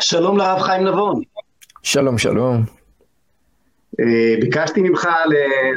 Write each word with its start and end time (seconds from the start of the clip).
שלום 0.00 0.38
לרב 0.38 0.58
חיים 0.58 0.84
נבון. 0.84 1.22
שלום, 1.82 2.18
שלום. 2.18 2.64
אה, 4.00 4.34
ביקשתי 4.40 4.82
ממך 4.82 5.08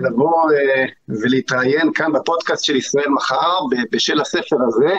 לבוא 0.02 0.52
אה, 0.52 0.86
ולהתראיין 1.10 1.94
כאן 1.94 2.14
בפודקאסט 2.14 2.64
של 2.64 2.76
ישראל 2.76 3.10
מחר 3.10 3.60
בשל 3.92 4.22
הספר 4.22 4.56
הזה, 4.68 4.94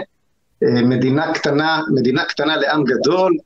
אה, 0.63 0.83
מדינה 0.83 1.35
קטנה, 1.35 1.83
מדינה 1.95 2.25
קטנה 2.25 2.57
לעם 2.57 2.85
גדול, 2.85 3.37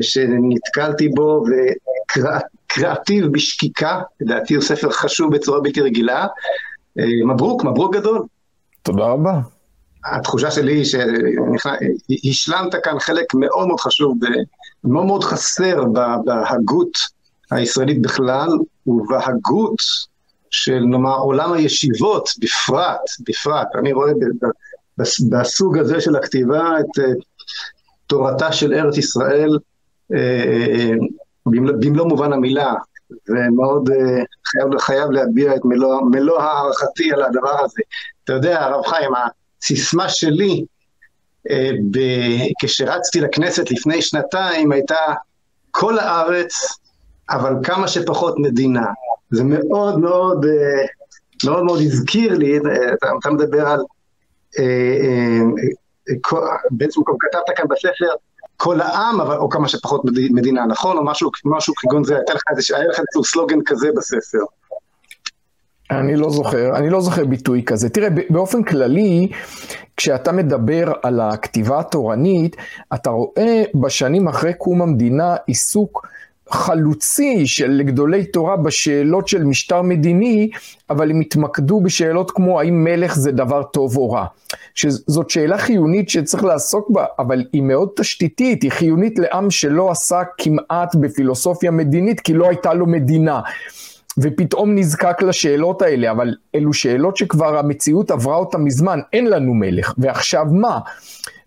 שנתקלתי 0.00 1.08
בו 1.08 1.44
וקראתיו 1.46 3.32
בשקיקה, 3.32 4.00
לדעתי 4.20 4.54
הוא 4.54 4.62
ספר 4.62 4.90
חשוב 4.90 5.34
בצורה 5.34 5.60
בלתי 5.60 5.80
רגילה. 5.80 6.26
מברוק, 7.26 7.64
מברוק 7.64 7.94
גדול. 7.94 8.22
תודה 8.82 9.04
רבה. 9.04 9.40
התחושה 10.04 10.50
שלי 10.50 10.72
היא 10.72 10.84
שהשלמת 12.32 12.74
כאן 12.82 12.98
חלק 12.98 13.34
מאוד 13.34 13.68
מאוד 13.68 13.80
חשוב, 13.80 14.18
מאוד 14.86 15.06
מאוד 15.06 15.24
חסר 15.24 15.84
בהגות 16.24 16.98
הישראלית 17.50 18.02
בכלל, 18.02 18.48
ובהגות 18.86 19.76
של 20.50 20.78
נאמר 20.78 21.16
עולם 21.16 21.52
הישיבות 21.52 22.28
בפרט, 22.38 23.00
בפרט, 23.28 23.68
אני 23.78 23.92
רואה 23.92 24.12
בסוג 25.30 25.78
הזה 25.78 26.00
של 26.00 26.16
הכתיבה 26.16 26.80
את 26.80 26.98
uh, 26.98 27.02
תורתה 28.06 28.52
של 28.52 28.74
ארץ 28.74 28.96
ישראל 28.98 29.58
uh, 30.12 30.16
במלוא 31.46 32.06
מובן 32.06 32.32
המילה, 32.32 32.74
ומאוד 33.28 33.90
חייב, 34.46 34.78
חייב 34.78 35.10
להביע 35.10 35.56
את 35.56 35.60
מלוא, 35.64 36.00
מלוא 36.10 36.40
הערכתי 36.40 37.12
על 37.12 37.22
הדבר 37.22 37.64
הזה. 37.64 37.82
אתה 38.24 38.32
יודע, 38.32 38.64
הרב 38.64 38.86
חיים, 38.86 39.10
הסיסמה 39.62 40.08
שלי 40.08 40.60
אה, 40.60 40.75
ב... 41.90 41.98
כשרצתי 42.62 43.20
לכנסת 43.20 43.70
לפני 43.70 44.02
שנתיים 44.02 44.72
הייתה 44.72 44.98
כל 45.70 45.98
הארץ, 45.98 46.52
אבל 47.30 47.54
כמה 47.62 47.88
שפחות 47.88 48.34
מדינה. 48.38 48.86
זה 49.30 49.44
מאוד 49.44 49.98
מאוד, 49.98 50.44
אה, 50.44 50.86
מאוד 51.44 51.64
מאוד 51.64 51.80
הזכיר 51.80 52.34
לי, 52.34 52.58
אה, 52.58 52.58
אתה, 52.94 53.06
אתה 53.20 53.30
מדבר 53.30 53.68
על, 53.68 53.80
בעצם 56.70 57.00
כתבת 57.20 57.56
כאן 57.56 57.64
בספר, 57.68 58.14
כל 58.56 58.80
העם, 58.80 59.20
אבל, 59.20 59.36
או 59.36 59.48
כמה 59.48 59.68
שפחות 59.68 60.02
מדינה, 60.30 60.66
נכון? 60.66 60.96
או 60.96 61.04
משהו, 61.04 61.30
משהו 61.44 61.74
כגון 61.76 62.04
זה, 62.04 62.14
היה 62.14 62.22
לך 62.86 63.00
איזשהו 63.00 63.24
סלוגן 63.24 63.58
כזה 63.66 63.88
בספר. 63.96 64.44
אני 65.90 66.16
לא 66.16 66.30
זוכר, 66.30 66.76
אני 66.76 66.90
לא 66.90 67.00
זוכר 67.00 67.24
ביטוי 67.24 67.62
כזה. 67.66 67.88
תראה, 67.88 68.08
באופן 68.30 68.62
כללי, 68.62 69.28
כשאתה 69.96 70.32
מדבר 70.32 70.92
על 71.02 71.20
הכתיבה 71.20 71.80
התורנית, 71.80 72.56
אתה 72.94 73.10
רואה 73.10 73.62
בשנים 73.74 74.28
אחרי 74.28 74.54
קום 74.54 74.82
המדינה 74.82 75.36
עיסוק 75.46 76.06
חלוצי 76.50 77.46
של 77.46 77.82
גדולי 77.82 78.24
תורה 78.24 78.56
בשאלות 78.56 79.28
של 79.28 79.44
משטר 79.44 79.82
מדיני, 79.82 80.50
אבל 80.90 81.10
הם 81.10 81.20
התמקדו 81.20 81.80
בשאלות 81.80 82.30
כמו 82.30 82.60
האם 82.60 82.84
מלך 82.84 83.16
זה 83.16 83.32
דבר 83.32 83.62
טוב 83.62 83.96
או 83.96 84.10
רע. 84.10 84.26
שזאת 84.74 85.30
שאלה 85.30 85.58
חיונית 85.58 86.08
שצריך 86.08 86.44
לעסוק 86.44 86.90
בה, 86.90 87.04
אבל 87.18 87.44
היא 87.52 87.62
מאוד 87.62 87.88
תשתיתית, 87.96 88.62
היא 88.62 88.70
חיונית 88.70 89.18
לעם 89.18 89.50
שלא 89.50 89.90
עשה 89.90 90.22
כמעט 90.38 90.94
בפילוסופיה 90.94 91.70
מדינית, 91.70 92.20
כי 92.20 92.34
לא 92.34 92.48
הייתה 92.48 92.74
לו 92.74 92.86
מדינה. 92.86 93.40
ופתאום 94.18 94.74
נזקק 94.74 95.22
לשאלות 95.22 95.82
האלה, 95.82 96.10
אבל 96.10 96.34
אלו 96.54 96.72
שאלות 96.72 97.16
שכבר 97.16 97.58
המציאות 97.58 98.10
עברה 98.10 98.36
אותן 98.36 98.60
מזמן, 98.60 99.00
אין 99.12 99.26
לנו 99.26 99.54
מלך, 99.54 99.94
ועכשיו 99.98 100.44
מה? 100.50 100.78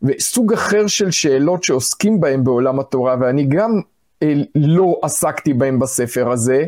וסוג 0.04 0.54
אחר 0.54 0.88
של 0.88 1.12
שאלות 1.12 1.64
שעוסקים 1.64 2.20
בהן 2.20 2.44
בעולם 2.44 2.80
התורה, 2.80 3.16
ואני 3.20 3.44
גם 3.44 3.82
אה, 4.24 4.34
לא 4.56 5.00
עסקתי 5.02 5.54
בהן 5.54 5.80
בספר 5.80 6.32
הזה, 6.32 6.66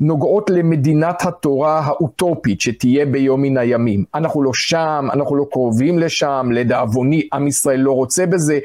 נוגעות 0.00 0.50
למדינת 0.50 1.22
התורה 1.26 1.80
האוטופית 1.80 2.60
שתהיה 2.60 3.06
ביום 3.06 3.42
מן 3.42 3.56
הימים. 3.56 4.04
אנחנו 4.14 4.42
לא 4.42 4.50
שם, 4.54 5.06
אנחנו 5.12 5.36
לא 5.36 5.46
קרובים 5.50 5.98
לשם, 5.98 6.48
לדאבוני 6.52 7.28
עם 7.32 7.46
ישראל 7.46 7.80
לא 7.80 7.92
רוצה 7.92 8.26
בזה, 8.26 8.58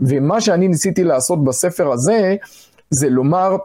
ומה 0.00 0.40
שאני 0.40 0.68
ניסיתי 0.68 1.04
לעשות 1.04 1.44
בספר 1.44 1.92
הזה, 1.92 2.36
זה 2.90 3.08
לומר, 3.08 3.56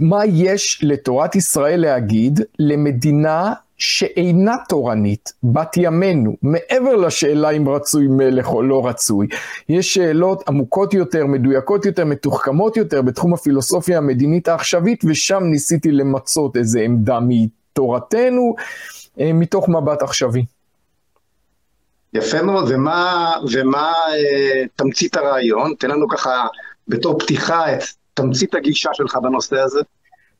מה 0.00 0.26
יש 0.26 0.80
לתורת 0.82 1.34
ישראל 1.34 1.80
להגיד 1.80 2.40
למדינה 2.58 3.52
שאינה 3.78 4.54
תורנית, 4.68 5.32
בת 5.42 5.76
ימינו, 5.76 6.36
מעבר 6.42 6.96
לשאלה 6.96 7.50
אם 7.50 7.68
רצוי 7.68 8.06
מלך 8.06 8.48
או 8.48 8.62
לא 8.62 8.86
רצוי. 8.86 9.26
יש 9.68 9.94
שאלות 9.94 10.48
עמוקות 10.48 10.94
יותר, 10.94 11.26
מדויקות 11.26 11.86
יותר, 11.86 12.04
מתוחכמות 12.04 12.76
יותר 12.76 13.02
בתחום 13.02 13.34
הפילוסופיה 13.34 13.98
המדינית 13.98 14.48
העכשווית, 14.48 15.04
ושם 15.04 15.42
ניסיתי 15.42 15.92
למצות 15.92 16.56
איזה 16.56 16.80
עמדה 16.80 17.18
מתורתנו, 17.28 18.54
אה, 19.20 19.32
מתוך 19.32 19.68
מבט 19.68 20.02
עכשווי. 20.02 20.44
יפה 22.14 22.42
מאוד, 22.42 22.70
ומה, 22.70 23.32
ומה 23.52 23.92
אה, 23.92 24.64
תמצית 24.76 25.16
הרעיון? 25.16 25.74
תן 25.78 25.90
לנו 25.90 26.08
ככה 26.08 26.46
בתור 26.88 27.18
פתיחה 27.18 27.74
את 27.74 27.82
תמצית 28.16 28.54
הגישה 28.54 28.90
שלך 28.94 29.16
בנושא 29.22 29.56
הזה? 29.56 29.80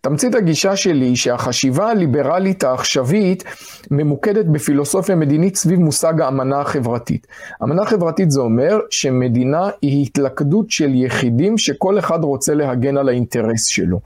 תמצית 0.00 0.34
הגישה 0.34 0.76
שלי 0.76 1.06
היא 1.06 1.16
שהחשיבה 1.16 1.90
הליברלית 1.90 2.64
העכשווית 2.64 3.44
ממוקדת 3.90 4.46
בפילוסופיה 4.46 5.16
מדינית 5.16 5.56
סביב 5.56 5.78
מושג 5.78 6.20
האמנה 6.20 6.60
החברתית. 6.60 7.26
אמנה 7.62 7.84
חברתית 7.84 8.30
זה 8.30 8.40
אומר 8.40 8.78
שמדינה 8.90 9.68
היא 9.82 10.02
התלכדות 10.02 10.70
של 10.70 10.94
יחידים 10.94 11.58
שכל 11.58 11.98
אחד 11.98 12.24
רוצה 12.24 12.54
להגן 12.54 12.96
על 12.96 13.08
האינטרס 13.08 13.66
שלו. 13.66 14.00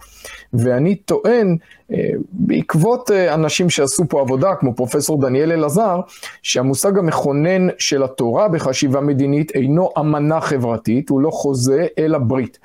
ואני 0.53 0.95
טוען, 0.95 1.57
אה, 1.93 1.97
בעקבות 2.33 3.11
אה, 3.11 3.35
אנשים 3.35 3.71
שעשו 3.71 4.05
פה 4.09 4.21
עבודה, 4.21 4.55
כמו 4.55 4.75
פרופסור 4.75 5.21
דניאל 5.21 5.53
אלעזר, 5.53 6.01
שהמושג 6.43 6.99
המכונן 6.99 7.69
של 7.79 8.03
התורה 8.03 8.49
בחשיבה 8.49 9.01
מדינית 9.01 9.51
אינו 9.55 9.91
אמנה 9.99 10.41
חברתית, 10.41 11.09
הוא 11.09 11.21
לא 11.21 11.31
חוזה, 11.31 11.87
אלא 11.99 12.19
ברית. 12.19 12.59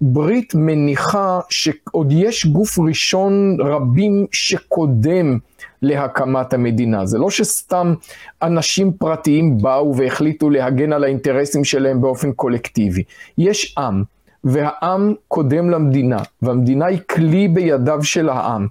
ברית 0.00 0.54
מניחה 0.54 1.40
שעוד 1.48 2.12
יש 2.12 2.46
גוף 2.46 2.78
ראשון 2.78 3.56
רבים 3.60 4.26
שקודם 4.32 5.38
להקמת 5.82 6.54
המדינה. 6.54 7.06
זה 7.06 7.18
לא 7.18 7.30
שסתם 7.30 7.94
אנשים 8.42 8.92
פרטיים 8.92 9.58
באו 9.58 9.96
והחליטו 9.96 10.50
להגן 10.50 10.92
על 10.92 11.04
האינטרסים 11.04 11.64
שלהם 11.64 12.00
באופן 12.00 12.32
קולקטיבי. 12.32 13.02
יש 13.38 13.74
עם, 13.78 14.02
והעם 14.44 15.14
קודם 15.28 15.70
למדינה, 15.70 16.18
והמדינה 16.42 16.86
היא 16.86 17.00
כלי 17.10 17.48
בידיו 17.48 18.04
של 18.04 18.28
העם. 18.28 18.66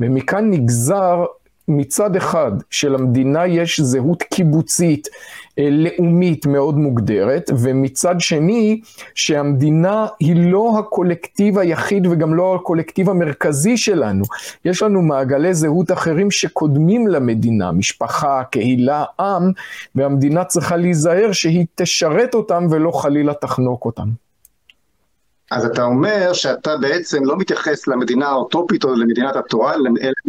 ומכאן 0.00 0.50
נגזר 0.50 1.24
מצד 1.68 2.16
אחד 2.16 2.52
שלמדינה 2.70 3.46
יש 3.46 3.80
זהות 3.80 4.22
קיבוצית 4.22 5.08
אה, 5.58 5.68
לאומית 5.70 6.46
מאוד 6.46 6.78
מוגדרת, 6.78 7.50
ומצד 7.58 8.14
שני 8.18 8.80
שהמדינה 9.14 10.06
היא 10.20 10.50
לא 10.52 10.78
הקולקטיב 10.78 11.58
היחיד 11.58 12.06
וגם 12.06 12.34
לא 12.34 12.54
הקולקטיב 12.54 13.10
המרכזי 13.10 13.76
שלנו. 13.76 14.24
יש 14.64 14.82
לנו 14.82 15.02
מעגלי 15.02 15.54
זהות 15.54 15.92
אחרים 15.92 16.30
שקודמים 16.30 17.08
למדינה, 17.08 17.72
משפחה, 17.72 18.42
קהילה, 18.50 19.04
עם, 19.20 19.52
והמדינה 19.94 20.44
צריכה 20.44 20.76
להיזהר 20.76 21.32
שהיא 21.32 21.66
תשרת 21.74 22.34
אותם 22.34 22.66
ולא 22.70 22.90
חלילה 22.90 23.34
תחנוק 23.34 23.84
אותם. 23.84 24.25
אז 25.50 25.64
אתה 25.64 25.82
אומר 25.82 26.32
שאתה 26.32 26.76
בעצם 26.76 27.24
לא 27.24 27.36
מתייחס 27.36 27.86
למדינה 27.86 28.28
האוטופית 28.28 28.84
או 28.84 28.94
למדינת 28.94 29.36
התורה, 29.36 29.74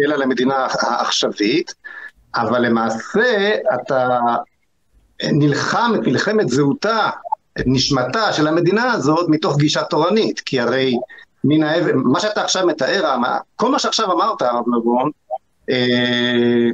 אלא 0.01 0.15
למדינה 0.15 0.67
העכשווית, 0.81 1.73
אבל 2.35 2.65
למעשה 2.65 3.55
אתה 3.73 4.19
נלחם 5.23 5.91
את 5.95 6.07
מלחמת 6.07 6.49
זהותה, 6.49 7.09
את 7.59 7.63
נשמתה 7.65 8.33
של 8.33 8.47
המדינה 8.47 8.91
הזאת 8.93 9.29
מתוך 9.29 9.57
גישה 9.57 9.83
תורנית, 9.83 10.39
כי 10.39 10.59
הרי 10.59 10.97
מן 11.43 11.63
האבן, 11.63 11.97
מה 11.97 12.19
שאתה 12.19 12.43
עכשיו 12.43 12.67
מתאר, 12.67 13.15
כל 13.55 13.71
מה 13.71 13.79
שעכשיו 13.79 14.11
אמרת, 14.11 14.41
הרב 14.41 14.63
נבון, 14.77 15.11
אה, 15.69 16.69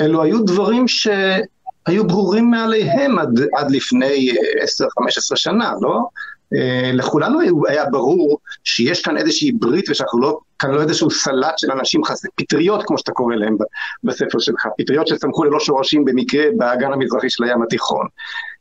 אלו 0.00 0.22
היו 0.22 0.44
דברים 0.44 0.88
שהיו 0.88 2.06
ברורים 2.06 2.50
מעליהם 2.50 3.18
עד, 3.18 3.40
עד 3.56 3.70
לפני 3.70 4.32
10-15 4.32 5.36
שנה, 5.36 5.72
לא? 5.80 6.08
אה, 6.56 6.90
לכולנו 6.92 7.38
היה 7.68 7.84
ברור 7.90 8.38
שיש 8.64 9.02
כאן 9.02 9.16
איזושהי 9.16 9.52
ברית 9.52 9.90
ושאנחנו 9.90 10.20
לא, 10.20 10.38
כאן 10.58 10.70
לא 10.70 10.82
איזשהו 10.82 11.10
סלט 11.10 11.58
של 11.58 11.72
אנשים 11.72 12.04
חסרי, 12.04 12.30
פטריות 12.36 12.82
כמו 12.86 12.98
שאתה 12.98 13.12
קורא 13.12 13.36
להם 13.36 13.56
בספר 14.04 14.38
שלך, 14.38 14.66
פטריות 14.78 15.06
שצמחו 15.06 15.44
ללא 15.44 15.60
שורשים 15.60 16.04
במקרה 16.04 16.44
באגן 16.56 16.92
המזרחי 16.92 17.30
של 17.30 17.44
הים 17.44 17.62
התיכון. 17.62 18.06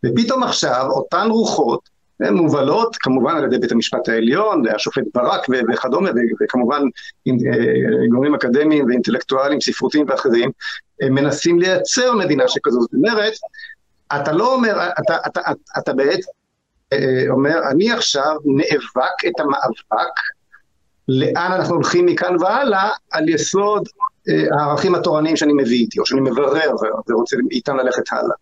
ופתאום 0.06 0.44
עכשיו 0.44 0.86
אותן 0.90 1.28
רוחות 1.30 1.90
מובלות 2.32 2.96
כמובן 2.96 3.36
על 3.36 3.44
ידי 3.44 3.58
בית 3.58 3.72
המשפט 3.72 4.10
העליון, 4.10 4.64
השופט 4.76 5.04
ברק 5.14 5.46
וכדומה, 5.74 6.10
וכמובן 6.42 6.82
אה, 7.28 7.34
גורמים 8.12 8.36
אקדמיים 8.36 8.86
ואינטלקטואלים, 8.86 9.62
ספרותיים 9.62 10.06
ואחרים, 10.10 10.52
מנסים 11.04 11.60
לייצר 11.60 12.14
מדינה 12.14 12.48
שכזו. 12.48 12.82
זאת 12.82 12.94
אומרת, 12.94 13.34
אתה 14.16 14.32
לא 14.32 14.54
אומר, 14.54 14.90
אתה, 15.00 15.18
אתה, 15.28 15.40
אתה, 15.42 15.52
אתה 15.78 15.94
בעצם 15.94 16.32
אומר, 17.30 17.60
אני 17.72 17.92
עכשיו 17.92 18.36
נאבק 18.46 19.26
את 19.28 19.40
המאבק, 19.40 20.14
לאן 21.08 21.52
אנחנו 21.52 21.76
הולכים 21.76 22.06
מכאן 22.06 22.36
והלאה, 22.42 22.90
על 23.12 23.30
יסוד 23.30 23.88
הערכים 24.60 24.96
התורניים 24.96 25.36
שאני 25.36 25.54
מביא 25.54 25.80
איתי, 25.80 26.00
או 26.00 26.06
שאני 26.06 26.22
מברר 26.22 26.72
ורוצה 27.10 27.38
איתם 27.52 27.78
ללכת 27.78 28.04
הלאה. 28.12 28.36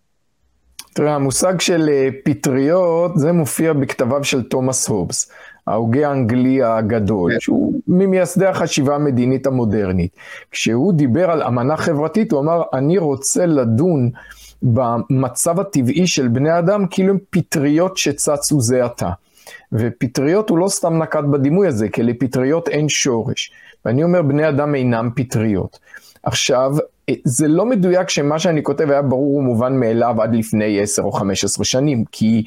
תראה, 0.93 1.15
המושג 1.15 1.59
של 1.59 1.89
פטריות, 2.25 3.11
זה 3.15 3.31
מופיע 3.31 3.73
בכתביו 3.73 4.23
של 4.23 4.43
תומאס 4.43 4.87
הובס. 4.87 5.31
ההוגה 5.67 6.09
האנגלי 6.09 6.63
הגדול, 6.63 7.31
כן. 7.33 7.39
שהוא 7.39 7.81
ממייסדי 7.87 8.45
החשיבה 8.45 8.95
המדינית 8.95 9.47
המודרנית. 9.47 10.11
כשהוא 10.51 10.93
דיבר 10.93 11.31
על 11.31 11.43
אמנה 11.43 11.77
חברתית, 11.77 12.31
הוא 12.31 12.39
אמר, 12.39 12.61
אני 12.73 12.97
רוצה 12.97 13.45
לדון 13.45 14.09
במצב 14.63 15.59
הטבעי 15.59 16.07
של 16.07 16.27
בני 16.27 16.59
אדם 16.59 16.85
כאילו 16.89 17.13
הם 17.13 17.17
פטריות 17.29 17.97
שצצו 17.97 18.61
זה 18.61 18.85
עתה. 18.85 19.09
ופטריות 19.71 20.49
הוא 20.49 20.57
לא 20.57 20.67
סתם 20.67 21.01
נקט 21.01 21.23
בדימוי 21.31 21.67
הזה, 21.67 21.89
כי 21.89 22.03
לפטריות 22.03 22.67
אין 22.69 22.89
שורש. 22.89 23.51
ואני 23.85 24.03
אומר, 24.03 24.21
בני 24.21 24.49
אדם 24.49 24.75
אינם 24.75 25.09
פטריות. 25.15 25.79
עכשיו, 26.23 26.75
זה 27.23 27.47
לא 27.47 27.65
מדויק 27.65 28.09
שמה 28.09 28.39
שאני 28.39 28.63
כותב 28.63 28.89
היה 28.89 29.01
ברור 29.01 29.35
ומובן 29.35 29.79
מאליו 29.79 30.21
עד 30.21 30.35
לפני 30.35 30.81
10 30.81 31.01
או 31.03 31.11
15 31.11 31.65
שנים, 31.65 32.03
כי 32.11 32.43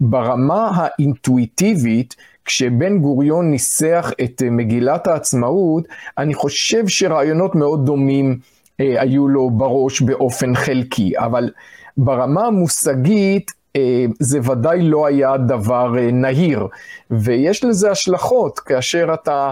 ברמה 0.00 0.70
האינטואיטיבית, 0.74 2.16
כשבן 2.44 2.98
גוריון 2.98 3.50
ניסח 3.50 4.12
את 4.24 4.42
מגילת 4.50 5.06
העצמאות, 5.06 5.84
אני 6.18 6.34
חושב 6.34 6.88
שרעיונות 6.88 7.54
מאוד 7.54 7.86
דומים 7.86 8.38
היו 8.78 9.28
לו 9.28 9.50
בראש 9.50 10.00
באופן 10.00 10.54
חלקי, 10.54 11.12
אבל 11.18 11.50
ברמה 11.96 12.46
המושגית 12.46 13.50
אה, 13.76 14.04
זה 14.20 14.38
ודאי 14.50 14.82
לא 14.82 15.06
היה 15.06 15.36
דבר 15.36 15.98
אה, 15.98 16.10
נהיר, 16.12 16.66
ויש 17.10 17.64
לזה 17.64 17.90
השלכות 17.90 18.58
כאשר 18.58 19.14
אתה 19.14 19.50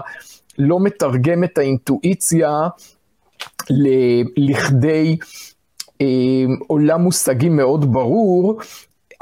לא 0.57 0.79
מתרגם 0.79 1.43
את 1.43 1.57
האינטואיציה 1.57 2.49
לכדי 4.37 5.17
אה, 6.01 6.05
עולם 6.67 7.01
מושגים 7.01 7.55
מאוד 7.55 7.93
ברור, 7.93 8.59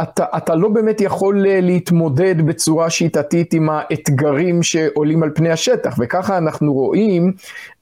אתה, 0.01 0.25
אתה 0.37 0.55
לא 0.55 0.69
באמת 0.69 1.01
יכול 1.01 1.47
אה, 1.47 1.61
להתמודד 1.61 2.41
בצורה 2.41 2.89
שיטתית 2.89 3.53
עם 3.53 3.69
האתגרים 3.69 4.63
שעולים 4.63 5.23
על 5.23 5.29
פני 5.35 5.49
השטח, 5.51 5.95
וככה 5.99 6.37
אנחנו 6.37 6.73
רואים 6.73 7.33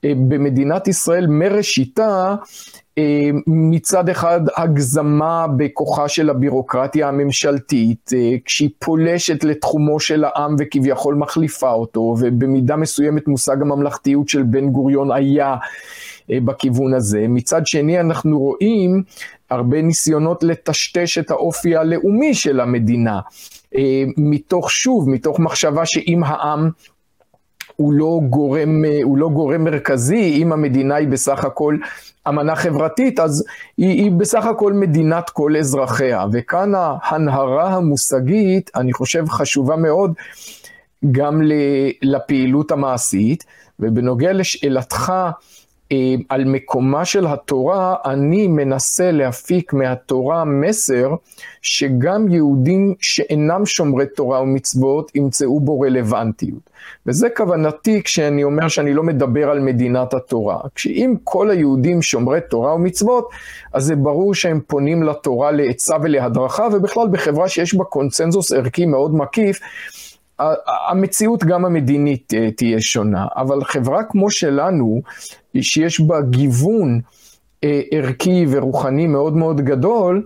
אה, 0.06 0.14
במדינת 0.16 0.88
ישראל 0.88 1.28
מראשיתה 1.28 2.36
אה, 2.98 3.30
מצד 3.48 4.10
אחד 4.10 4.42
הגזמה 4.58 5.46
בכוחה 5.58 6.08
של 6.08 6.30
הבירוקרטיה 6.30 7.08
הממשלתית, 7.08 8.12
כשהיא 8.46 8.70
פולשת 8.80 9.44
לתחומו 9.44 10.00
של 10.00 10.24
העם 10.24 10.56
וכביכול 10.60 11.16
מחליפה 11.16 11.72
אותו, 11.72 12.00
ובמידה 12.00 12.76
מסוימת 12.76 13.28
מושג 13.28 13.62
הממלכתיות 13.62 14.30
של 14.30 14.44
בן 14.44 14.70
גוריון 14.70 15.12
היה 15.12 15.56
בכיוון 16.30 16.94
הזה. 16.94 17.26
מצד 17.30 17.68
שני 17.68 18.00
אנחנו 18.00 18.40
רואים 18.40 19.04
הרבה 19.54 19.82
ניסיונות 19.82 20.44
לטשטש 20.44 21.18
את 21.18 21.32
האופי 21.32 21.76
הלאומי 21.76 22.34
של 22.34 22.60
המדינה, 22.60 23.20
אה, 23.76 24.04
מתוך 24.18 24.72
שוב, 24.72 25.10
מתוך 25.10 25.40
מחשבה 25.40 25.86
שאם 25.86 26.24
העם 26.24 26.70
הוא 27.76 27.94
לא 27.94 28.20
גורם, 28.30 28.86
אה, 28.86 29.00
הוא 29.04 29.18
לא 29.18 29.30
גורם 29.30 29.64
מרכזי, 29.64 30.34
אם 30.42 30.54
המדינה 30.54 30.96
היא 30.96 31.08
בסך 31.08 31.46
הכל 31.46 31.78
אמנה 32.28 32.56
חברתית, 32.56 33.20
אז 33.20 33.46
היא, 33.78 34.04
היא 34.04 34.12
בסך 34.12 34.46
הכל 34.46 34.74
מדינת 34.74 35.30
כל 35.30 35.58
אזרחיה. 35.58 36.26
וכאן 36.32 36.72
ההנהרה 36.76 37.74
המושגית, 37.74 38.72
אני 38.76 38.94
חושב, 38.94 39.30
חשובה 39.30 39.76
מאוד 39.76 40.14
גם 41.12 41.42
לפעילות 42.02 42.72
המעשית. 42.72 43.44
ובנוגע 43.80 44.34
לשאלתך, 44.34 45.14
על 46.30 46.46
מקומה 46.46 47.06
של 47.06 47.28
התורה, 47.28 47.96
אני 48.06 48.48
מנסה 48.48 49.12
להפיק 49.12 49.74
מהתורה 49.74 50.46
מסר 50.46 51.10
שגם 51.62 52.28
יהודים 52.32 52.94
שאינם 53.00 53.66
שומרי 53.66 54.06
תורה 54.16 54.42
ומצוות 54.42 55.16
ימצאו 55.16 55.60
בו 55.60 55.80
רלוונטיות. 55.80 56.70
וזה 57.06 57.30
כוונתי 57.30 58.04
כשאני 58.04 58.44
אומר 58.44 58.68
שאני 58.68 58.94
לא 58.94 59.04
מדבר 59.04 59.50
על 59.50 59.60
מדינת 59.60 60.14
התורה. 60.14 60.60
כשאם 60.76 61.16
כל 61.24 61.50
היהודים 61.50 62.02
שומרי 62.02 62.40
תורה 62.50 62.76
ומצוות, 62.76 63.30
אז 63.74 63.84
זה 63.84 63.96
ברור 63.96 64.36
שהם 64.36 64.60
פונים 64.68 65.04
לתורה 65.04 65.52
לעצה 65.52 65.96
ולהדרכה, 66.02 66.68
ובכלל 66.74 67.08
בחברה 67.12 67.50
שיש 67.50 67.76
בה 67.76 67.84
קונצנזוס 67.84 68.52
ערכי 68.52 68.86
מאוד 68.86 69.16
מקיף, 69.16 69.60
המציאות 70.90 71.44
גם 71.44 71.66
המדינית 71.66 72.34
אה, 72.34 72.52
תהיה 72.52 72.82
שונה, 72.82 73.26
אבל 73.36 73.64
חברה 73.64 74.04
כמו 74.04 74.32
שלנו, 74.32 75.02
שיש 75.62 76.02
בה 76.02 76.22
גיוון 76.22 77.02
אה, 77.64 77.82
ערכי 77.92 78.46
ורוחני 78.50 79.08
מאוד 79.08 79.36
מאוד 79.36 79.62
גדול, 79.62 80.24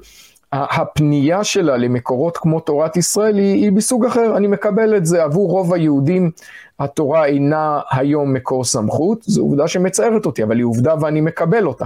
הפנייה 0.51 1.43
שלה 1.43 1.77
למקורות 1.77 2.37
כמו 2.37 2.59
תורת 2.59 2.97
ישראל 2.97 3.37
היא, 3.37 3.53
היא 3.63 3.71
בסוג 3.71 4.05
אחר, 4.05 4.37
אני 4.37 4.47
מקבל 4.47 4.97
את 4.97 5.05
זה. 5.05 5.23
עבור 5.23 5.49
רוב 5.49 5.73
היהודים 5.73 6.31
התורה 6.79 7.25
אינה 7.25 7.79
היום 7.91 8.33
מקור 8.33 8.63
סמכות, 8.63 9.23
זו 9.23 9.41
עובדה 9.41 9.67
שמצערת 9.67 10.25
אותי, 10.25 10.43
אבל 10.43 10.57
היא 10.57 10.65
עובדה 10.65 10.95
ואני 11.01 11.21
מקבל 11.21 11.67
אותה. 11.67 11.85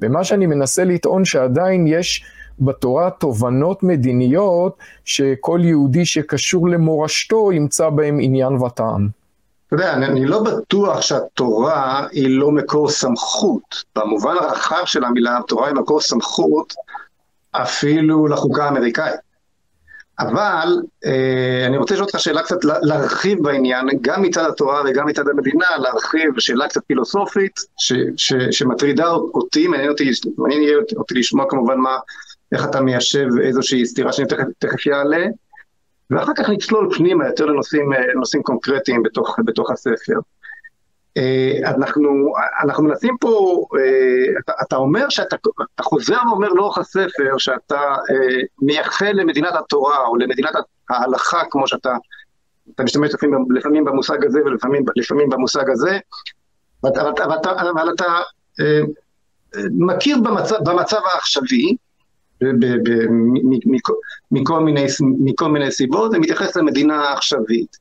ומה 0.00 0.24
שאני 0.24 0.46
מנסה 0.46 0.84
לטעון 0.84 1.24
שעדיין 1.24 1.86
יש 1.86 2.24
בתורה 2.60 3.10
תובנות 3.10 3.82
מדיניות 3.82 4.76
שכל 5.04 5.60
יהודי 5.62 6.06
שקשור 6.06 6.68
למורשתו 6.68 7.52
ימצא 7.52 7.88
בהם 7.88 8.18
עניין 8.20 8.52
וטעם. 8.52 9.08
אתה 9.66 9.76
יודע, 9.76 9.92
אני, 9.92 10.06
אני 10.06 10.24
לא 10.24 10.42
בטוח 10.42 11.00
שהתורה 11.00 12.06
היא 12.12 12.38
לא 12.38 12.50
מקור 12.50 12.90
סמכות. 12.90 13.84
במובן 13.96 14.34
הרחב 14.40 14.82
של 14.84 15.04
המילה, 15.04 15.38
התורה 15.38 15.66
היא 15.66 15.74
מקור 15.74 16.00
סמכות 16.00 16.74
אפילו 17.52 18.26
לחוקה 18.26 18.64
האמריקאית. 18.64 19.28
אבל 20.18 20.82
אה, 21.04 21.66
אני 21.66 21.76
רוצה 21.76 21.94
לשאול 21.94 22.06
אותך 22.06 22.20
שאלה 22.20 22.42
קצת 22.42 22.64
להרחיב 22.64 23.42
בעניין, 23.42 23.88
גם 24.00 24.22
מצד 24.22 24.44
התורה 24.44 24.82
וגם 24.86 25.06
מצד 25.06 25.28
המדינה, 25.28 25.66
להרחיב 25.78 26.38
שאלה 26.38 26.68
קצת 26.68 26.80
פילוסופית 26.86 27.60
ש, 27.76 27.92
ש, 28.16 28.32
שמטרידה 28.50 29.08
אותי, 29.10 29.66
מעניין 29.66 29.90
אותי, 29.90 30.10
מעניין 30.38 30.78
אותי 30.96 31.14
לשמוע 31.14 31.46
כמובן 31.48 31.76
מה, 31.78 31.96
איך 32.52 32.64
אתה 32.64 32.80
מיישב 32.80 33.26
איזושהי 33.42 33.86
סתירה 33.86 34.12
שאני 34.12 34.28
תכף, 34.28 34.44
תכף 34.58 34.86
יעלה, 34.86 35.26
ואחר 36.10 36.32
כך 36.36 36.48
נצלול 36.48 36.94
פנימה 36.96 37.26
יותר 37.26 37.46
לנושאים, 37.46 37.92
לנושאים 37.92 38.42
קונקרטיים 38.42 39.02
בתוך, 39.02 39.36
בתוך 39.44 39.70
הספר. 39.70 40.18
אה, 41.16 41.70
אנחנו, 41.70 42.34
אנחנו 42.62 42.84
מנסים 42.84 43.16
פה, 43.20 43.64
אה, 43.78 44.40
אתה, 44.40 44.52
אתה 44.62 44.76
אומר 44.76 45.08
שאתה 45.08 45.36
אתה 45.74 45.82
חוזר 45.82 46.18
ואומר 46.28 46.48
לאורך 46.48 46.78
הספר 46.78 47.38
שאתה 47.38 47.80
אה, 47.80 48.40
מייחל 48.62 49.12
למדינת 49.12 49.54
התורה 49.54 50.06
או 50.06 50.16
למדינת 50.16 50.52
ההלכה, 50.90 51.42
כמו 51.50 51.68
שאתה 51.68 51.96
אתה 52.74 52.82
משתמש 52.82 53.14
לפעמים, 53.14 53.44
לפעמים 53.50 53.84
במושג 53.84 54.24
הזה 54.24 54.40
ולפעמים 54.44 55.30
במושג 55.30 55.70
הזה, 55.70 55.98
אבל, 56.84 56.90
אבל, 57.00 57.12
אבל, 57.44 57.68
אבל 57.68 57.94
אתה 57.94 58.06
מכיר 59.70 60.18
במצב, 60.24 60.56
במצב 60.64 61.00
העכשווי, 61.12 61.76
מכל 64.30 64.60
מיני, 64.60 64.86
מכל 65.00 65.48
מיני 65.48 65.70
סיבות, 65.70 66.10
זה 66.10 66.18
מתייחס 66.18 66.56
למדינה 66.56 67.12
עכשווית. 67.12 67.76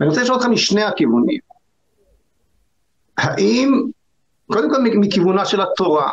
ואני 0.00 0.10
רוצה 0.10 0.22
לשאול 0.22 0.36
אותך 0.36 0.48
משני 0.48 0.82
הכיוונים. 0.82 1.40
האם, 3.18 3.82
קודם 4.46 4.70
כל 4.70 4.82
מכיוונה 4.82 5.44
של 5.44 5.60
התורה, 5.60 6.10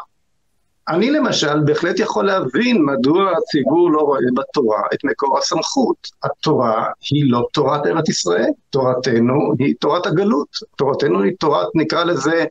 אני 0.89 1.11
למשל 1.11 1.59
בהחלט 1.65 1.99
יכול 1.99 2.25
להבין 2.25 2.85
מדוע 2.85 3.31
הציבור 3.37 3.91
לא 3.91 4.01
רואה 4.01 4.19
בתורה 4.35 4.81
את 4.93 5.03
מקור 5.03 5.37
הסמכות. 5.37 6.07
התורה 6.23 6.85
היא 7.11 7.31
לא 7.31 7.47
תורת 7.53 7.85
ארץ 7.85 8.09
ישראל, 8.09 8.49
תורתנו 8.69 9.53
היא 9.59 9.75
תורת 9.79 10.05
הגלות. 10.05 10.47
תורתנו 10.75 11.21
היא 11.21 11.33
תורת, 11.39 11.67
נקרא 11.75 12.03
לזה, 12.03 12.45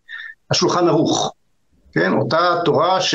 השולחן 0.51 0.89
ערוך. 0.89 1.35
כן, 1.93 2.13
אותה 2.13 2.61
תורה 2.65 3.01
ש... 3.01 3.15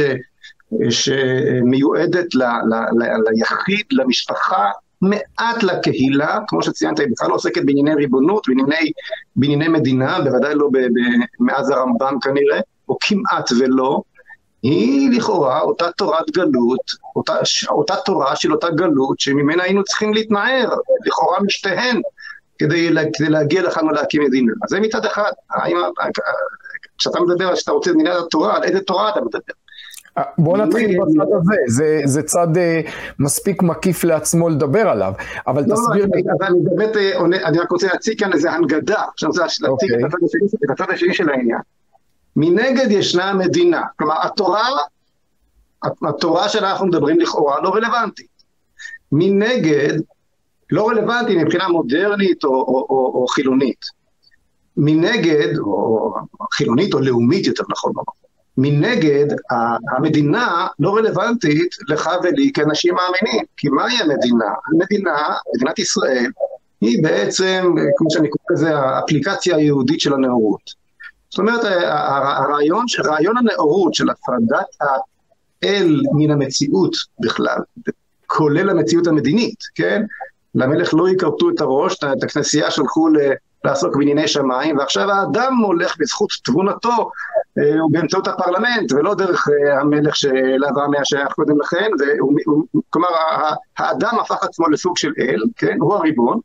שמיועדת 0.89 2.35
ל, 2.35 2.43
ל, 2.43 2.73
ל, 2.99 3.29
ליחיד, 3.29 3.85
למשפחה, 3.91 4.69
מעט 5.01 5.63
לקהילה, 5.63 6.39
כמו 6.47 6.63
שציינת, 6.63 6.99
היא 6.99 7.07
בכלל 7.11 7.29
לא 7.29 7.35
עוסקת 7.35 7.65
בענייני 7.65 7.95
ריבונות, 7.95 8.47
בענייני, 8.47 8.91
בענייני 9.35 9.67
מדינה, 9.67 10.21
בוודאי 10.23 10.55
לא 10.55 10.69
מאז 11.39 11.69
הרמב"ם 11.69 12.17
כנראה, 12.21 12.59
או 12.89 12.97
כמעט 13.01 13.49
ולא, 13.59 14.01
היא 14.63 15.17
לכאורה 15.17 15.61
אותה 15.61 15.91
תורת 15.91 16.31
גלות, 16.31 16.91
אותה, 17.15 17.33
אותה 17.69 17.95
תורה 18.05 18.35
של 18.35 18.53
אותה 18.53 18.69
גלות 18.69 19.19
שממנה 19.19 19.63
היינו 19.63 19.83
צריכים 19.83 20.13
להתנער, 20.13 20.69
לכאורה 21.05 21.37
משתיהן, 21.43 22.01
כדי, 22.59 22.89
כדי 23.13 23.29
להגיע 23.29 23.61
לכאן 23.61 23.87
ולהקים 23.87 24.23
מדינה. 24.23 24.53
אז 24.63 24.69
זה 24.69 24.79
מצד 24.79 25.05
אחד, 25.05 25.31
כשאתה 26.97 27.19
מדבר 27.19 27.47
על 27.47 27.55
שאתה 27.55 27.71
רוצה 27.71 27.91
מדינת 27.93 28.15
התורה, 28.15 28.55
על 28.55 28.63
איזה 28.63 28.81
תורה 28.81 29.09
אתה 29.09 29.21
מדבר? 29.21 29.53
בוא 30.37 30.57
נתחיל 30.57 30.97
בצד 31.01 31.27
הזה, 31.37 31.55
זה, 31.67 32.01
זה 32.05 32.23
צד 32.23 32.47
uh, 32.57 32.91
מספיק 33.19 33.61
מקיף 33.61 34.03
לעצמו 34.03 34.49
לדבר 34.49 34.89
עליו, 34.89 35.13
אבל 35.47 35.63
לא, 35.67 35.75
תסביר 35.75 36.05
לי. 36.13 36.21
אבל 36.39 36.47
אני 36.47 36.59
באמת, 36.63 36.95
אני 37.45 37.59
רק 37.59 37.71
רוצה 37.71 37.87
להציג 37.87 38.19
כאן 38.19 38.33
איזה 38.33 38.51
הנגדה, 38.51 39.03
שאני 39.15 39.29
רוצה 39.29 39.41
להציג 39.41 39.63
okay. 39.65 39.67
את, 39.67 40.13
אוקיי. 40.13 40.47
את 40.65 40.69
הצד 40.69 40.93
השני 40.93 41.13
של 41.13 41.29
העניין. 41.29 41.59
מנגד 42.35 42.91
ישנה 42.91 43.33
מדינה, 43.33 43.81
כלומר 43.97 44.15
התורה, 44.23 44.67
התורה 46.09 46.49
שאנחנו 46.49 46.87
מדברים 46.87 47.19
לכאורה 47.19 47.61
לא 47.61 47.69
רלוונטית. 47.69 48.27
מנגד, 49.11 49.93
לא 50.71 50.89
רלוונטי 50.89 51.43
מבחינה 51.43 51.67
מודרנית 51.67 52.43
או, 52.43 52.49
או, 52.49 52.85
או, 52.89 53.11
או 53.15 53.27
חילונית. 53.27 53.85
מנגד, 54.77 55.57
או 55.57 56.13
חילונית 56.53 56.93
או 56.93 56.99
לאומית 56.99 57.47
יותר 57.47 57.63
נכון 57.69 57.91
לומר, 57.95 58.03
מנגד, 58.57 59.25
המדינה 59.95 60.67
לא 60.79 60.95
רלוונטית 60.95 61.75
לך 61.89 62.09
ולי 62.23 62.51
כאנשים 62.53 62.95
מאמינים, 62.95 63.45
כי 63.57 63.69
מהי 63.69 63.97
המדינה? 64.01 64.45
המדינה, 64.73 65.35
מדינת 65.55 65.79
ישראל, 65.79 66.31
היא 66.81 67.03
בעצם, 67.03 67.73
כמו 67.97 68.11
שאני 68.11 68.29
קורא 68.29 68.45
לזה, 68.51 68.77
האפליקציה 68.77 69.55
היהודית 69.55 69.99
של 69.99 70.13
הנאורות. 70.13 70.83
זאת 71.29 71.39
אומרת, 71.39 71.61
הרעיון, 71.63 72.85
רעיון 73.05 73.37
הנאורות 73.37 73.93
של 73.93 74.09
הפרדת 74.09 74.65
האל 74.81 76.01
מן 76.13 76.31
המציאות 76.31 76.95
בכלל, 77.19 77.57
כולל 78.27 78.69
המציאות 78.69 79.07
המדינית, 79.07 79.63
כן? 79.75 80.03
למלך 80.55 80.93
לא 80.93 81.09
יכרתו 81.09 81.49
את 81.49 81.61
הראש, 81.61 81.95
את 82.03 82.23
הכנסייה 82.23 82.71
שלחו 82.71 83.09
לעסוק 83.65 83.95
בענייני 83.97 84.27
שמיים, 84.27 84.77
ועכשיו 84.77 85.11
האדם 85.11 85.53
הולך 85.65 85.95
בזכות 85.99 86.29
תבונתו 86.43 87.11
אה, 87.59 87.63
באמצעות 87.91 88.27
הפרלמנט, 88.27 88.91
ולא 88.91 89.15
דרך 89.15 89.47
אה, 89.49 89.79
המלך 89.79 90.15
שלאברהם 90.15 90.93
היה 90.93 91.05
שייך 91.05 91.33
קודם 91.33 91.61
לכן, 91.61 91.89
כלומר 92.89 93.07
האדם 93.77 94.19
הפך 94.21 94.43
עצמו 94.43 94.67
לסוג 94.67 94.97
של 94.97 95.11
אל, 95.19 95.43
כן, 95.57 95.77
הוא 95.79 95.95
הריבון, 95.95 96.39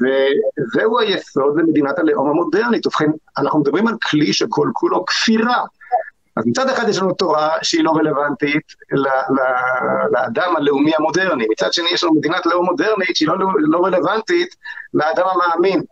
וזהו 0.00 0.98
היסוד 0.98 1.58
למדינת 1.58 1.98
הלאום 1.98 2.30
המודרנית. 2.30 2.86
ובכן, 2.86 3.10
אנחנו 3.38 3.60
מדברים 3.60 3.86
על 3.86 3.94
כלי 4.10 4.32
שכל 4.32 4.68
כולו 4.72 5.04
כפירה. 5.06 5.64
אז 6.38 6.46
מצד 6.46 6.68
אחד 6.68 6.88
יש 6.88 6.98
לנו 6.98 7.12
תורה 7.12 7.50
שהיא 7.62 7.84
לא 7.84 7.90
רלוונטית 7.90 8.62
לאדם 10.12 10.56
הלאומי 10.56 10.92
המודרני, 10.98 11.46
מצד 11.50 11.72
שני 11.72 11.86
יש 11.92 12.04
לנו 12.04 12.14
מדינת 12.14 12.46
לאום 12.46 12.66
מודרנית 12.66 13.16
שהיא 13.16 13.28
לא, 13.28 13.34
לא 13.58 13.84
רלוונטית 13.84 14.48
לאדם 14.94 15.24
המאמין. 15.32 15.82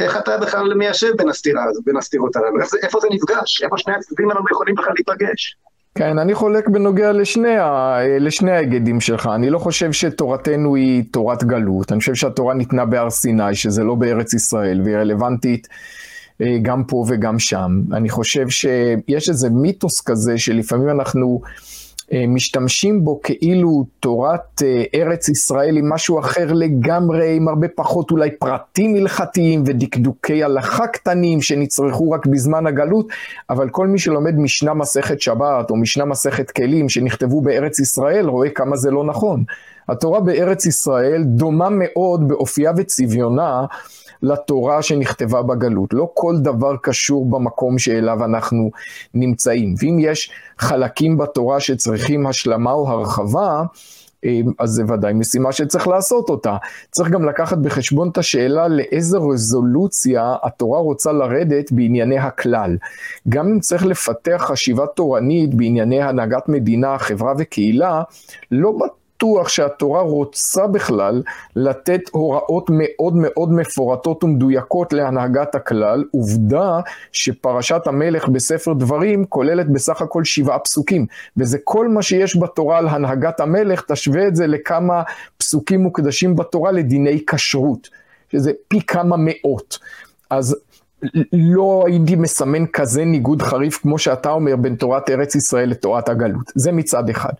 איך 0.00 0.16
אתה 0.16 0.38
בכלל 0.38 0.74
מיישב 0.74 1.16
בין 1.16 1.28
הסתירה 1.28 1.64
הזאת, 1.64 1.84
בין 1.84 1.96
הסתירות 1.96 2.36
הללו? 2.36 2.60
איפה 2.82 3.00
זה 3.00 3.08
נפגש? 3.10 3.62
איפה 3.62 3.78
שני 3.78 3.94
הצדדים 3.94 4.30
הללו 4.30 4.44
יכולים 4.50 4.74
בכלל 4.74 4.92
להיפגש? 4.94 5.56
כן, 5.94 6.18
אני 6.18 6.34
חולק 6.34 6.68
בנוגע 6.68 7.12
לשני, 7.12 7.56
ה... 7.56 7.98
לשני 8.20 8.50
ההיגדים 8.50 9.00
שלך. 9.00 9.30
אני 9.34 9.50
לא 9.50 9.58
חושב 9.58 9.92
שתורתנו 9.92 10.74
היא 10.74 11.04
תורת 11.12 11.44
גלות. 11.44 11.92
אני 11.92 12.00
חושב 12.00 12.14
שהתורה 12.14 12.54
ניתנה 12.54 12.84
בהר 12.84 13.10
סיני, 13.10 13.54
שזה 13.54 13.84
לא 13.84 13.94
בארץ 13.94 14.34
ישראל, 14.34 14.80
והיא 14.84 14.96
רלוונטית 14.96 15.68
גם 16.62 16.84
פה 16.84 17.04
וגם 17.08 17.38
שם. 17.38 17.80
אני 17.92 18.08
חושב 18.08 18.48
שיש 18.48 19.28
איזה 19.28 19.50
מיתוס 19.50 20.00
כזה 20.00 20.38
שלפעמים 20.38 20.90
אנחנו 20.90 21.40
אה, 22.12 22.24
משתמשים 22.28 23.04
בו 23.04 23.20
כאילו 23.22 23.84
תורת 24.00 24.62
אה, 24.62 24.84
ארץ 24.94 25.28
ישראל 25.28 25.76
היא 25.76 25.84
משהו 25.86 26.18
אחר 26.18 26.52
לגמרי, 26.52 27.36
עם 27.36 27.48
הרבה 27.48 27.66
פחות 27.76 28.10
אולי 28.10 28.30
פרטים 28.30 28.96
הלכתיים 28.96 29.62
ודקדוקי 29.66 30.44
הלכה 30.44 30.86
קטנים 30.86 31.42
שנצרכו 31.42 32.10
רק 32.10 32.26
בזמן 32.26 32.66
הגלות, 32.66 33.08
אבל 33.50 33.68
כל 33.68 33.86
מי 33.86 33.98
שלומד 33.98 34.38
משנה 34.38 34.74
מסכת 34.74 35.20
שבת 35.20 35.70
או 35.70 35.76
משנה 35.76 36.04
מסכת 36.04 36.50
כלים 36.50 36.88
שנכתבו 36.88 37.40
בארץ 37.40 37.78
ישראל 37.78 38.28
רואה 38.28 38.50
כמה 38.50 38.76
זה 38.76 38.90
לא 38.90 39.04
נכון. 39.04 39.44
התורה 39.88 40.20
בארץ 40.20 40.66
ישראל 40.66 41.22
דומה 41.24 41.68
מאוד 41.70 42.28
באופייה 42.28 42.72
וצביונה 42.76 43.64
לתורה 44.22 44.82
שנכתבה 44.82 45.42
בגלות. 45.42 45.94
לא 45.94 46.10
כל 46.14 46.36
דבר 46.38 46.76
קשור 46.82 47.30
במקום 47.30 47.78
שאליו 47.78 48.24
אנחנו 48.24 48.70
נמצאים. 49.14 49.74
ואם 49.78 49.98
יש 50.00 50.30
חלקים 50.58 51.18
בתורה 51.18 51.60
שצריכים 51.60 52.26
השלמה 52.26 52.72
או 52.72 52.88
הרחבה, 52.88 53.62
אה, 54.24 54.40
אז 54.58 54.70
זה 54.70 54.82
ודאי 54.88 55.12
משימה 55.12 55.52
שצריך 55.52 55.88
לעשות 55.88 56.30
אותה. 56.30 56.56
צריך 56.90 57.10
גם 57.10 57.24
לקחת 57.28 57.58
בחשבון 57.58 58.08
את 58.08 58.18
השאלה 58.18 58.68
לאיזה 58.68 59.18
רזולוציה 59.18 60.34
התורה 60.42 60.80
רוצה 60.80 61.12
לרדת 61.12 61.72
בענייני 61.72 62.18
הכלל. 62.18 62.76
גם 63.28 63.48
אם 63.48 63.60
צריך 63.60 63.86
לפתח 63.86 64.44
חשיבה 64.46 64.86
תורנית 64.86 65.54
בענייני 65.54 66.02
הנהגת 66.02 66.48
מדינה, 66.48 66.98
חברה 66.98 67.32
וקהילה, 67.38 68.02
לא 68.50 68.72
בטוח. 68.72 69.05
בטוח 69.16 69.48
שהתורה 69.48 70.00
רוצה 70.00 70.66
בכלל 70.66 71.22
לתת 71.56 72.00
הוראות 72.10 72.70
מאוד 72.72 73.16
מאוד 73.16 73.52
מפורטות 73.52 74.24
ומדויקות 74.24 74.92
להנהגת 74.92 75.54
הכלל, 75.54 76.04
עובדה 76.10 76.80
שפרשת 77.12 77.86
המלך 77.86 78.28
בספר 78.28 78.72
דברים 78.72 79.24
כוללת 79.24 79.70
בסך 79.70 80.02
הכל 80.02 80.24
שבעה 80.24 80.58
פסוקים, 80.58 81.06
וזה 81.36 81.58
כל 81.64 81.88
מה 81.88 82.02
שיש 82.02 82.36
בתורה 82.36 82.78
על 82.78 82.88
הנהגת 82.88 83.40
המלך, 83.40 83.82
תשווה 83.88 84.28
את 84.28 84.36
זה 84.36 84.46
לכמה 84.46 85.02
פסוקים 85.38 85.80
מוקדשים 85.80 86.36
בתורה 86.36 86.72
לדיני 86.72 87.22
כשרות, 87.26 87.88
שזה 88.32 88.52
פי 88.68 88.80
כמה 88.80 89.16
מאות. 89.18 89.78
אז 90.30 90.56
לא 91.32 91.84
הייתי 91.86 92.16
מסמן 92.16 92.66
כזה 92.66 93.04
ניגוד 93.04 93.42
חריף 93.42 93.76
כמו 93.76 93.98
שאתה 93.98 94.30
אומר 94.30 94.56
בין 94.56 94.74
תורת 94.74 95.10
ארץ 95.10 95.34
ישראל 95.34 95.70
לתורת 95.70 96.08
הגלות. 96.08 96.52
זה 96.54 96.72
מצד 96.72 97.10
אחד. 97.10 97.32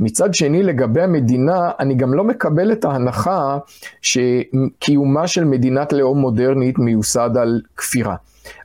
מצד 0.00 0.34
שני, 0.34 0.62
לגבי 0.62 1.02
המדינה, 1.02 1.70
אני 1.80 1.94
גם 1.94 2.14
לא 2.14 2.24
מקבל 2.24 2.72
את 2.72 2.84
ההנחה 2.84 3.58
שקיומה 4.02 5.26
של 5.26 5.44
מדינת 5.44 5.92
לאום 5.92 6.18
מודרנית 6.18 6.78
מיוסד 6.78 7.30
על 7.36 7.60
כפירה. 7.76 8.16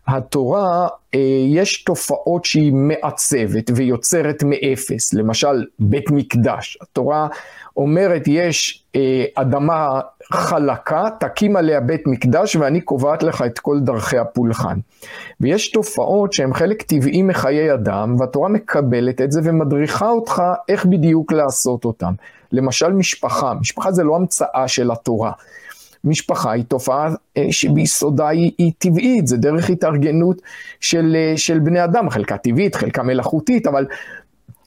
התורה, 0.08 0.88
אה, 1.16 1.20
יש 1.48 1.84
תופעות 1.84 2.46
שהיא 2.46 2.74
מעצבת 2.74 3.72
ויוצרת 3.76 4.44
מאפס, 4.44 5.14
למשל 5.14 5.66
בית 5.80 6.12
מקדש. 6.12 6.78
התורה 6.82 7.28
אומרת 7.80 8.24
יש 8.28 8.84
אה, 8.96 9.26
אדמה 9.36 10.00
חלקה, 10.34 11.08
תקים 11.20 11.56
עליה 11.56 11.80
בית 11.80 12.08
מקדש 12.08 12.56
ואני 12.56 12.82
קובעת 12.82 13.24
לך 13.24 13.42
את 13.42 13.60
כל 13.60 13.80
דרכי 13.80 14.18
הפולחן. 14.18 14.80
ויש 15.42 15.72
תופעות 15.72 16.34
שהן 16.34 16.54
חלק 16.54 16.82
טבעי 16.82 17.22
מחיי 17.22 17.74
אדם, 17.74 18.16
והתורה 18.20 18.50
מקבלת 18.50 19.22
את 19.22 19.32
זה 19.32 19.42
ומדריכה 19.44 20.10
אותך 20.10 20.42
איך 20.70 20.86
בדיוק 20.86 21.32
לעשות 21.32 21.86
אותם. 21.86 22.14
למשל 22.52 22.94
משפחה, 22.94 23.54
משפחה 23.54 23.92
זה 23.92 24.04
לא 24.04 24.16
המצאה 24.16 24.68
של 24.68 24.92
התורה. 24.92 25.32
משפחה 26.04 26.52
היא 26.52 26.64
תופעה 26.64 27.10
אה, 27.38 27.46
שביסודה 27.52 28.28
היא, 28.28 28.52
היא 28.58 28.72
טבעית, 28.78 29.28
זה 29.28 29.38
דרך 29.38 29.70
התארגנות 29.70 30.42
של, 30.80 31.16
אה, 31.16 31.38
של 31.38 31.60
בני 31.60 31.84
אדם, 31.84 32.10
חלקה 32.10 32.38
טבעית, 32.38 32.76
חלקה 32.76 33.04
מלאכותית, 33.04 33.68
אבל 33.68 33.86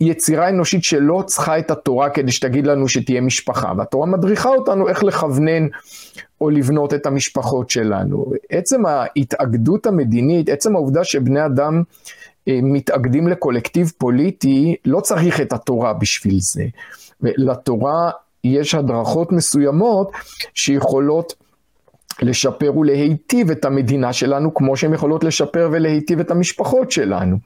יצירה 0.03 0.49
אנושית 0.49 0.85
שלא 0.85 1.23
צריכה 1.27 1.59
את 1.59 1.71
התורה 1.71 2.11
כדי 2.11 2.33
שתגיד 2.33 2.67
לנו 2.67 2.89
שתהיה 2.89 3.21
משפחה, 3.21 3.73
והתורה 3.79 4.07
מדריכה 4.07 4.49
אותנו 4.49 4.89
איך 4.89 5.05
לכוונן 5.05 5.67
או 6.41 6.51
לבנות 6.51 6.95
את 6.95 7.07
המשפחות 7.07 7.71
שלנו. 7.71 8.33
עצם 8.51 8.87
ההתאגדות 8.87 9.87
המדינית, 9.87 10.49
עצם 10.49 10.77
העובדה 10.77 11.05
שבני 11.05 11.47
אדם 11.47 11.83
אה, 12.49 12.59
מתאגדים 12.63 13.29
לקולקטיב 13.29 13.93
פוליטי, 13.99 14.77
לא 14.85 15.01
צריך 15.01 15.41
את 15.41 15.53
התורה 15.53 15.93
בשביל 15.93 16.37
זה. 16.41 16.65
לתורה 17.23 18.11
יש 18.45 18.75
הדרכות 18.75 19.33
מסוימות 19.33 20.13
שיכולות 20.55 21.35
לשפר 22.23 22.79
ולהיטיב 22.79 23.51
את 23.51 23.65
המדינה 23.65 24.13
שלנו, 24.13 24.55
כמו 24.55 24.77
שהן 24.77 24.95
יכולות 24.95 25.25
לשפר 25.25 25.69
ולהיטיב 25.73 26.21
את 26.21 26.31
המשפחות 26.31 26.91
שלנו. 26.91 27.37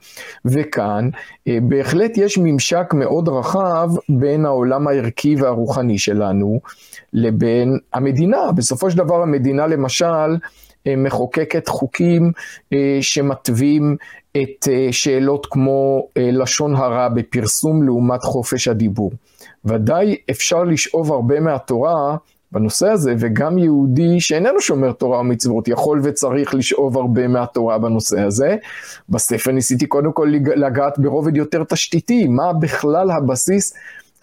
וכאן 0.45 1.09
אה, 1.47 1.57
בהחלט 1.61 2.17
יש 2.17 2.37
ממשק 2.37 2.93
מאוד 2.93 3.29
רחב 3.29 3.89
בין 4.09 4.45
העולם 4.45 4.87
הערכי 4.87 5.35
והרוחני 5.35 5.97
שלנו 5.97 6.59
לבין 7.13 7.77
המדינה. 7.93 8.51
בסופו 8.55 8.91
של 8.91 8.97
דבר 8.97 9.21
המדינה 9.21 9.67
למשל 9.67 10.37
אה, 10.87 10.95
מחוקקת 10.97 11.67
חוקים 11.67 12.31
אה, 12.73 12.97
שמתווים 13.01 13.95
את 14.37 14.67
שאלות 14.91 15.47
כמו 15.49 16.07
לשון 16.17 16.75
הרע 16.75 17.09
בפרסום 17.09 17.83
לעומת 17.83 18.23
חופש 18.23 18.67
הדיבור. 18.67 19.11
ודאי 19.65 20.15
אפשר 20.31 20.63
לשאוב 20.63 21.11
הרבה 21.11 21.39
מהתורה 21.39 22.17
בנושא 22.51 22.87
הזה, 22.89 23.13
וגם 23.19 23.57
יהודי 23.57 24.19
שאיננו 24.19 24.61
שומר 24.61 24.91
תורה 24.91 25.19
ומצוות 25.19 25.67
יכול 25.67 26.01
וצריך 26.03 26.55
לשאוב 26.55 26.97
הרבה 26.97 27.27
מהתורה 27.27 27.77
בנושא 27.77 28.19
הזה. 28.19 28.55
בספר 29.09 29.51
ניסיתי 29.51 29.87
קודם 29.87 30.11
כל 30.11 30.33
לגעת 30.55 30.99
ברובד 30.99 31.37
יותר 31.37 31.63
תשתיתי, 31.63 32.27
מה 32.27 32.53
בכלל 32.53 33.11
הבסיס 33.11 33.73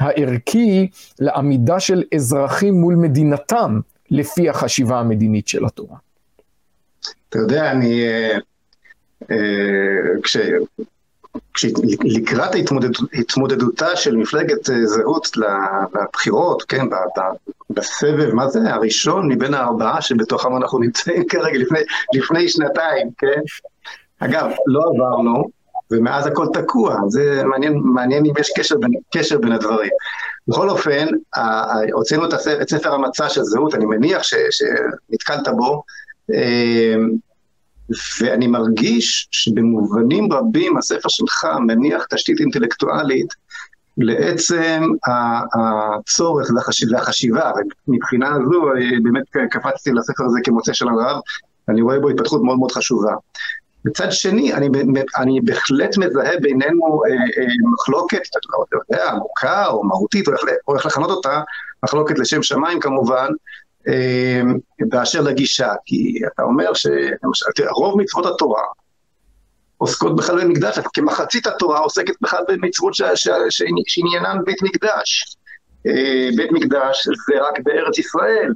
הערכי 0.00 0.88
לעמידה 1.21 1.81
של 1.81 2.02
אזרחים 2.14 2.75
מול 2.75 2.95
מדינתם, 2.95 3.81
לפי 4.11 4.49
החשיבה 4.49 5.00
המדינית 5.00 5.49
של 5.49 5.64
התורה. 5.64 5.97
אתה 7.28 7.38
יודע, 7.38 7.71
אני... 7.71 8.02
אה, 8.02 8.38
אה, 9.31 9.37
כש... 10.23 10.37
לקראת 12.05 12.55
התמודדות, 12.55 13.11
התמודדותה 13.12 13.97
של 13.97 14.17
מפלגת 14.17 14.71
אה, 14.71 14.87
זהות 14.87 15.29
לבחירות, 15.37 16.62
כן, 16.62 16.87
בסבב, 17.71 18.35
מה 18.35 18.49
זה, 18.49 18.75
הראשון 18.75 19.33
מבין 19.33 19.55
הארבעה 19.55 20.03
שבתוכם 20.03 20.57
אנחנו 20.57 20.79
נמצאים 20.79 21.25
כרגע 21.31 21.59
לפני, 21.59 21.79
לפני 22.14 22.49
שנתיים, 22.49 23.09
כן? 23.19 23.41
אגב, 24.19 24.50
לא 24.67 24.83
עברנו, 24.95 25.45
ומאז 25.91 26.26
הכל 26.26 26.47
תקוע, 26.53 26.97
זה 27.09 27.43
מעניין, 27.45 27.81
מעניין 27.85 28.26
אם 28.26 28.33
יש 28.41 28.50
קשר 28.57 28.76
בין, 28.76 28.91
קשר 29.17 29.38
בין 29.38 29.53
הדברים. 29.53 29.91
בכל 30.49 30.71
אופן, 30.71 31.07
הוצאנו 31.93 32.25
את 32.62 32.69
ספר 32.69 32.95
המצע 32.95 33.29
של 33.29 33.43
זהות, 33.43 33.75
אני 33.75 33.85
מניח 33.85 34.23
שנתקלת 34.23 35.49
בו, 35.57 35.83
אה, 36.35 36.95
ואני 38.21 38.47
מרגיש 38.47 39.29
שבמובנים 39.31 40.33
רבים 40.33 40.77
הספר 40.77 41.09
שלך 41.09 41.47
מניח 41.67 42.05
תשתית 42.11 42.41
אינטלקטואלית 42.41 43.35
לעצם 43.99 44.83
הצורך 45.55 46.51
והחשיבה, 46.93 47.51
ומבחינה 47.89 48.29
הזו 48.35 48.63
באמת 49.03 49.51
קפצתי 49.51 49.91
לספר 49.93 50.25
הזה 50.25 50.39
כמוצא 50.45 50.73
של 50.73 50.89
הרב, 50.89 51.21
אני 51.69 51.83
רואה 51.83 52.01
בו 52.01 52.09
התפתחות 52.09 52.43
מאוד 52.43 52.59
מאוד 52.59 52.73
חשובה. 52.73 53.15
מצד 53.85 54.13
שני, 54.13 54.55
אני, 54.55 54.69
אני 55.17 55.41
בהחלט 55.41 55.99
מזהה 55.99 56.39
בינינו 56.41 57.03
אה, 57.05 57.11
אה, 57.11 57.47
מחלוקת, 57.73 58.23
אתה 58.31 58.77
יודע, 58.93 59.11
עמוקה 59.11 59.67
או 59.67 59.85
מהותית, 59.85 60.29
או 60.69 60.77
איך 60.77 60.87
לכנות 60.87 61.11
אותה, 61.11 61.41
מחלוקת 61.83 62.19
לשם 62.19 62.43
שמיים 62.43 62.81
כמובן, 62.81 63.29
אה, 63.29 63.63
באשר 64.81 65.21
לגישה, 65.21 65.73
כי 65.87 66.21
אתה 66.35 66.43
אומר 66.43 66.75
שלמשל, 66.75 67.47
תראה, 67.55 67.71
רוב 67.71 68.00
מצוות 68.00 68.26
התורה 68.26 68.62
עוסקות 69.79 70.17
בכלל 70.17 70.45
במקדש, 70.45 70.79
כמחצית 70.95 71.47
התורה 71.47 71.79
עוסקת 71.79 72.14
בכלל 72.21 72.43
במצוות 72.49 72.95
שעניינן 72.95 74.38
בית 74.45 74.62
מקדש. 74.62 75.37
אה, 75.87 76.29
בית 76.37 76.53
מקדש 76.53 77.09
זה 77.26 77.35
רק 77.49 77.61
בארץ 77.62 77.99
ישראל. 77.99 78.55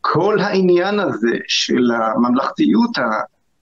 כל 0.00 0.38
העניין 0.40 1.00
הזה 1.00 1.36
של 1.48 1.90
הממלכתיות 1.92 2.90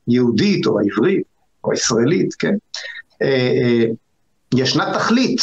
היהודית 0.07 0.67
או 0.67 0.81
העברית 0.81 1.23
או 1.65 1.73
הישראלית, 1.73 2.35
כן, 2.35 2.55
אה, 3.23 3.85
ישנה 4.55 4.95
תכלית, 4.95 5.41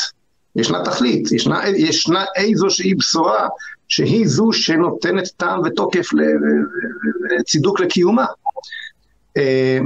ישנה 0.56 0.84
תכלית, 0.86 1.32
ישנה, 1.32 1.70
ישנה 1.70 2.26
איזושהי 2.36 2.96
בשורה 2.96 3.48
שהיא 3.88 4.28
זו 4.28 4.54
שנותנת 4.54 5.28
טעם 5.38 5.62
ותוקף 5.66 6.10
וצידוק 7.40 7.80
לקיומה. 7.80 8.26
אה, 9.38 9.80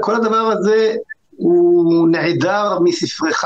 כל, 0.00 0.14
הדבר 0.16 0.36
הזה 0.36 0.94
הוא 1.30 2.08
נעדר 2.08 2.78
מספרך, 2.84 3.44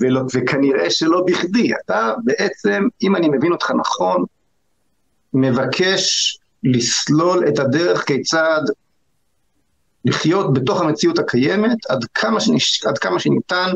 ולא, 0.00 0.20
וכנראה 0.34 0.90
שלא 0.90 1.24
בכדי. 1.26 1.70
אתה 1.84 2.12
בעצם, 2.24 2.88
אם 3.02 3.16
אני 3.16 3.28
מבין 3.28 3.52
אותך 3.52 3.70
נכון, 3.70 4.24
מבקש 5.34 6.38
לסלול 6.64 7.48
את 7.48 7.58
הדרך 7.58 8.04
כיצד 8.06 8.60
לחיות 10.04 10.54
בתוך 10.54 10.80
המציאות 10.80 11.18
הקיימת 11.18 11.86
עד 11.88 12.04
כמה, 12.14 12.40
שנש... 12.40 12.84
עד 12.84 12.98
כמה 12.98 13.20
שניתן 13.20 13.70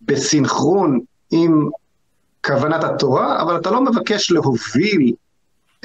בסינכרון 0.00 1.00
עם 1.30 1.68
כוונת 2.44 2.84
התורה, 2.84 3.42
אבל 3.42 3.56
אתה 3.56 3.70
לא 3.70 3.80
מבקש 3.84 4.30
להוביל 4.30 5.12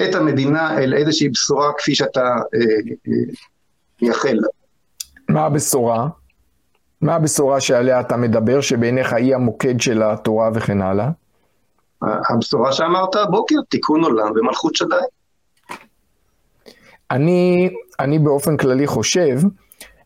את 0.02 0.14
המדינה 0.14 0.78
אל 0.78 0.94
איזושהי 0.94 1.28
בשורה 1.28 1.72
כפי 1.78 1.94
שאתה 1.94 2.20
אה, 2.20 2.60
אה, 3.08 3.34
מייחל 4.02 4.34
לה. 4.34 4.48
מה 5.28 5.44
הבשורה? 5.44 6.08
מה 7.00 7.14
הבשורה 7.14 7.60
שעליה 7.60 8.00
אתה 8.00 8.16
מדבר, 8.16 8.60
שבעיניך 8.60 9.12
היא 9.12 9.34
המוקד 9.34 9.80
של 9.80 10.02
התורה 10.02 10.50
וכן 10.54 10.82
הלאה? 10.82 11.08
הבשורה 12.02 12.72
שאמרת 12.72 13.14
הבוקר, 13.14 13.56
תיקון 13.68 14.04
עולם 14.04 14.32
ומלכות 14.36 14.76
שדי. 14.76 14.94
אני, 17.10 17.70
אני 18.00 18.18
באופן 18.18 18.56
כללי 18.56 18.86
חושב 18.86 19.38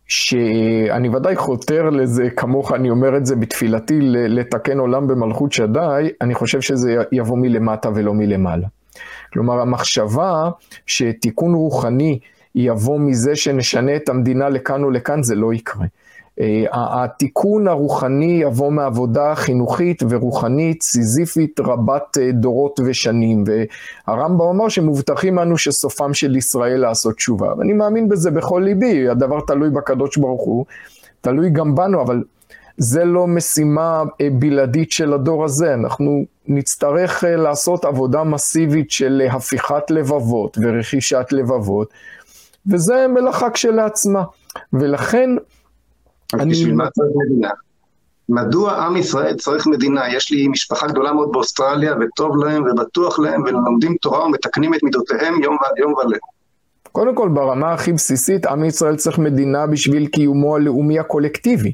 שאני 0.09 1.09
ודאי 1.09 1.37
חותר 1.37 1.91
לזה, 1.91 2.31
כמוך 2.31 2.73
אני 2.73 2.91
אומר 2.91 3.17
את 3.17 3.27
זה 3.27 3.37
בתפילתי, 3.37 3.99
לתקן 4.01 4.79
עולם 4.79 5.07
במלכות 5.07 5.53
שדי, 5.53 6.09
אני 6.21 6.35
חושב 6.35 6.61
שזה 6.61 6.97
יבוא 7.13 7.39
מלמטה 7.39 7.91
ולא 7.95 8.15
מלמעלה. 8.15 8.67
כלומר, 9.33 9.61
המחשבה 9.61 10.51
שתיקון 10.87 11.55
רוחני 11.55 12.19
יבוא 12.55 13.01
מזה 13.01 13.37
שנשנה 13.37 13.97
את 13.97 14.09
המדינה 14.09 14.49
לכאן 14.49 14.85
או 14.85 14.91
לכאן, 14.91 15.23
זה 15.23 15.35
לא 15.35 15.55
יקרה. 15.55 15.87
אה, 16.41 16.65
התיקון 16.73 17.69
הרוחני 17.69 18.39
יבוא 18.43 18.71
מעבודה 18.71 19.35
חינוכית 19.35 20.03
ורוחנית, 20.09 20.83
סיזיפית, 20.83 21.61
רבת 21.61 22.19
אה, 22.21 22.33
דורות 22.33 22.81
ושנים. 22.87 23.45
והרמב"ם 23.47 24.47
אמר 24.47 24.69
שמובטחים 24.69 25.39
אנו 25.39 25.59
שסופם 25.59 26.15
של 26.15 26.37
ישראל 26.37 26.81
לעשות 26.81 27.15
תשובה. 27.15 27.55
ואני 27.59 27.73
מאמין 27.73 28.09
בזה 28.09 28.31
בכל 28.31 28.63
ליבי, 28.65 29.09
הדבר 29.09 29.41
תלוי 29.41 29.71
בקדוש 29.71 30.17
ברוך 30.17 30.43
הוא, 30.43 30.65
תלוי 31.21 31.51
גם 31.51 31.75
בנו, 31.75 32.03
אבל 32.03 32.23
זה 32.77 33.05
לא 33.05 33.27
משימה 33.27 34.03
אה, 34.21 34.29
בלעדית 34.33 34.93
של 34.93 35.13
הדור 35.13 35.45
הזה. 35.45 35.75
אנחנו 35.75 36.25
נצטרך 36.47 37.25
לעשות 37.27 37.85
עבודה 37.85 38.25
מסיבית 38.25 38.91
של 38.91 39.23
הפיכת 39.31 39.91
לבבות 39.91 40.59
ורכישת 40.63 41.27
לבבות, 41.33 41.89
וזה 42.67 43.07
מלאכה 43.09 43.51
כשלעצמה. 43.51 44.25
ולכן, 44.73 45.31
אני... 46.41 46.51
בשביל 46.51 46.75
מה 46.75 46.91
צריך 46.91 47.13
מדינה? 47.27 47.51
מדוע 48.29 48.73
עם 48.73 48.97
ישראל 48.97 49.37
צריך 49.37 49.67
מדינה? 49.67 50.15
יש 50.15 50.31
לי 50.31 50.49
משפחה 50.49 50.87
גדולה 50.87 51.13
מאוד 51.13 51.33
באוסטרליה, 51.33 51.95
וטוב 52.01 52.45
להם 52.45 52.65
ובטוח 52.71 53.19
להם, 53.19 53.43
והם 53.43 53.65
לומדים 53.65 53.97
תורה 54.01 54.27
ומתקנים 54.27 54.75
את 54.75 54.83
מידותיהם 54.83 55.43
יום, 55.43 55.57
יום 55.77 55.95
וליל. 55.95 56.19
קודם 56.93 57.15
כל, 57.15 57.29
ברמה 57.29 57.73
הכי 57.73 57.93
בסיסית, 57.93 58.47
עם 58.47 58.65
ישראל 58.65 58.97
צריך 58.97 59.19
מדינה 59.19 59.67
בשביל 59.67 60.07
קיומו 60.07 60.57
הלאומי 60.57 60.99
הקולקטיבי. 60.99 61.73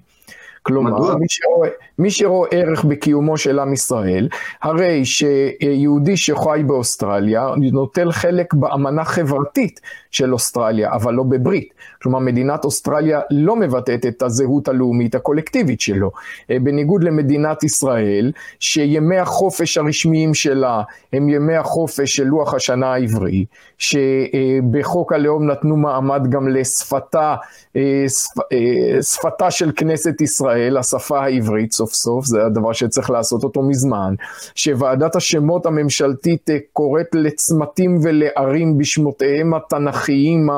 כלומר, 0.62 1.16
מי 1.16 1.26
שרואה, 1.28 1.68
מי 2.00 2.10
שרואה 2.10 2.48
ערך 2.50 2.84
בקיומו 2.84 3.36
של 3.36 3.58
עם 3.58 3.72
ישראל, 3.72 4.28
הרי 4.62 5.04
שיהודי 5.04 6.16
שחי 6.16 6.62
באוסטרליה 6.66 7.46
נוטל 7.72 8.12
חלק 8.12 8.54
באמנה 8.54 9.04
חברתית 9.04 9.80
של 10.10 10.32
אוסטרליה, 10.32 10.92
אבל 10.92 11.14
לא 11.14 11.22
בברית. 11.22 11.74
כלומר, 12.02 12.18
מדינת 12.18 12.64
אוסטרליה 12.64 13.20
לא 13.30 13.56
מבטאת 13.56 14.06
את 14.06 14.22
הזהות 14.22 14.68
הלאומית 14.68 15.14
הקולקטיבית 15.14 15.80
שלו. 15.80 16.10
אה, 16.50 16.56
בניגוד 16.62 17.04
למדינת 17.04 17.64
ישראל, 17.64 18.32
שימי 18.60 19.18
החופש 19.18 19.78
הרשמיים 19.78 20.34
שלה 20.34 20.82
הם 21.12 21.28
ימי 21.28 21.56
החופש 21.56 22.16
של 22.16 22.24
לוח 22.24 22.54
השנה 22.54 22.92
העברי, 22.92 23.44
שבחוק 23.78 25.12
הלאום 25.12 25.50
נתנו 25.50 25.76
מעמד 25.76 26.30
גם 26.30 26.48
לשפתה, 26.48 27.36
אה, 27.76 28.04
אה, 28.52 29.02
שפתה 29.02 29.50
של 29.50 29.72
כנסת 29.76 30.20
ישראל, 30.20 30.76
השפה 30.76 31.24
העברית 31.24 31.72
סוף, 31.92 32.26
זה 32.26 32.46
הדבר 32.46 32.72
שצריך 32.72 33.10
לעשות 33.10 33.44
אותו 33.44 33.62
מזמן, 33.62 34.14
שוועדת 34.54 35.16
השמות 35.16 35.66
הממשלתית 35.66 36.50
קוראת 36.72 37.14
לצמתים 37.14 37.98
ולערים 38.02 38.78
בשמותיהם 38.78 39.54
התנ"כיים 39.54 40.48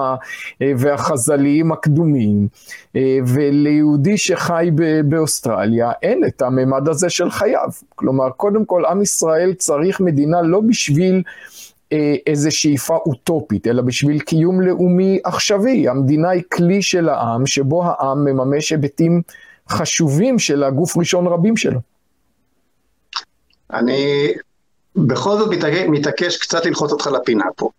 והחז"ליים 0.61 1.73
הקדומים, 1.73 2.49
וליהודי 3.27 4.19
שחי 4.19 4.71
באוסטרליה 5.05 5.93
אין 6.03 6.25
את 6.25 6.43
הממד 6.43 6.89
הזה 6.89 7.11
של 7.11 7.31
חייו. 7.31 7.69
כלומר, 7.95 8.31
קודם 8.31 8.65
כל 8.65 8.85
עם 8.85 9.03
ישראל 9.03 9.53
צריך 9.55 10.01
מדינה 10.01 10.43
לא 10.43 10.61
בשביל 10.61 11.23
אה, 11.93 12.15
איזה 12.27 12.51
שאיפה 12.51 12.97
אוטופית, 13.07 13.67
אלא 13.67 13.83
בשביל 13.83 14.21
קיום 14.21 14.61
לאומי 14.61 15.19
עכשווי. 15.25 15.89
המדינה 15.89 16.31
היא 16.31 16.43
כלי 16.53 16.83
של 16.83 17.09
העם, 17.09 17.47
שבו 17.47 17.85
העם 17.85 18.25
מממש 18.25 18.71
היבטים 18.71 19.23
חשובים 19.69 20.39
של 20.39 20.63
הגוף 20.63 20.97
ראשון 20.97 21.27
רבים 21.27 21.57
שלו. 21.57 21.81
אני 23.73 24.33
בכל 24.97 25.39
זאת 25.39 25.49
מתעקש 25.89 26.37
קצת 26.37 26.67
ללחוץ 26.67 26.93
אותך 26.93 27.07
לפינה 27.07 27.45
פה. 27.57 27.71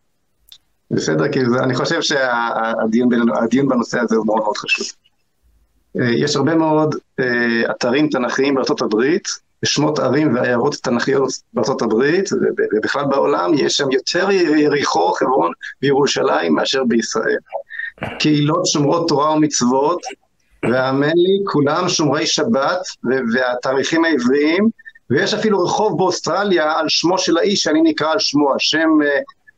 בסדר? 0.92 1.32
כי 1.32 1.40
זה, 1.46 1.64
אני 1.64 1.76
חושב 1.76 2.02
שהדיון 2.02 3.10
בנושא 3.70 4.00
הזה 4.00 4.16
הוא 4.16 4.26
מאוד 4.26 4.40
מאוד 4.40 4.58
חשוב. 4.58 4.88
אה, 6.02 6.12
יש 6.12 6.36
הרבה 6.36 6.56
מאוד 6.56 6.96
אה, 7.20 7.72
אתרים 7.72 8.10
תנכיים 8.10 8.56
בארצות 8.56 8.82
הברית, 8.82 9.28
בשמות 9.64 10.00
ערים 10.00 10.36
ועיירות 10.36 10.76
תנכיות 10.76 11.32
בארצות 11.54 11.82
הברית, 11.82 12.30
ובכלל 12.76 13.06
בעולם, 13.06 13.52
יש 13.54 13.78
שם 13.78 13.92
יותר 13.92 14.32
יריחו, 14.32 15.12
חברון 15.12 15.52
וירושלים 15.82 16.56
מאשר 16.56 16.84
בישראל. 16.84 17.38
קהילות 18.20 18.66
שומרות 18.66 19.08
תורה 19.08 19.32
ומצוות, 19.34 20.02
והאמן 20.72 21.16
לי, 21.16 21.40
כולם 21.46 21.90
שומרי 21.90 22.26
שבת 22.26 22.80
והתאריכים 23.34 24.06
העבריים, 24.06 24.70
ויש 25.10 25.34
אפילו 25.34 25.64
רחוב 25.64 25.98
באוסטרליה 25.98 26.80
על 26.80 26.90
שמו 26.90 27.18
של 27.18 27.38
האיש 27.38 27.60
שאני 27.60 27.82
נקרא 27.82 28.12
על 28.12 28.20
שמו, 28.20 28.56
השם 28.56 28.90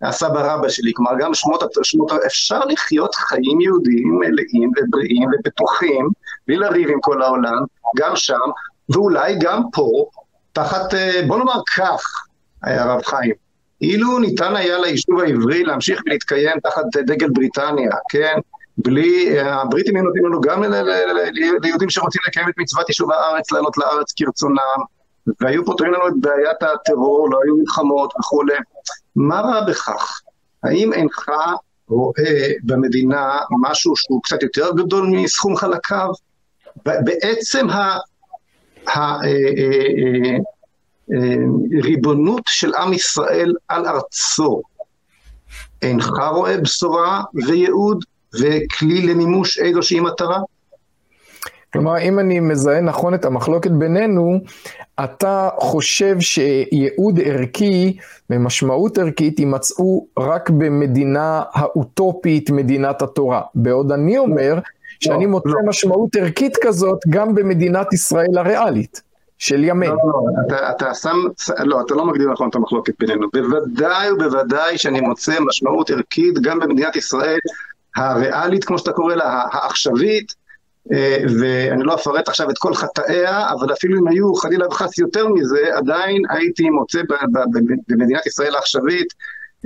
הסבא 0.02 0.54
רבא 0.54 0.70
שלי, 0.70 0.92
כלומר 0.96 1.12
גם 1.20 1.34
שמות, 1.34 1.64
שמות, 1.84 2.12
אפשר 2.26 2.60
לחיות 2.60 3.16
חיים 3.16 3.62
יהודיים 3.62 4.20
מלאים 4.20 4.72
ובריאים 4.78 5.30
ובטוחים, 5.40 6.10
בלי 6.48 6.58
לריב 6.58 6.90
עם 6.90 7.00
כל 7.02 7.22
העולם, 7.22 7.64
גם 7.98 8.16
שם, 8.16 8.50
ואולי 8.90 9.36
גם 9.40 9.62
פה, 9.74 10.06
תחת, 10.54 10.94
אה, 10.94 11.22
בוא 11.28 11.38
נאמר 11.38 11.62
כך, 11.78 12.26
הרב 12.64 13.02
חיים, 13.04 13.34
אילו 13.82 14.20
ניתן 14.20 14.56
היה 14.56 14.78
ליישוב 14.78 15.20
העברי 15.20 15.64
להמשיך 15.64 16.02
ולהתקיים 16.06 16.60
תחת 16.60 16.84
דגל 16.96 17.30
בריטניה, 17.30 17.92
כן? 18.10 18.36
בלי, 18.78 19.40
הבריטים 19.40 19.98
נותנים 19.98 20.26
לנו 20.26 20.42
גם 20.42 20.64
ליהודים 21.62 21.90
שרוצים 21.90 22.22
לקיים 22.28 22.50
את 22.50 22.54
מצוות 22.58 22.90
יישוב 22.90 23.12
הארץ, 23.12 23.52
לעלות 23.52 23.78
לארץ 23.78 24.14
כרצונם, 24.16 24.82
והיו 25.42 25.66
פותרים 25.66 25.94
לנו 25.94 26.08
את 26.08 26.14
בעיית 26.22 26.64
הטרור, 26.64 27.30
לא 27.32 27.40
היו 27.44 27.58
מלחמות 27.58 28.14
וכולי. 28.20 28.54
מה 29.16 29.42
רע 29.42 29.66
בכך? 29.68 30.22
האם 30.64 30.94
אינך 30.94 31.30
רואה 31.88 32.52
במדינה 32.64 33.40
משהו 33.62 33.96
שהוא 33.96 34.24
קצת 34.24 34.44
יותר 34.44 34.72
גדול 34.72 35.08
מסכום 35.08 35.56
חלקיו? 35.56 36.10
בעצם 36.86 37.68
הריבונות 41.84 42.42
של 42.48 42.76
עם 42.76 42.94
ישראל 42.94 43.54
על 43.68 43.86
ארצו, 43.86 44.62
אינך 45.82 46.10
רואה 46.32 46.58
בשורה 46.58 47.24
וייעוד 47.48 48.06
וכלי 48.42 49.02
למימוש 49.02 49.60
איזושהי 49.60 50.00
מטרה? 50.00 50.40
כלומר, 51.74 51.98
אם 51.98 52.20
אני 52.20 52.40
מזהה 52.40 52.82
נכון 52.82 53.14
את 53.14 53.26
המחלוקת 53.26 53.72
בינינו, 53.72 54.40
אתה 55.04 55.50
חושב 55.60 56.16
שייעוד 56.20 57.20
ערכי 57.26 57.98
ומשמעות 58.30 58.98
ערכית 58.98 59.40
יימצאו 59.40 60.08
רק 60.20 60.50
במדינה 60.50 61.44
האוטופית, 61.54 62.50
מדינת 62.50 63.02
התורה. 63.02 63.42
בעוד 63.56 63.92
אני 63.92 64.18
אומר 64.18 64.60
שאני 65.00 65.26
לא, 65.26 65.32
מוצא 65.32 65.50
לא. 65.50 65.70
משמעות 65.70 66.16
ערכית 66.16 66.58
כזאת 66.62 67.00
גם 67.10 67.36
במדינת 67.36 67.94
ישראל 67.94 68.38
הריאלית. 68.38 69.02
של 69.38 69.64
ימין. 69.64 69.90
לא, 69.90 69.96
לא, 69.96 70.22
אתה, 70.48 70.70
אתה 70.70 70.94
שם, 70.94 71.18
לא, 71.64 71.82
אתה 71.82 71.96
לא 71.96 72.06
מגדיר 72.06 72.32
נכון 72.32 72.50
את 72.50 72.56
המחלוקת 72.56 72.94
בינינו. 73.00 73.28
בוודאי 73.34 74.12
ובוודאי 74.12 74.78
שאני 74.78 75.02
מוצא 75.02 75.34
משמעות 75.40 75.90
ערכית 75.90 76.40
גם 76.42 76.60
במדינת 76.60 76.96
ישראל 76.96 77.40
הריאלית, 77.96 78.64
כמו 78.64 78.78
שאתה 78.78 78.92
קורא 78.92 79.16
לה, 79.16 79.44
העכשווית, 79.52 80.34
אה, 80.94 81.18
ואני 81.40 81.84
לא 81.84 81.96
אפרט 81.96 82.28
עכשיו 82.28 82.50
את 82.50 82.58
כל 82.58 82.74
חטאיה, 82.74 83.52
אבל 83.52 83.74
אפילו 83.74 84.00
אם 84.00 84.08
היו 84.08 84.36
חלילה 84.36 84.68
וחס 84.68 84.98
יותר 84.98 85.28
מזה, 85.28 85.60
עדיין 85.76 86.22
הייתי 86.30 86.70
מוצא 86.70 87.02
במדינת 87.88 88.26
ישראל 88.26 88.56
העכשווית 88.56 89.14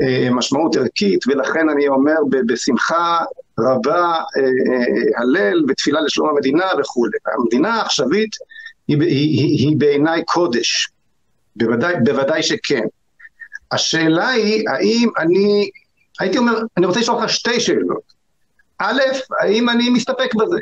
אה, 0.01 0.27
משמעות 0.31 0.75
ערכית, 0.75 1.27
ולכן 1.27 1.69
אני 1.69 1.87
אומר 1.87 2.15
בשמחה 2.45 3.19
רבה 3.59 4.13
אה, 4.37 5.21
הלל 5.21 5.65
ותפילה 5.67 6.01
לשלום 6.01 6.29
המדינה 6.29 6.65
וכולי. 6.79 7.17
המדינה 7.37 7.73
העכשווית 7.73 8.35
היא, 8.87 9.01
היא, 9.01 9.39
היא, 9.39 9.67
היא 9.67 9.77
בעיניי 9.77 10.23
קודש, 10.25 10.89
בוודאי, 11.55 11.95
בוודאי 12.03 12.43
שכן. 12.43 12.83
השאלה 13.71 14.29
היא, 14.29 14.69
האם 14.69 15.09
אני, 15.19 15.69
הייתי 16.19 16.37
אומר, 16.37 16.61
אני 16.77 16.85
רוצה 16.85 16.99
לשאול 16.99 17.17
אותך 17.17 17.29
שתי 17.29 17.59
שאלות. 17.59 18.18
א', 18.79 19.01
האם 19.41 19.69
אני 19.69 19.89
מסתפק 19.89 20.35
בזה? 20.35 20.57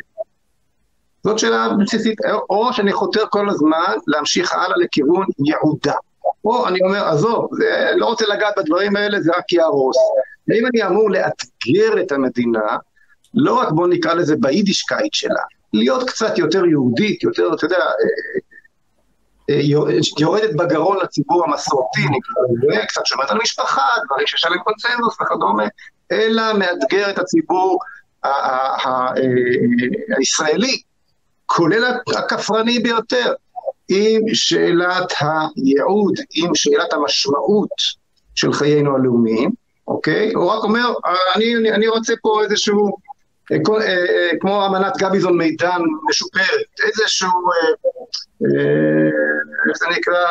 זאת 1.24 1.40
שאלה 1.40 1.70
בסיסית, 1.80 2.20
או 2.50 2.74
שאני 2.74 2.94
חותר 2.94 3.24
כל 3.30 3.50
הזמן 3.50 3.96
להמשיך 4.08 4.54
הלאה 4.54 4.78
לכיוון 4.78 5.26
יעודה. 5.46 5.94
או 6.46 6.68
אני 6.68 6.80
אומר, 6.82 7.08
עזוב, 7.08 7.50
זה, 7.52 7.92
לא 7.96 8.06
רוצה 8.06 8.26
לגעת 8.26 8.54
בדברים 8.58 8.96
האלה, 8.96 9.22
זה 9.22 9.32
רק 9.38 9.54
יהרוס. 9.54 9.98
האם 10.52 10.66
אני 10.66 10.84
אמור 10.84 11.10
לאתגר 11.10 12.02
את 12.02 12.12
המדינה, 12.12 12.78
לא 13.34 13.54
רק 13.54 13.72
בוא 13.72 13.88
נקרא 13.88 14.14
לזה 14.14 14.36
ביידישקייט 14.40 15.14
שלה, 15.14 15.42
להיות 15.74 16.10
קצת 16.10 16.38
יותר 16.38 16.66
יהודית, 16.66 17.24
יותר, 17.24 17.54
אתה 17.54 17.66
יודע, 17.66 17.78
אה, 17.78 18.40
אה, 19.50 19.60
יורדת 20.20 20.56
בגרון 20.56 20.98
לציבור 21.04 21.46
המסורתי, 21.46 22.02
נקרא 22.02 22.86
קצת 22.86 23.06
שומרת 23.06 23.32
על 23.32 23.38
משפחה, 23.42 23.88
דברים 24.06 24.28
שיש 24.28 24.46
עליהם 24.46 24.62
קונצנזוס 24.64 25.22
וכדומה, 25.22 25.68
אלא 26.12 26.44
מאתגר 26.54 27.10
את 27.10 27.20
הציבור 27.20 27.80
אה, 27.82 27.97
הישראלי, 30.18 30.82
כולל 31.46 31.94
הכופרני 32.18 32.80
ביותר, 32.80 33.34
עם 33.90 34.22
שאלת 34.34 35.14
הייעוד, 35.20 36.14
עם 36.36 36.56
שאלת 36.56 36.94
המשמעות 36.94 37.70
של 38.36 38.54
חיינו 38.54 38.96
הלאומיים, 38.96 39.52
אוקיי? 39.88 40.34
הוא 40.34 40.52
רק 40.52 40.64
אומר, 40.64 40.94
אני, 41.36 41.56
אני, 41.56 41.72
אני 41.72 41.88
רוצה 41.88 42.14
פה 42.22 42.44
איזשהו, 42.44 42.98
אה, 43.52 43.58
אה, 43.82 44.30
כמו 44.40 44.66
אמנת 44.66 44.98
גביזון 44.98 45.38
מידן 45.38 45.82
משופרת, 46.10 46.66
איזשהו, 46.86 47.30
איך 49.70 49.78
זה 49.78 49.86
נקרא, 49.98 50.26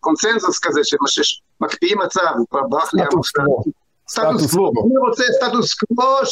קונסנזוס 0.00 0.58
כזה, 0.58 0.80
שמקפיאים 0.84 1.98
מצב, 1.98 2.32
הוא 2.36 2.46
כבר 2.50 2.60
ברח 2.68 2.94
לי 2.94 3.02
סטטוס 3.02 3.30
קוו. 3.30 3.62
אני 4.86 4.98
רוצה 5.08 5.24
סטטוס 5.32 5.74
קוו, 5.74 6.26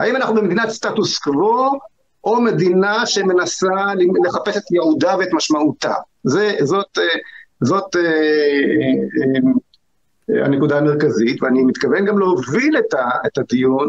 האם 0.00 0.16
אנחנו 0.16 0.34
במדינת 0.34 0.68
סטטוס 0.68 1.18
קוו, 1.18 1.78
או 2.24 2.40
מדינה 2.40 3.06
שמנסה 3.06 3.66
לחפש 4.24 4.56
את 4.56 4.70
יעודה 4.70 5.16
ואת 5.18 5.28
משמעותה. 5.32 5.94
זה, 6.24 6.56
זאת, 6.62 6.98
אה, 6.98 7.04
זאת 7.60 7.96
אה, 7.96 8.02
אה, 10.30 10.44
הנקודה 10.44 10.78
המרכזית, 10.78 11.42
ואני 11.42 11.64
מתכוון 11.64 12.04
גם 12.04 12.18
להוביל 12.18 12.78
את, 12.78 12.94
ה, 12.94 13.08
את 13.26 13.38
הדיון 13.38 13.88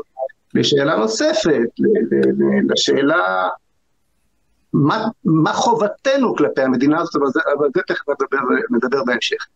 לשאלה 0.53 0.95
נוספת, 0.95 1.69
לשאלה 2.69 3.49
מה, 4.73 5.08
מה 5.25 5.53
חובתנו 5.53 6.36
כלפי 6.36 6.62
המדינה 6.62 7.01
הזאת, 7.01 7.15
אבל 7.15 7.27
זה, 7.75 7.82
תכף 7.88 8.05
נדבר 8.71 9.03
בהמשך. 9.03 9.47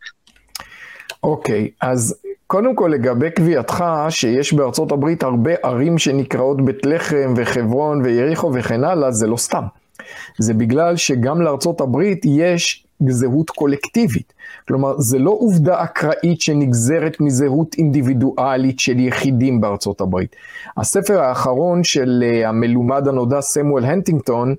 אוקיי, 1.23 1.71
okay, 1.73 1.87
אז 1.87 2.21
קודם 2.53 2.75
כל 2.75 2.91
לגבי 2.93 3.31
קביעתך 3.31 3.85
שיש 4.09 4.53
בארצות 4.53 4.91
הברית 4.91 5.23
הרבה 5.23 5.51
ערים 5.63 5.97
שנקראות 5.97 6.65
בית 6.65 6.85
לחם 6.85 7.33
וחברון 7.37 8.01
ויריחו 8.01 8.51
וכן 8.53 8.83
הלאה, 8.83 9.11
זה 9.11 9.27
לא 9.27 9.37
סתם. 9.37 9.63
זה 10.37 10.53
בגלל 10.53 10.95
שגם 10.95 11.41
לארצות 11.41 11.81
הברית 11.81 12.21
יש 12.25 12.85
זהות 13.09 13.49
קולקטיבית. 13.49 14.33
כלומר, 14.67 14.99
זה 14.99 15.19
לא 15.19 15.29
עובדה 15.39 15.83
אקראית 15.83 16.41
שנגזרת 16.41 17.17
מזהות 17.19 17.75
אינדיבידואלית 17.77 18.79
של 18.79 18.99
יחידים 18.99 19.61
בארצות 19.61 20.01
הברית. 20.01 20.35
הספר 20.77 21.21
האחרון 21.21 21.83
של 21.83 22.23
אה, 22.25 22.49
המלומד 22.49 23.07
הנודע 23.07 23.41
סמואל 23.41 23.85
הנטינגטון, 23.85 24.55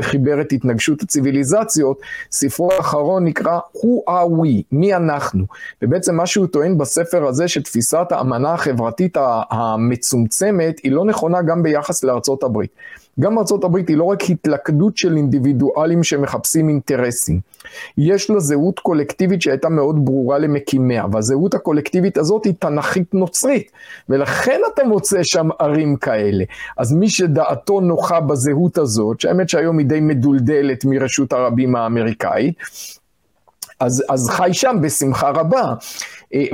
חיבר 0.00 0.40
את 0.40 0.52
התנגשות 0.52 1.02
הציוויליזציות, 1.02 2.00
ספרו 2.30 2.72
האחרון 2.72 3.24
נקרא 3.24 3.58
Who 3.76 4.10
are 4.10 4.42
we? 4.42 4.62
מי 4.72 4.94
אנחנו? 4.94 5.44
ובעצם 5.82 6.14
מה 6.14 6.26
שהוא 6.26 6.46
טוען 6.46 6.78
בספר 6.78 7.26
הזה 7.26 7.48
שתפיסת 7.48 8.06
האמנה 8.10 8.54
החברתית 8.54 9.16
המצומצמת 9.50 10.78
היא 10.82 10.92
לא 10.92 11.04
נכונה 11.04 11.42
גם 11.42 11.62
ביחס 11.62 12.04
לארצות 12.04 12.42
הברית. 12.42 12.70
גם 13.20 13.38
הברית 13.64 13.88
היא 13.88 13.96
לא 13.96 14.04
רק 14.04 14.30
התלכדות 14.30 14.96
של 14.96 15.16
אינדיבידואלים 15.16 16.02
שמחפשים 16.02 16.68
אינטרסים. 16.68 17.40
יש 17.98 18.30
לה 18.30 18.40
זהות 18.40 18.78
קולקטיבית 18.78 19.42
שהייתה 19.42 19.68
מאוד 19.68 20.04
ברורה 20.04 20.38
למקימיה, 20.38 21.04
והזהות 21.12 21.54
הקולקטיבית 21.54 22.18
הזאת 22.18 22.44
היא 22.44 22.54
תנכית 22.58 23.14
נוצרית, 23.14 23.70
ולכן 24.08 24.60
אתה 24.74 24.84
מוצא 24.84 25.22
שם 25.22 25.48
ערים 25.58 25.96
כאלה. 25.96 26.44
אז 26.76 26.92
מי 26.92 27.08
שדעתו 27.08 27.80
נוחה 27.80 28.20
בזהות 28.20 28.78
הזאת, 28.78 29.20
שהאמת 29.20 29.48
שהיום 29.48 29.78
היא 29.78 29.86
די 29.86 30.00
מדולדלת 30.00 30.84
מרשות 30.84 31.32
הרבים 31.32 31.76
האמריקאית, 31.76 32.54
אז, 33.80 34.04
אז 34.08 34.30
חי 34.30 34.50
שם 34.52 34.76
בשמחה 34.82 35.30
רבה. 35.30 35.74
אה, 36.34 36.44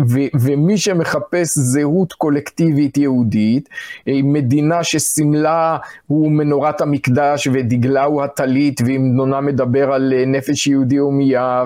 ומי 0.41 0.79
שמחפש 0.79 1.59
זהות 1.59 2.13
קולקטיבית 2.13 2.97
יהודית, 2.97 3.69
אה, 4.09 4.21
מדינה 4.25 4.85
שסמלה 4.85 5.77
הוא 6.07 6.31
מנורת 6.33 6.81
המקדש 6.81 7.49
ודגלה 7.53 8.05
הוא 8.05 8.23
הטלית, 8.23 8.81
ואם 8.87 9.03
נונה 9.15 9.41
מדבר 9.41 9.93
על 9.93 10.13
אה, 10.17 10.25
נפש 10.27 10.67
יהודי 10.67 10.97
הומייה 10.97 11.65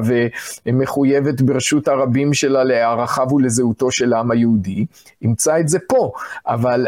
ומחויבת 0.67 1.41
ברשות 1.41 1.89
הרבים 1.89 2.35
שלה 2.35 2.65
לערכיו 2.65 3.27
ולזהותו 3.33 3.91
של 3.91 4.13
העם 4.13 4.31
היהודי, 4.31 4.87
ימצא 5.23 5.61
את 5.61 5.69
זה 5.69 5.79
פה. 5.89 6.13
אבל 6.47 6.87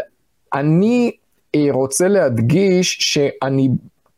אני 0.53 1.11
רוצה 1.71 2.07
להדגיש 2.07 2.97
שאני 2.99 3.69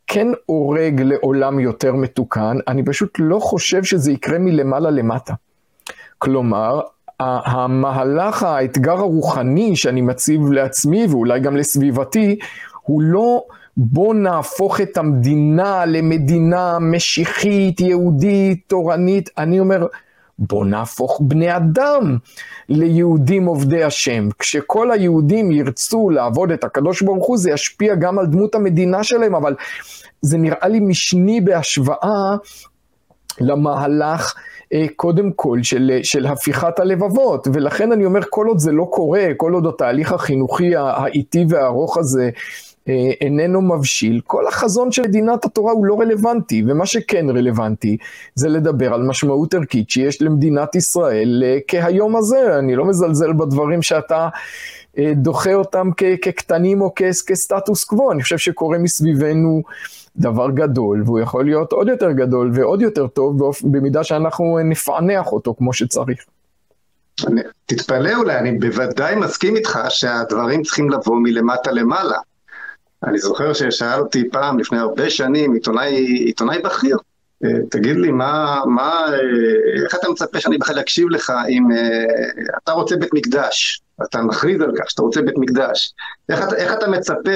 כן 0.06 0.28
אורג 0.48 1.00
לעולם 1.00 1.60
יותר 1.60 1.94
מתוקן, 1.94 2.56
אני 2.68 2.84
פשוט 2.84 3.16
לא 3.18 3.38
חושב 3.38 3.84
שזה 3.84 4.12
יקרה 4.12 4.38
מלמעלה 4.38 4.90
למטה. 4.90 5.34
כלומר, 6.18 6.80
המהלך, 7.20 8.42
האתגר 8.42 8.92
הרוחני 8.98 9.76
שאני 9.76 10.00
מציב 10.00 10.52
לעצמי 10.52 11.06
ואולי 11.10 11.40
גם 11.40 11.56
לסביבתי, 11.56 12.38
הוא 12.82 13.02
לא 13.02 13.42
בוא 13.76 14.14
נהפוך 14.14 14.80
את 14.80 14.96
המדינה 14.96 15.86
למדינה 15.86 16.78
משיחית, 16.78 17.80
יהודית, 17.80 18.64
תורנית. 18.66 19.30
אני 19.38 19.60
אומר, 19.60 19.86
בוא 20.38 20.66
נהפוך 20.66 21.20
בני 21.24 21.56
אדם 21.56 22.18
ליהודים 22.68 23.46
עובדי 23.46 23.84
השם. 23.84 24.28
כשכל 24.38 24.90
היהודים 24.90 25.52
ירצו 25.52 26.10
לעבוד 26.10 26.50
את 26.50 26.64
הקדוש 26.64 27.02
ברוך 27.02 27.26
הוא, 27.26 27.38
זה 27.38 27.50
ישפיע 27.50 27.94
גם 27.94 28.18
על 28.18 28.26
דמות 28.26 28.54
המדינה 28.54 29.04
שלהם, 29.04 29.34
אבל 29.34 29.54
זה 30.22 30.38
נראה 30.38 30.68
לי 30.68 30.80
משני 30.80 31.40
בהשוואה 31.40 32.36
למהלך 33.40 34.34
קודם 34.96 35.32
כל 35.32 35.58
של, 35.62 35.98
של 36.02 36.26
הפיכת 36.26 36.78
הלבבות, 36.78 37.48
ולכן 37.52 37.92
אני 37.92 38.04
אומר, 38.04 38.20
כל 38.30 38.46
עוד 38.46 38.58
זה 38.58 38.72
לא 38.72 38.88
קורה, 38.90 39.26
כל 39.36 39.52
עוד 39.52 39.66
התהליך 39.66 40.12
החינוכי 40.12 40.76
האיטי 40.76 41.44
והארוך 41.48 41.98
הזה 41.98 42.30
אה, 42.88 43.10
איננו 43.20 43.62
מבשיל, 43.62 44.20
כל 44.26 44.46
החזון 44.46 44.92
של 44.92 45.02
מדינת 45.02 45.44
התורה 45.44 45.72
הוא 45.72 45.86
לא 45.86 46.00
רלוונטי, 46.00 46.62
ומה 46.66 46.86
שכן 46.86 47.30
רלוונטי 47.30 47.96
זה 48.34 48.48
לדבר 48.48 48.94
על 48.94 49.02
משמעות 49.02 49.54
ערכית 49.54 49.90
שיש 49.90 50.22
למדינת 50.22 50.74
ישראל 50.74 51.42
אה, 51.46 51.58
כהיום 51.68 52.16
הזה, 52.16 52.58
אני 52.58 52.76
לא 52.76 52.84
מזלזל 52.84 53.32
בדברים 53.32 53.82
שאתה 53.82 54.28
דוחה 55.14 55.54
אותם 55.54 55.90
כקטנים 56.22 56.80
או 56.80 56.92
כסטטוס 57.26 57.84
קוו, 57.84 58.12
אני 58.12 58.22
חושב 58.22 58.38
שקורה 58.38 58.78
מסביבנו 58.78 59.62
דבר 60.18 60.50
גדול, 60.50 61.02
והוא 61.06 61.20
יכול 61.20 61.44
להיות 61.44 61.72
עוד 61.72 61.88
יותר 61.88 62.12
גדול 62.12 62.50
ועוד 62.54 62.82
יותר 62.82 63.06
טוב 63.06 63.52
במידה 63.64 64.04
שאנחנו 64.04 64.58
נפענח 64.64 65.26
אותו 65.32 65.54
כמו 65.58 65.72
שצריך. 65.72 66.24
אני, 67.26 67.40
תתפלא 67.66 68.14
אולי, 68.16 68.38
אני 68.38 68.58
בוודאי 68.58 69.16
מסכים 69.16 69.56
איתך 69.56 69.78
שהדברים 69.88 70.62
צריכים 70.62 70.90
לבוא 70.90 71.16
מלמטה 71.22 71.72
למעלה. 71.72 72.18
אני 73.04 73.18
זוכר 73.18 73.52
ששאל 73.52 74.00
אותי 74.00 74.30
פעם, 74.30 74.58
לפני 74.58 74.78
הרבה 74.78 75.10
שנים, 75.10 75.54
עיתונאי, 75.54 75.94
עיתונאי 76.04 76.58
בכיר, 76.58 76.96
אה, 77.44 77.50
תגיד 77.70 77.96
לי, 77.96 78.10
מה, 78.10 78.60
מה, 78.66 79.04
אה, 79.08 79.82
איך 79.84 79.94
אתה 79.94 80.08
מצפה 80.10 80.40
שאני 80.40 80.58
בכלל 80.58 80.80
אקשיב 80.80 81.08
לך 81.08 81.32
אם 81.48 81.62
uh, 81.70 82.56
אתה 82.62 82.72
רוצה 82.72 82.96
בית 82.96 83.14
מקדש, 83.14 83.82
אתה 84.02 84.22
מכריז 84.22 84.60
על 84.60 84.72
כך 84.78 84.90
שאתה 84.90 85.02
רוצה 85.02 85.22
בית 85.22 85.38
מקדש, 85.38 85.94
איך, 86.28 86.40
איך 86.56 86.72
אתה 86.72 86.88
מצפה 86.88 87.30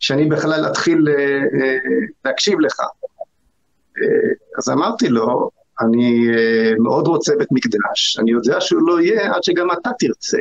שאני 0.00 0.26
בכלל 0.26 0.66
אתחיל 0.66 1.08
אה, 1.08 1.14
אה, 1.14 1.76
להקשיב 2.24 2.60
לך. 2.60 2.80
אה, 2.80 4.32
אז 4.58 4.70
אמרתי 4.70 5.08
לו, 5.08 5.50
אני 5.80 6.26
מאוד 6.78 7.06
רוצה 7.06 7.36
בית 7.38 7.48
מקדש, 7.52 8.18
אני 8.20 8.30
יודע 8.30 8.60
שהוא 8.60 8.88
לא 8.88 9.00
יהיה 9.00 9.34
עד 9.34 9.42
שגם 9.42 9.68
אתה 9.72 9.90
תרצה. 9.98 10.38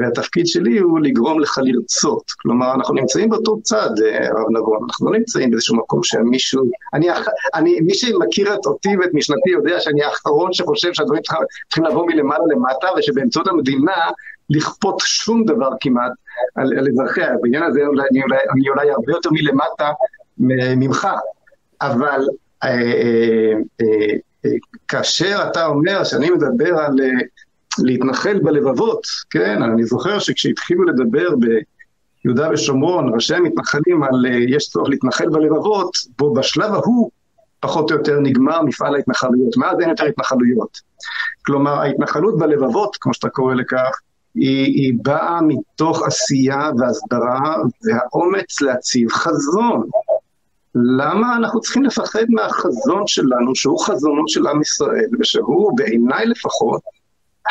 והתפקיד 0.00 0.46
שלי 0.46 0.78
הוא 0.78 1.00
לגרום 1.00 1.40
לך 1.40 1.58
לרצות. 1.62 2.22
כלומר, 2.42 2.74
אנחנו 2.74 2.94
נמצאים 2.94 3.28
באותו 3.28 3.60
צד, 3.62 3.90
הרב 4.20 4.46
נבון, 4.50 4.78
אנחנו 4.88 5.12
לא 5.12 5.18
נמצאים 5.18 5.50
באיזשהו 5.50 5.76
מקום 5.76 6.00
שמישהו... 6.02 6.64
אני, 6.94 7.08
אני, 7.54 7.80
מי 7.80 7.94
שמכיר 7.94 8.54
את 8.54 8.66
אותי 8.66 8.88
ואת 9.00 9.10
משנתי 9.14 9.50
יודע 9.50 9.80
שאני 9.80 10.02
האחרון 10.02 10.52
שחושב 10.52 10.92
שהדברים 10.92 11.22
צריכים 11.68 11.84
לבוא 11.84 12.06
מלמעלה 12.06 12.44
למטה, 12.50 12.88
ושבאמצעות 12.98 13.48
המדינה 13.48 13.96
לכפות 14.50 14.96
שום 15.00 15.44
דבר 15.44 15.70
כמעט 15.80 16.12
על, 16.54 16.78
על 16.78 16.88
אזרחיה. 16.88 17.28
בעניין 17.42 17.62
הזה 17.62 17.80
אולי, 17.86 18.02
אני, 18.10 18.22
אולי, 18.22 18.36
אני 18.52 18.68
אולי 18.68 18.90
הרבה 18.90 19.12
יותר 19.12 19.30
מלמטה 19.32 19.92
ממך, 20.76 21.08
אבל 21.80 22.20
אה, 22.64 22.68
אה, 23.80 24.12
אה, 24.44 24.50
כאשר 24.88 25.44
אתה 25.50 25.66
אומר 25.66 26.04
שאני 26.04 26.30
מדבר 26.30 26.78
על 26.78 27.00
אה, 27.00 27.08
להתנחל 27.78 28.38
בלבבות, 28.38 29.06
כן, 29.30 29.62
אני 29.62 29.84
זוכר 29.84 30.18
שכשהתחילו 30.18 30.84
לדבר 30.84 31.28
ביהודה 32.24 32.50
ושומרון, 32.52 33.14
ראשי 33.14 33.34
המתנחלים 33.34 34.02
על 34.02 34.26
אה, 34.26 34.36
יש 34.48 34.68
צורך 34.68 34.88
להתנחל 34.88 35.28
בלבבות, 35.28 35.96
בו 36.18 36.34
בשלב 36.34 36.74
ההוא 36.74 37.10
פחות 37.60 37.90
או 37.90 37.96
יותר 37.96 38.20
נגמר 38.20 38.62
מפעל 38.62 38.94
ההתנחלויות, 38.94 39.56
מאז 39.56 39.80
אין 39.80 39.88
יותר 39.88 40.04
התנחלויות. 40.04 40.80
כלומר, 41.46 41.80
ההתנחלות 41.80 42.38
בלבבות, 42.38 42.96
כמו 43.00 43.14
שאתה 43.14 43.28
קורא 43.28 43.54
לכך, 43.54 44.00
היא, 44.34 44.64
היא 44.64 44.92
באה 45.02 45.40
מתוך 45.42 46.06
עשייה 46.06 46.70
והסדרה 46.78 47.56
והאומץ 47.84 48.60
להציב 48.60 49.10
חזון. 49.12 49.88
למה 50.74 51.36
אנחנו 51.36 51.60
צריכים 51.60 51.82
לפחד 51.82 52.24
מהחזון 52.28 53.06
שלנו, 53.06 53.54
שהוא 53.54 53.84
חזונו 53.84 54.28
של 54.28 54.46
עם 54.46 54.60
ישראל, 54.60 55.08
ושהוא 55.20 55.76
בעיניי 55.76 56.26
לפחות, 56.26 56.82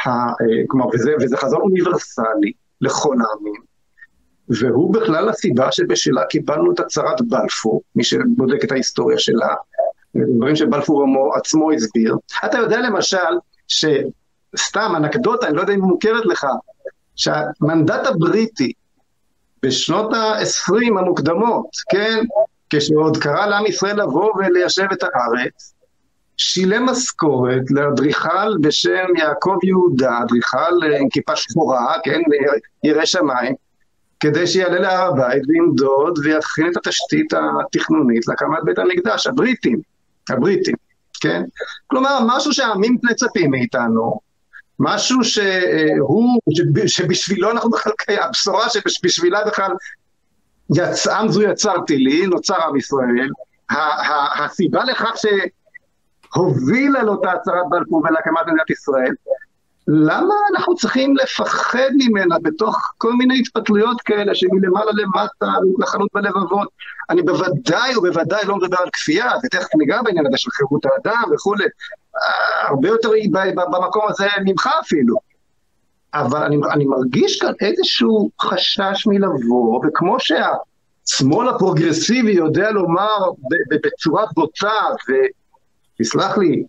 ה, 0.06 0.10
אה, 0.10 0.34
כלומר, 0.68 0.86
וזה, 0.94 1.12
וזה 1.22 1.38
חזון 1.38 1.62
אוניברסלי 1.62 2.52
לכל 2.82 3.16
העמים, 3.22 3.62
והוא 4.50 4.94
בכלל 4.94 5.30
הסיבה 5.30 5.72
שבשלה 5.72 6.26
קיבלנו 6.26 6.72
את 6.74 6.80
הצהרת 6.80 7.22
בלפור, 7.22 7.82
מי 7.96 8.04
שבודק 8.04 8.64
את 8.64 8.72
ההיסטוריה 8.72 9.20
שלה, 9.20 9.56
דברים 10.16 10.56
שבלפור 10.56 11.06
עצמו 11.36 11.72
הסביר. 11.72 12.18
אתה 12.46 12.58
יודע 12.58 12.82
למשל, 12.82 13.18
שסתם 14.56 14.94
אנקדוטה, 14.96 15.48
אני 15.48 15.56
לא 15.56 15.62
יודע 15.62 15.74
אם 15.74 15.80
מוכרת 15.80 16.26
לך, 16.26 16.46
שהמנדט 17.16 18.08
הבריטי 18.08 18.72
בשנות 19.64 20.14
ה-20 20.14 21.00
המוקדמות, 21.00 21.68
כן, 21.90 22.26
כשעוד 22.70 23.18
קרא 23.18 23.46
לעם 23.46 23.66
ישראל 23.66 24.02
לבוא 24.02 24.32
וליישב 24.36 24.88
את 24.94 25.04
הארץ, 25.04 25.74
שילם 26.38 26.86
משכורת 26.86 27.72
לאדריכל 27.72 28.58
בשם 28.62 29.16
יעקב 29.18 29.58
יהודה, 29.64 30.20
אדריכל 30.24 30.84
עם 31.00 31.10
כיפה 31.10 31.36
שחורה, 31.36 31.98
כן, 32.04 32.22
ירא 32.84 33.06
שמיים, 33.06 33.56
כדי 34.20 34.48
שיעלה 34.48 34.80
להר 34.80 35.08
הבית 35.08 35.44
וימדוד 35.48 36.20
ויכין 36.24 36.72
את 36.72 36.78
התשתית 36.78 37.34
התכנונית 37.34 38.28
להקמת 38.28 38.64
בית 38.66 38.80
המקדש, 38.80 39.28
הבריטים, 39.28 39.80
הבריטים, 40.30 40.76
כן? 41.22 41.44
כלומר, 41.88 42.20
משהו 42.28 42.54
שהעמים 42.54 42.98
מצפים 43.04 43.52
מאיתנו, 43.52 44.20
משהו 44.84 45.24
שהוא, 45.24 46.40
שבשבילו 46.88 47.52
אנחנו 47.52 47.70
בכלל 47.70 47.94
הבשורה 48.10 48.70
שבשבילה 48.70 49.46
בכלל 49.46 49.72
עם 51.12 51.28
זו 51.30 51.42
יצרתי 51.42 51.98
לי, 51.98 52.28
נוצר 52.28 52.56
עם 52.70 52.76
ישראל, 52.76 53.30
הסיבה 54.46 54.84
לכך 54.84 55.14
שהובילה 56.34 57.04
לאותה 57.04 57.32
הצהרת 57.32 57.66
בלפור 57.70 58.04
ולהקמת 58.04 58.42
מדינת 58.46 58.70
ישראל, 58.70 59.14
למה 59.88 60.34
אנחנו 60.52 60.76
צריכים 60.76 61.16
לפחד 61.16 61.90
ממנה 61.98 62.36
בתוך 62.42 62.92
כל 62.98 63.14
מיני 63.14 63.40
התפתלויות 63.40 64.02
כאלה 64.02 64.36
שמלמעלה 64.36 64.92
למטה, 64.92 65.46
התנחלות 65.74 66.10
בלבבות? 66.14 66.68
אני 67.10 67.22
בוודאי 67.22 67.98
ובוודאי 67.98 68.46
לא 68.46 68.56
מדבר 68.56 68.78
על 68.80 68.90
כפייה, 68.94 69.32
ותכף 69.46 69.76
ניגע 69.76 70.02
בעניין 70.02 70.26
הזה 70.26 70.38
של 70.38 70.52
חירות 70.52 70.86
האדם 70.86 71.24
וכולי, 71.34 71.66
הרבה 72.68 72.88
יותר 72.88 73.10
במקום 73.56 74.04
הזה 74.10 74.28
ממך 74.46 74.70
אפילו. 74.82 75.16
אבל 76.14 76.44
אני, 76.44 76.58
אני 76.72 76.86
מרגיש 76.86 77.40
כאן 77.42 77.54
איזשהו 77.62 78.30
חשש 78.42 79.08
מלבוא, 79.08 79.82
וכמו 79.86 80.18
שהשמאל 80.20 81.50
הפרוגרסיבי 81.50 82.32
יודע 82.32 82.72
לומר 82.72 83.32
בצורה 83.84 84.26
בוטה, 84.36 84.80
ותסלח 86.00 86.38
לי, 86.38 86.64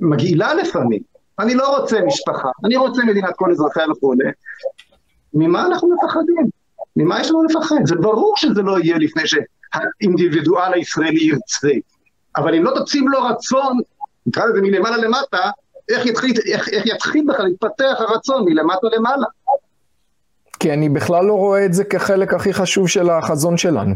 מגעילה 0.00 0.54
לפעמים, 0.54 1.02
אני 1.40 1.54
לא 1.54 1.76
רוצה 1.76 2.00
משפחה, 2.06 2.48
אני 2.64 2.76
רוצה 2.76 3.04
מדינת 3.04 3.34
כל 3.36 3.50
אזרחיה 3.50 3.90
וכולי, 3.90 4.24
ממה 5.34 5.66
אנחנו 5.66 5.94
מפחדים? 5.94 6.46
ממה 6.96 7.20
יש 7.20 7.30
לנו 7.30 7.42
לפחד? 7.42 7.76
זה 7.84 7.94
ברור 7.94 8.34
שזה 8.36 8.62
לא 8.62 8.78
יהיה 8.78 8.98
לפני 8.98 9.22
שהאינדיבידואל 9.26 10.74
הישראלי 10.74 11.24
ירצה, 11.24 11.72
אבל 12.36 12.54
אם 12.54 12.64
לא 12.64 12.80
תציב 12.80 13.04
לו 13.08 13.22
רצון 13.22 13.78
נקרא 14.26 14.44
לזה 14.46 14.60
מלמעלה 14.62 14.96
למטה, 14.96 15.50
איך 15.88 16.06
יתחיל, 16.06 16.32
איך, 16.52 16.68
איך 16.68 16.86
יתחיל 16.86 17.24
בכלל 17.28 17.46
להתפתח 17.46 17.96
הרצון 17.98 18.44
מלמטה 18.44 18.86
למעלה. 18.96 19.26
כי 20.60 20.72
אני 20.72 20.88
בכלל 20.88 21.24
לא 21.24 21.34
רואה 21.34 21.64
את 21.64 21.72
זה 21.72 21.84
כחלק 21.84 22.34
הכי 22.34 22.52
חשוב 22.52 22.88
של 22.88 23.10
החזון 23.10 23.56
שלנו. 23.56 23.94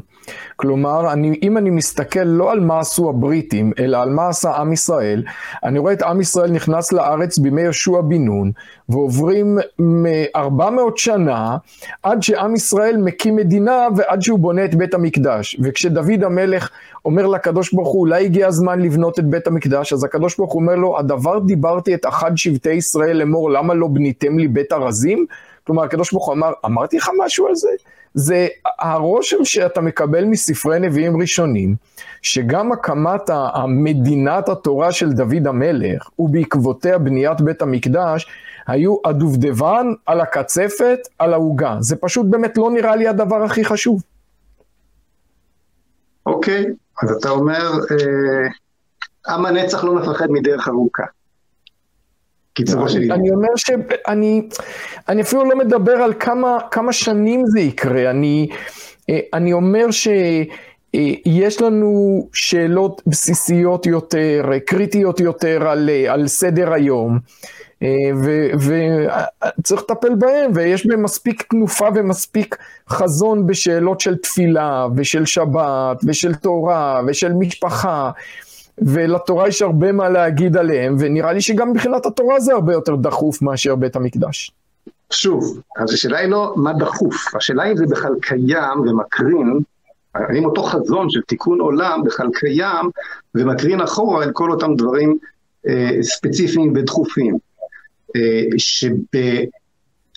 כלומר, 0.56 1.12
אני, 1.12 1.38
אם 1.42 1.58
אני 1.58 1.70
מסתכל 1.70 2.24
לא 2.24 2.52
על 2.52 2.60
מה 2.60 2.80
עשו 2.80 3.08
הבריטים, 3.08 3.72
אלא 3.78 4.02
על 4.02 4.10
מה 4.10 4.28
עשה 4.28 4.50
עם 4.50 4.72
ישראל, 4.72 5.22
אני 5.64 5.78
רואה 5.78 5.92
את 5.92 6.02
עם 6.02 6.20
ישראל 6.20 6.50
נכנס 6.50 6.92
לארץ 6.92 7.38
בימי 7.38 7.62
יהושע 7.62 8.00
בן 8.00 8.24
נון, 8.24 8.50
ועוברים 8.88 9.58
מ-400 9.78 10.62
שנה 10.96 11.56
עד 12.02 12.22
שעם 12.22 12.54
ישראל 12.54 12.96
מקים 12.96 13.36
מדינה 13.36 13.88
ועד 13.96 14.22
שהוא 14.22 14.38
בונה 14.38 14.64
את 14.64 14.74
בית 14.74 14.94
המקדש. 14.94 15.60
וכשדוד 15.62 16.24
המלך 16.24 16.70
אומר 17.04 17.26
לקדוש 17.26 17.74
ברוך 17.74 17.88
הוא, 17.88 18.00
אולי 18.00 18.24
הגיע 18.24 18.46
הזמן 18.46 18.80
לבנות 18.80 19.18
את 19.18 19.24
בית 19.24 19.46
המקדש, 19.46 19.92
אז 19.92 20.04
הקדוש 20.04 20.36
ברוך 20.36 20.52
הוא 20.52 20.62
אומר 20.62 20.74
לו, 20.74 20.98
הדבר 20.98 21.38
דיברתי 21.38 21.94
את 21.94 22.06
אחד 22.06 22.36
שבטי 22.36 22.72
ישראל 22.72 23.16
לאמור, 23.16 23.50
למה 23.50 23.74
לא 23.74 23.86
בניתם 23.86 24.38
לי 24.38 24.48
בית 24.48 24.72
ארזים? 24.72 25.26
כלומר, 25.66 25.82
הקדוש 25.84 26.12
ברוך 26.12 26.26
הוא 26.26 26.34
אמר, 26.34 26.52
אמרתי 26.64 26.96
לך 26.96 27.10
משהו 27.18 27.46
על 27.46 27.54
זה? 27.54 27.68
זה 28.14 28.48
הרושם 28.78 29.44
שאתה 29.44 29.80
מקבל 29.80 30.24
מספרי 30.24 30.80
נביאים 30.80 31.20
ראשונים, 31.20 31.76
שגם 32.22 32.72
הקמת 32.72 33.30
המדינת 33.30 34.48
התורה 34.48 34.92
של 34.92 35.12
דוד 35.12 35.46
המלך, 35.46 36.08
ובעקבותיה 36.18 36.98
בניית 36.98 37.40
בית 37.40 37.62
המקדש, 37.62 38.26
היו 38.66 38.96
הדובדבן 39.04 39.86
על 40.06 40.20
הקצפת, 40.20 40.98
על 41.18 41.32
העוגה. 41.32 41.76
זה 41.80 41.96
פשוט 41.96 42.26
באמת 42.30 42.58
לא 42.58 42.70
נראה 42.70 42.96
לי 42.96 43.08
הדבר 43.08 43.42
הכי 43.42 43.64
חשוב. 43.64 44.02
אוקיי, 46.26 46.66
אז 47.02 47.10
אתה 47.10 47.30
אומר, 47.30 47.70
אה, 47.90 49.34
עם 49.34 49.46
הנצח 49.46 49.84
לא 49.84 49.94
מפחד 49.94 50.26
מדרך 50.30 50.68
ארוכה. 50.68 51.02
קיצורו. 52.54 52.86
אני 53.10 53.30
אומר 53.30 53.48
שאני 53.56 54.48
אני 55.08 55.22
אפילו 55.22 55.44
לא 55.44 55.58
מדבר 55.58 55.92
על 55.92 56.12
כמה, 56.20 56.58
כמה 56.70 56.92
שנים 56.92 57.46
זה 57.46 57.60
יקרה, 57.60 58.10
אני, 58.10 58.48
אה, 59.10 59.20
אני 59.34 59.52
אומר 59.52 59.90
שיש 59.90 61.60
לנו 61.60 62.28
שאלות 62.32 63.02
בסיסיות 63.06 63.86
יותר, 63.86 64.42
קריטיות 64.66 65.20
יותר 65.20 65.68
על, 65.68 65.90
על 66.08 66.26
סדר 66.26 66.72
היום. 66.72 67.18
וצריך 69.58 69.82
לטפל 69.82 70.14
בהם, 70.14 70.50
ויש 70.54 70.86
בהם 70.86 71.02
מספיק 71.02 71.42
תנופה 71.42 71.88
ומספיק 71.94 72.56
חזון 72.88 73.46
בשאלות 73.46 74.00
של 74.00 74.16
תפילה, 74.16 74.86
ושל 74.96 75.24
שבת, 75.24 76.00
ושל 76.06 76.34
תורה, 76.34 77.00
ושל 77.06 77.32
משפחה, 77.32 78.10
ולתורה 78.78 79.48
יש 79.48 79.62
הרבה 79.62 79.92
מה 79.92 80.08
להגיד 80.08 80.56
עליהם, 80.56 80.96
ונראה 80.98 81.32
לי 81.32 81.40
שגם 81.40 81.70
מבחינת 81.70 82.06
התורה 82.06 82.40
זה 82.40 82.52
הרבה 82.52 82.72
יותר 82.72 82.96
דחוף 82.96 83.42
מאשר 83.42 83.74
בית 83.74 83.96
המקדש. 83.96 84.52
שוב, 85.10 85.60
אז 85.76 85.92
השאלה 85.92 86.18
היא 86.18 86.28
לא 86.28 86.54
מה 86.56 86.72
דחוף, 86.72 87.34
השאלה 87.34 87.70
אם 87.70 87.76
זה 87.76 87.84
בכלל 87.86 88.12
קיים 88.22 88.80
ומקרין, 88.80 89.60
האם 90.14 90.44
אותו 90.44 90.62
חזון 90.62 91.10
של 91.10 91.20
תיקון 91.20 91.60
עולם 91.60 92.02
בכלל 92.04 92.28
קיים 92.34 92.90
ומקרין 93.34 93.80
אחורה 93.80 94.24
אל 94.24 94.30
כל 94.32 94.50
אותם 94.50 94.74
דברים 94.76 95.18
אה, 95.68 95.90
ספציפיים 96.02 96.72
ודחופים. 96.76 97.38
אה, 98.16 98.42
שב, 98.58 98.94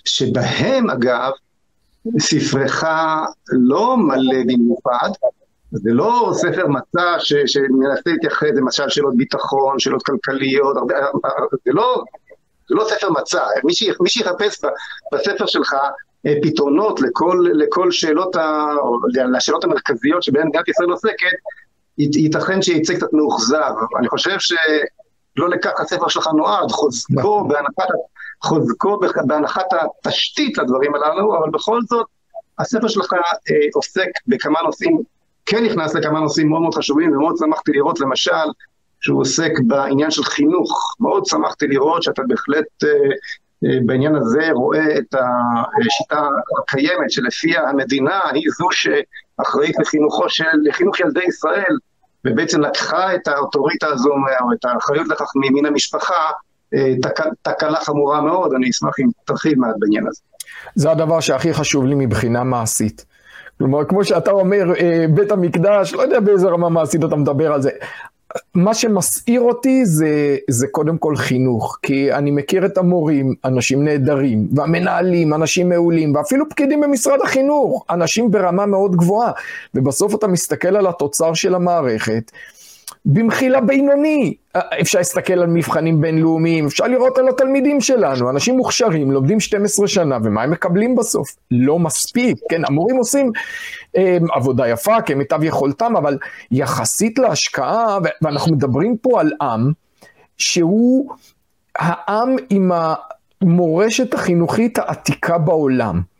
שבהם 0.06 0.90
אגב 0.90 1.32
ספרך 2.20 2.84
לא 3.48 3.98
מלא 3.98 4.44
במיוחד, 4.48 5.10
זה 5.76 5.92
לא 5.94 6.32
ספר 6.34 6.68
מצע 6.68 7.16
ש, 7.20 7.34
שמנסה 7.34 8.10
להתייחס 8.10 8.48
למשל 8.56 8.90
שאלות 8.90 9.18
ביטחון, 9.18 9.80
שאלות 9.80 10.04
כלכליות, 10.04 10.78
הרבה, 10.78 10.96
זה, 11.66 11.72
לא, 11.72 12.04
זה 12.70 12.76
לא 12.76 12.86
ספר 12.90 13.10
מצע, 13.10 13.44
מי, 13.64 13.74
ש, 13.74 13.84
מי 14.02 14.10
שיחפש 14.10 14.62
בספר 15.14 15.46
שלך 15.46 15.74
אה, 16.26 16.34
פתרונות 16.42 17.02
לכל, 17.02 17.46
לכל 17.54 17.92
שאלות, 17.92 18.36
ה, 18.36 18.66
לשאלות 19.34 19.64
המרכזיות 19.64 20.24
שבהן 20.24 20.48
מדינת 20.48 20.68
ישראל 20.68 20.90
עוסקת, 20.90 21.38
ייתכן 21.98 22.62
שיצא 22.62 22.96
קצת 22.96 23.14
מאוכזב. 23.14 23.74
אני 24.00 24.10
חושב 24.10 24.40
ש... 24.40 24.54
לא 25.38 25.50
לכך 25.50 25.80
הספר 25.80 26.08
שלך 26.08 26.28
נועד, 26.38 26.72
חוזקו 26.72 27.14
נכון. 27.14 27.48
בהנחת, 27.48 27.88
חוזקו 28.44 29.00
בהנחת 29.28 29.66
התשתית 30.06 30.58
לדברים 30.58 30.96
הללו, 30.96 31.38
אבל 31.38 31.50
בכל 31.50 31.82
זאת, 31.82 32.06
הספר 32.60 32.88
שלך 32.88 33.14
אה, 33.14 33.68
עוסק 33.74 34.10
בכמה 34.28 34.60
נושאים, 34.62 35.02
כן 35.46 35.64
נכנס 35.64 35.96
לכמה 35.96 36.20
נושאים 36.20 36.50
מאוד 36.50 36.62
מאוד 36.62 36.74
חשובים, 36.74 37.12
ומאוד 37.12 37.36
שמחתי 37.38 37.72
לראות 37.72 38.00
למשל, 38.00 38.48
שהוא 39.02 39.22
עוסק 39.22 39.52
בעניין 39.68 40.12
של 40.12 40.24
חינוך. 40.24 40.96
מאוד 41.00 41.26
שמחתי 41.26 41.68
לראות 41.68 42.04
שאתה 42.04 42.22
בהחלט 42.28 42.84
אה, 42.84 42.90
אה, 43.66 43.80
בעניין 43.86 44.16
הזה 44.16 44.52
רואה 44.52 44.98
את 44.98 45.16
השיטה 45.86 46.28
הקיימת 46.62 47.12
שלפיה 47.12 47.70
המדינה 47.70 48.20
היא 48.34 48.50
זו 48.58 48.68
שאחראית 48.72 49.76
לחינוכו 49.80 50.30
של, 50.30 50.44
לחינוך 50.64 51.00
ילדי 51.00 51.24
ישראל, 51.28 51.78
ובעצם 52.26 52.62
לקחה 52.62 53.16
את 53.16 53.28
האוטוריטה 53.28 53.88
הזו, 53.88 54.10
או 54.42 54.54
את 54.54 54.66
האחריות 54.66 55.08
לכך 55.08 55.32
ממין 55.36 55.66
המשפחה, 55.66 56.32
אה, 56.74 56.94
תק, 57.02 57.20
תקלה 57.42 57.80
חמורה 57.80 58.22
מאוד, 58.22 58.52
אני 58.54 58.70
אשמח 58.70 58.94
אם 59.00 59.08
תרחיב 59.26 59.60
מעט 59.60 59.76
בעניין 59.80 60.08
הזה. 60.08 60.22
זה 60.76 60.92
הדבר 60.92 61.20
שהכי 61.20 61.54
חשוב 61.54 61.86
לי 61.86 61.96
מבחינה 61.96 62.44
מעשית. 62.44 63.06
כלומר, 63.58 63.86
כמו 63.86 64.04
שאתה 64.04 64.32
אומר, 64.32 64.74
אה, 64.80 65.06
בית 65.14 65.32
המקדש, 65.32 65.94
לא 65.94 66.02
יודע 66.02 66.20
באיזה 66.20 66.48
רמה 66.48 66.70
מעשית 66.70 67.04
אתה 67.04 67.16
מדבר 67.16 67.54
על 67.54 67.62
זה. 67.62 67.70
מה 68.56 68.74
שמסעיר 68.74 69.42
אותי 69.42 69.86
זה, 69.86 70.38
זה 70.50 70.68
קודם 70.68 70.98
כל 70.98 71.16
חינוך, 71.16 71.78
כי 71.82 72.14
אני 72.14 72.32
מכיר 72.32 72.66
את 72.66 72.78
המורים, 72.78 73.34
אנשים 73.46 73.84
נהדרים, 73.84 74.48
והמנהלים, 74.56 75.34
אנשים 75.34 75.70
מעולים, 75.70 76.16
ואפילו 76.16 76.50
פקידים 76.50 76.82
במשרד 76.82 77.20
החינוך, 77.24 77.86
אנשים 77.90 78.32
ברמה 78.32 78.66
מאוד 78.66 78.96
גבוהה, 78.96 79.32
ובסוף 79.76 80.16
אתה 80.16 80.28
מסתכל 80.28 80.76
על 80.76 80.88
התוצר 80.88 81.34
של 81.34 81.56
המערכת, 81.56 82.32
במחילה 83.06 83.62
בינוני. 83.62 84.34
אה, 84.56 84.62
אפשר 84.82 84.98
להסתכל 84.98 85.34
על 85.34 85.48
מבחנים 85.48 86.02
בינלאומיים, 86.02 86.66
אפשר 86.66 86.88
לראות 86.88 87.18
על 87.18 87.30
התלמידים 87.30 87.82
שלנו, 87.82 88.30
אנשים 88.30 88.58
מוכשרים, 88.58 89.12
לומדים 89.12 89.40
12 89.40 89.88
שנה, 89.88 90.18
ומה 90.24 90.44
הם 90.44 90.52
מקבלים 90.52 90.96
בסוף? 90.96 91.28
לא 91.52 91.80
מספיק, 91.80 92.38
כן, 92.50 92.62
המורים 92.68 92.96
עושים 92.96 93.32
אה, 93.98 94.18
עבודה 94.32 94.68
יפה 94.68 95.02
כמיטב 95.02 95.44
יכולתם, 95.44 95.96
אבל 95.98 96.18
יחסית 96.52 97.20
להשקעה, 97.20 97.98
ואנחנו 98.22 98.52
מדברים 98.52 98.98
פה 98.98 99.22
על 99.22 99.32
עם, 99.42 99.72
שהוא 100.38 101.12
העם 101.76 102.36
עם 102.50 102.72
המורשת 103.42 104.14
החינוכית 104.14 104.78
העתיקה 104.78 105.38
בעולם. 105.38 106.15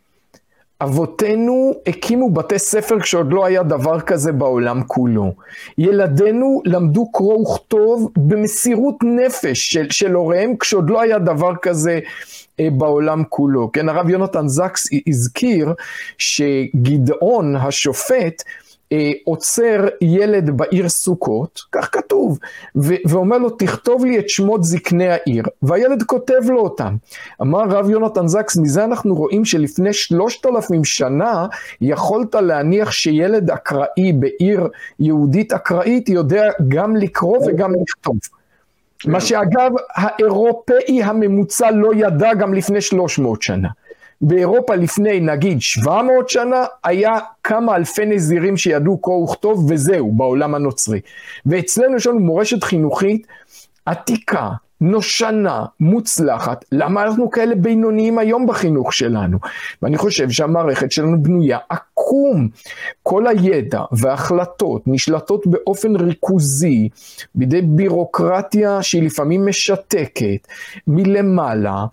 אבותינו 0.80 1.74
הקימו 1.86 2.30
בתי 2.30 2.58
ספר 2.58 3.00
כשעוד 3.00 3.32
לא 3.32 3.44
היה 3.46 3.62
דבר 3.62 4.00
כזה 4.00 4.32
בעולם 4.32 4.82
כולו. 4.86 5.32
ילדינו 5.78 6.62
למדו 6.64 7.12
קרוא 7.12 7.40
וכתוב 7.40 8.10
במסירות 8.16 8.96
נפש 9.02 9.72
של, 9.72 9.90
של 9.90 10.12
הוריהם 10.12 10.56
כשעוד 10.56 10.90
לא 10.90 11.00
היה 11.00 11.18
דבר 11.18 11.52
כזה 11.62 12.00
אה, 12.60 12.68
בעולם 12.70 13.22
כולו. 13.28 13.72
כן, 13.72 13.88
הרב 13.88 14.10
יונתן 14.10 14.48
זקס 14.48 14.88
הזכיר 15.06 15.72
שגדעון 16.18 17.56
השופט 17.56 18.42
עוצר 19.24 19.86
ילד 20.00 20.50
בעיר 20.50 20.88
סוכות, 20.88 21.60
כך 21.72 21.88
כתוב, 21.92 22.38
ו- 22.76 22.94
ואומר 23.08 23.38
לו, 23.38 23.50
תכתוב 23.50 24.04
לי 24.04 24.18
את 24.18 24.28
שמות 24.28 24.64
זקני 24.64 25.08
העיר, 25.08 25.44
והילד 25.62 26.02
כותב 26.02 26.40
לו 26.48 26.60
אותם. 26.60 26.96
אמר 27.42 27.62
רב 27.68 27.90
יונתן 27.90 28.26
זקס, 28.26 28.56
מזה 28.56 28.84
אנחנו 28.84 29.14
רואים 29.14 29.44
שלפני 29.44 29.92
שלושת 29.92 30.46
אלפים 30.46 30.84
שנה 30.84 31.46
יכולת 31.80 32.34
להניח 32.34 32.90
שילד 32.90 33.50
אקראי 33.50 34.12
בעיר 34.12 34.68
יהודית 35.00 35.52
אקראית 35.52 36.08
יודע 36.08 36.50
גם 36.68 36.96
לקרוא 36.96 37.38
וגם 37.46 37.72
לכתוב. 37.82 38.16
מה 39.06 39.20
שאגב, 39.20 39.70
האירופאי 39.94 41.02
הממוצע 41.02 41.70
לא 41.70 41.90
ידע 41.94 42.34
גם 42.34 42.54
לפני 42.54 42.80
300 42.80 43.42
שנה. 43.42 43.68
באירופה 44.20 44.74
לפני 44.74 45.20
נגיד 45.20 45.60
700 45.60 46.28
שנה, 46.28 46.64
היה 46.84 47.18
כמה 47.42 47.76
אלפי 47.76 48.06
נזירים 48.06 48.56
שידעו 48.56 48.98
קרוא 48.98 49.24
וכתוב 49.24 49.70
וזהו, 49.70 50.12
בעולם 50.12 50.54
הנוצרי. 50.54 51.00
ואצלנו 51.46 51.96
יש 51.96 52.06
לנו 52.06 52.20
מורשת 52.20 52.64
חינוכית 52.64 53.26
עתיקה, 53.86 54.50
נושנה, 54.80 55.64
מוצלחת, 55.80 56.64
למה 56.72 57.02
אנחנו 57.02 57.30
כאלה 57.30 57.54
בינוניים 57.54 58.18
היום 58.18 58.46
בחינוך 58.46 58.92
שלנו? 58.92 59.38
ואני 59.82 59.96
חושב 59.96 60.30
שהמערכת 60.30 60.92
שלנו 60.92 61.22
בנויה 61.22 61.58
עקום. 61.68 62.48
כל 63.02 63.26
הידע 63.26 63.82
וההחלטות 63.92 64.82
נשלטות 64.86 65.46
באופן 65.46 65.96
ריכוזי 65.96 66.88
בידי 67.34 67.62
בירוקרטיה 67.62 68.82
שהיא 68.82 69.02
לפעמים 69.02 69.46
משתקת 69.46 70.48
מלמעלה, 70.86 71.84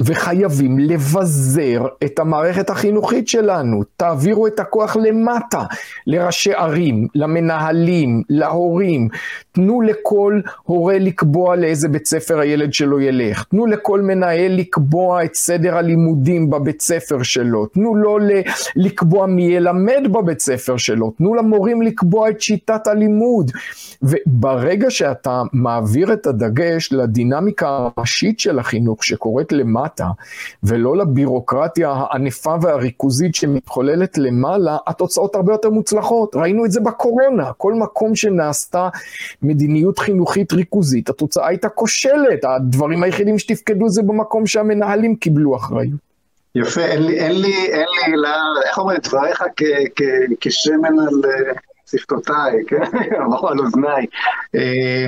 וחייבים 0.00 0.78
לבזר 0.78 1.86
את 2.04 2.18
המערכת 2.18 2.70
החינוכית 2.70 3.28
שלנו. 3.28 3.82
תעבירו 3.96 4.46
את 4.46 4.60
הכוח 4.60 4.96
למטה, 4.96 5.62
לראשי 6.06 6.52
ערים, 6.52 7.06
למנהלים, 7.14 8.22
להורים. 8.30 9.08
תנו 9.52 9.80
לכל 9.80 10.40
הורה 10.62 10.98
לקבוע 10.98 11.56
לאיזה 11.56 11.88
בית 11.88 12.06
ספר 12.06 12.38
הילד 12.40 12.72
שלו 12.72 13.00
ילך. 13.00 13.44
תנו 13.44 13.66
לכל 13.66 14.00
מנהל 14.00 14.52
לקבוע 14.52 15.24
את 15.24 15.34
סדר 15.34 15.76
הלימודים 15.76 16.50
בבית 16.50 16.80
ספר 16.82 17.22
שלו. 17.22 17.66
תנו 17.66 17.94
לו 17.94 18.18
לקבוע 18.76 19.26
מי 19.26 19.42
ילמד 19.42 20.02
בבית 20.12 20.40
ספר 20.40 20.76
שלו. 20.76 21.10
תנו 21.10 21.34
למורים 21.34 21.82
לקבוע 21.82 22.30
את 22.30 22.40
שיטת 22.40 22.86
הלימוד. 22.86 23.50
וברגע 24.02 24.90
שאתה 24.90 25.42
מעביר 25.52 26.12
את 26.12 26.26
הדגש 26.26 26.92
לדינמיקה 26.92 27.88
הראשית 27.96 28.40
של 28.40 28.58
החינוך 28.58 29.04
שקורית 29.04 29.52
למטה, 29.52 29.87
ולא 30.62 30.96
לבירוקרטיה 30.96 31.90
הענפה 31.90 32.54
והריכוזית 32.62 33.34
שמתחוללת 33.34 34.18
למעלה, 34.18 34.76
התוצאות 34.86 35.34
הרבה 35.34 35.52
יותר 35.52 35.70
מוצלחות. 35.70 36.36
ראינו 36.36 36.64
את 36.64 36.70
זה 36.70 36.80
בקורונה, 36.80 37.52
כל 37.56 37.74
מקום 37.74 38.14
שנעשתה 38.14 38.88
מדיניות 39.42 39.98
חינוכית 39.98 40.52
ריכוזית, 40.52 41.08
התוצאה 41.08 41.46
הייתה 41.46 41.68
כושלת, 41.68 42.44
הדברים 42.44 43.02
היחידים 43.02 43.38
שתפקדו 43.38 43.88
זה 43.88 44.02
במקום 44.02 44.46
שהמנהלים 44.46 45.16
קיבלו 45.16 45.56
אחריות. 45.56 46.08
יפה, 46.54 46.80
אין 46.80 47.02
לי, 47.02 47.18
אין 47.18 47.40
לי, 47.40 47.54
אין 47.72 47.86
לי, 48.06 48.16
לא, 48.16 48.28
איך 48.68 48.78
אומרים, 48.78 48.98
דבריך 49.02 49.42
כשמן 50.40 50.98
על 50.98 51.30
אה, 51.30 51.52
שפתותיי, 51.90 52.52
כן? 52.68 52.82
על 53.48 53.58
אוזניי. 53.58 54.06
אה, 54.54 55.06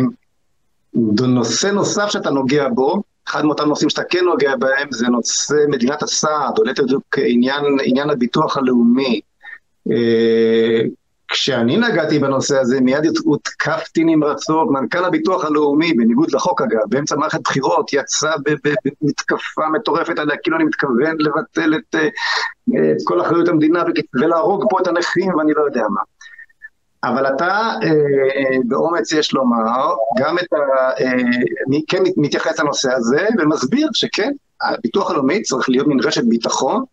נושא 0.95 1.67
נוסף 1.67 2.09
שאתה 2.09 2.31
נוגע 2.31 2.69
בו, 2.69 3.03
אחד 3.31 3.45
מאותם 3.45 3.69
נושאים 3.69 3.91
שאתה 3.91 4.05
כן 4.05 4.25
נוגע 4.25 4.57
בהם 4.57 4.89
זה 4.91 5.09
נושא 5.09 5.55
מדינת 5.69 6.03
הסעד, 6.03 6.59
או 6.59 6.65
ליתר 6.65 6.85
דיוק 6.85 7.19
עניין, 7.19 7.65
עניין 7.85 8.11
הביטוח 8.11 8.57
הלאומי. 8.57 9.21
אה, 9.91 10.81
כשאני 11.29 11.77
נגעתי 11.77 12.19
בנושא 12.19 12.59
הזה, 12.59 12.81
מיד 12.81 13.05
הותקפתי 13.25 14.05
נמרצות, 14.05 14.71
מנכ"ל 14.71 15.05
הביטוח 15.05 15.45
הלאומי, 15.45 15.93
בניגוד 15.93 16.35
לחוק 16.35 16.63
אגב, 16.63 16.81
באמצע 16.89 17.17
מערכת 17.17 17.41
בחירות, 17.41 17.93
יצא 17.93 18.31
במתקפה 18.45 19.69
מטורפת 19.73 20.19
עליה, 20.19 20.37
כאילו 20.43 20.57
אני 20.57 20.65
מתכוון 20.65 21.17
לבטל 21.19 21.75
את, 21.75 21.95
אה, 21.95 22.09
את 22.93 22.97
כל 23.05 23.21
אחריות 23.21 23.49
המדינה 23.49 23.85
ולהרוג 24.15 24.65
פה 24.71 24.81
את 24.83 24.87
הנכים 24.87 25.35
ואני 25.35 25.53
לא 25.57 25.63
יודע 25.63 25.83
מה. 25.91 26.01
אבל 27.05 27.27
אתה, 27.27 27.71
אה, 27.83 28.59
באומץ 28.65 29.13
יש 29.13 29.33
לומר, 29.33 29.95
גם 30.19 30.39
את 30.39 30.53
ה... 30.53 30.91
אה, 31.01 31.13
כן 31.89 32.03
מתייחס 32.17 32.59
לנושא 32.61 32.93
הזה 32.93 33.27
ומסביר 33.39 33.89
שכן, 33.93 34.33
הביטוח 34.63 35.11
הלאומי 35.11 35.43
צריך 35.43 35.69
להיות 35.69 35.87
מין 35.87 36.01
רשת 36.01 36.25
ביטחון 36.25 36.85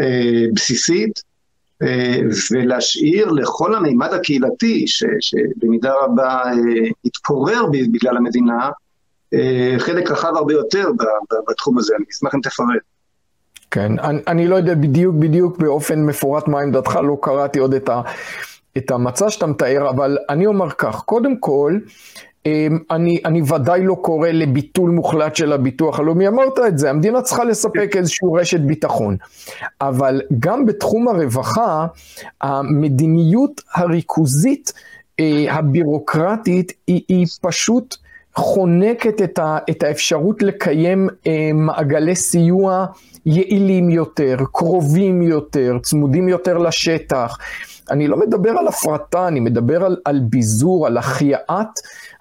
אה, 0.00 0.44
בסיסית, 0.54 1.22
אה, 1.82 2.18
ולהשאיר 2.50 3.30
לכל 3.30 3.74
המימד 3.74 4.12
הקהילתי, 4.12 4.86
ש, 4.86 5.04
שבמידה 5.20 5.92
רבה 6.02 6.42
אה, 6.44 6.52
התפורר 7.04 7.66
בגלל 7.92 8.16
המדינה, 8.16 8.70
חלק 9.78 10.10
רחב 10.10 10.36
הרבה 10.36 10.52
יותר 10.52 10.90
בתחום 11.48 11.78
הזה. 11.78 11.94
אני 11.96 12.04
אשמח 12.12 12.34
אם 12.34 12.40
תפרט. 12.40 12.82
כן, 13.70 13.98
אני, 13.98 14.18
אני 14.26 14.48
לא 14.48 14.56
יודע 14.56 14.74
בדיוק 14.74 15.14
בדיוק 15.14 15.58
באופן 15.58 16.06
מפורט 16.06 16.48
מה 16.48 16.60
עמדתך, 16.60 16.98
לא 17.02 17.18
קראתי 17.20 17.58
עוד 17.58 17.74
את, 17.74 17.88
ה, 17.88 18.02
את 18.78 18.90
המצע 18.90 19.30
שאתה 19.30 19.46
מתאר, 19.46 19.90
אבל 19.90 20.18
אני 20.28 20.46
אומר 20.46 20.70
כך, 20.70 21.00
קודם 21.00 21.36
כל, 21.36 21.78
אמ, 22.46 22.78
אני, 22.90 23.20
אני 23.24 23.42
ודאי 23.42 23.84
לא 23.84 23.94
קורא 23.94 24.28
לביטול 24.28 24.90
מוחלט 24.90 25.36
של 25.36 25.52
הביטוח 25.52 26.00
הלאומי, 26.00 26.28
אמרת 26.28 26.58
את 26.68 26.78
זה, 26.78 26.90
המדינה 26.90 27.22
צריכה 27.22 27.44
לספק 27.44 27.96
איזושהי 27.96 28.28
רשת 28.34 28.60
ביטחון. 28.60 29.16
אבל 29.80 30.20
גם 30.38 30.66
בתחום 30.66 31.08
הרווחה, 31.08 31.86
המדיניות 32.40 33.60
הריכוזית 33.74 34.72
אה, 35.20 35.44
הבירוקרטית 35.48 36.72
היא, 36.86 37.02
היא 37.08 37.26
פשוט 37.40 37.96
חונקת 38.36 39.22
את, 39.22 39.38
ה, 39.38 39.58
את 39.70 39.82
האפשרות 39.82 40.42
לקיים 40.42 41.08
אה, 41.26 41.50
מעגלי 41.54 42.14
סיוע 42.14 42.86
יעילים 43.26 43.90
יותר, 43.90 44.36
קרובים 44.52 45.22
יותר, 45.22 45.78
צמודים 45.82 46.28
יותר 46.28 46.58
לשטח. 46.58 47.38
אני 47.90 48.08
לא 48.08 48.16
מדבר 48.16 48.50
על 48.50 48.68
הפרטה, 48.68 49.28
אני 49.28 49.40
מדבר 49.40 49.84
על, 49.84 49.96
על 50.04 50.20
ביזור, 50.20 50.86
על 50.86 50.96
החייאת 50.98 51.68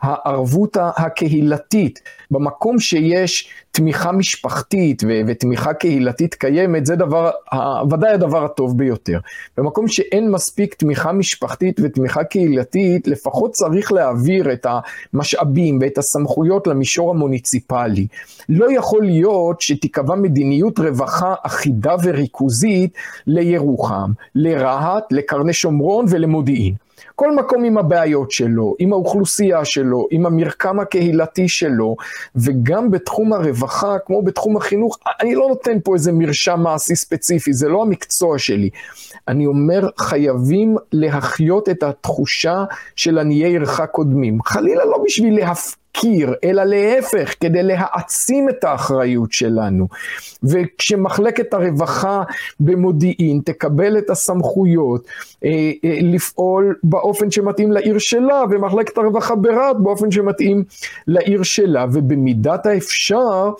הערבות 0.01 0.77
הקהילתית. 0.79 1.99
במקום 2.31 2.79
שיש 2.79 3.49
תמיכה 3.75 4.11
משפחתית 4.11 5.03
ו- 5.07 5.21
ותמיכה 5.27 5.73
קהילתית 5.73 6.35
קיימת, 6.35 6.85
זה 6.85 6.95
דבר, 6.95 7.29
ודאי 7.91 8.11
הדבר 8.11 8.45
הטוב 8.45 8.77
ביותר. 8.77 9.19
במקום 9.57 9.87
שאין 9.87 10.31
מספיק 10.31 10.73
תמיכה 10.73 11.11
משפחתית 11.11 11.79
ותמיכה 11.83 12.23
קהילתית, 12.23 13.07
לפחות 13.07 13.51
צריך 13.51 13.91
להעביר 13.91 14.53
את 14.53 14.67
המשאבים 15.13 15.79
ואת 15.81 15.97
הסמכויות 15.97 16.67
למישור 16.67 17.09
המוניציפלי. 17.11 18.07
לא 18.49 18.77
יכול 18.77 19.03
להיות 19.03 19.61
שתיקבע 19.61 20.15
מדיניות 20.15 20.79
רווחה 20.79 21.33
אחידה 21.43 21.95
וריכוזית 22.03 22.93
לירוחם, 23.27 24.11
לרהט, 24.35 25.03
לקרני 25.11 25.53
שומרון 25.53 26.05
ולמודיעין. 26.09 26.73
כל 27.15 27.35
מקום 27.35 27.63
עם 27.63 27.77
הבעיות 27.77 28.31
שלו, 28.31 28.75
עם 28.79 28.93
האוכלוסייה 28.93 29.65
שלו, 29.65 30.07
עם 30.11 30.25
המרקם 30.25 30.79
הקהילתי 30.79 31.47
שלו, 31.47 31.95
וגם 32.35 32.91
בתחום 32.91 33.33
הרווחה, 33.33 33.99
כמו 34.05 34.21
בתחום 34.21 34.57
החינוך, 34.57 34.99
אני 35.21 35.35
לא 35.35 35.47
נותן 35.49 35.77
פה 35.83 35.93
איזה 35.93 36.11
מרשם 36.11 36.59
מעשי 36.63 36.95
ספציפי, 36.95 37.53
זה 37.53 37.69
לא 37.69 37.81
המקצוע 37.81 38.39
שלי. 38.39 38.69
אני 39.27 39.45
אומר, 39.45 39.89
חייבים 39.97 40.75
להחיות 40.91 41.69
את 41.69 41.83
התחושה 41.83 42.63
של 42.95 43.17
עניי 43.17 43.43
עירך 43.45 43.81
קודמים. 43.91 44.43
חלילה 44.43 44.85
לא 44.85 44.97
בשביל 45.05 45.35
להפ... 45.35 45.82
להפקיר, 45.93 46.33
אלא 46.43 46.63
להפך, 46.63 47.33
כדי 47.39 47.63
להעצים 47.63 48.49
את 48.49 48.63
האחריות 48.63 49.31
שלנו. 49.31 49.87
וכשמחלקת 50.43 51.53
הרווחה 51.53 52.23
במודיעין 52.59 53.41
תקבל 53.45 53.97
את 53.97 54.09
הסמכויות 54.09 55.07
אה, 55.45 55.49
אה, 55.85 55.97
לפעול 56.01 56.75
באופן 56.83 57.31
שמתאים 57.31 57.71
לעיר 57.71 57.97
שלה, 57.97 58.43
ומחלקת 58.51 58.97
הרווחה 58.97 59.35
ברהט 59.35 59.75
באופן 59.75 60.11
שמתאים 60.11 60.63
לעיר 61.07 61.43
שלה, 61.43 61.85
ובמידת 61.93 62.65
האפשר 62.65 63.51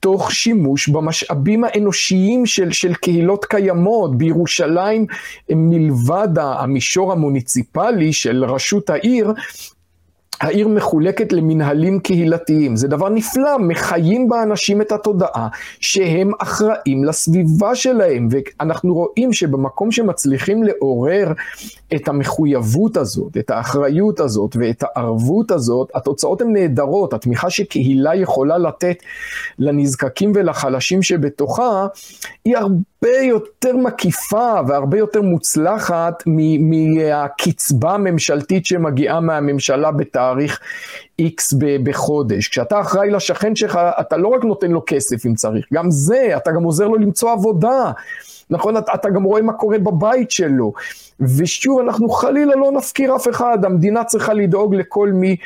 תוך 0.00 0.32
שימוש 0.32 0.88
במשאבים 0.88 1.64
האנושיים 1.64 2.46
של, 2.46 2.72
של 2.72 2.94
קהילות 2.94 3.44
קיימות. 3.44 4.18
בירושלים, 4.18 5.06
מלבד 5.50 6.28
המישור 6.38 7.12
המוניציפלי 7.12 8.12
של 8.12 8.44
רשות 8.44 8.90
העיר, 8.90 9.32
העיר 10.40 10.68
מחולקת 10.68 11.32
למנהלים 11.32 12.00
קהילתיים, 12.00 12.76
זה 12.76 12.88
דבר 12.88 13.08
נפלא, 13.08 13.58
מחיים 13.58 14.28
באנשים 14.28 14.80
את 14.80 14.92
התודעה 14.92 15.48
שהם 15.80 16.32
אחראים 16.38 17.04
לסביבה 17.04 17.74
שלהם, 17.74 18.28
ואנחנו 18.30 18.94
רואים 18.94 19.32
שבמקום 19.32 19.92
שמצליחים 19.92 20.62
לעורר 20.62 21.32
את 21.94 22.08
המחויבות 22.08 22.96
הזאת, 22.96 23.36
את 23.36 23.50
האחריות 23.50 24.20
הזאת 24.20 24.56
ואת 24.60 24.82
הערבות 24.82 25.50
הזאת, 25.50 25.90
התוצאות 25.94 26.40
הן 26.40 26.52
נהדרות, 26.52 27.12
התמיכה 27.12 27.50
שקהילה 27.50 28.14
יכולה 28.14 28.58
לתת 28.58 28.96
לנזקקים 29.58 30.32
ולחלשים 30.34 31.02
שבתוכה, 31.02 31.86
היא 32.44 32.56
הרבה 32.56 33.18
יותר 33.22 33.76
מקיפה 33.76 34.52
והרבה 34.68 34.98
יותר 34.98 35.22
מוצלחת 35.22 36.22
מהקצבה 36.60 37.94
הממשלתית 37.94 38.66
שמגיעה 38.66 39.20
מהממשלה 39.20 39.90
בתאריך 40.26 40.60
X 41.22 41.56
בחודש. 41.82 42.48
כשאתה 42.48 42.80
אחראי 42.80 43.10
לשכן 43.10 43.56
שלך, 43.56 43.78
אתה 44.00 44.16
לא 44.16 44.28
רק 44.28 44.44
נותן 44.44 44.70
לו 44.70 44.82
כסף 44.86 45.26
אם 45.26 45.34
צריך, 45.34 45.66
גם 45.72 45.90
זה, 45.90 46.30
אתה 46.36 46.50
גם 46.50 46.62
עוזר 46.62 46.88
לו 46.88 46.96
למצוא 46.96 47.32
עבודה. 47.32 47.92
נכון? 48.50 48.76
אתה 48.76 49.10
גם 49.10 49.22
רואה 49.22 49.42
מה 49.42 49.52
קורה 49.52 49.78
בבית 49.78 50.30
שלו. 50.30 50.72
ושוב, 51.20 51.80
אנחנו 51.80 52.08
חלילה 52.08 52.56
לא 52.56 52.72
נפקיר 52.72 53.16
אף 53.16 53.28
אחד, 53.28 53.64
המדינה 53.64 54.04
צריכה 54.04 54.34
לדאוג 54.34 54.74
לכל 54.74 55.08
מי 55.12 55.36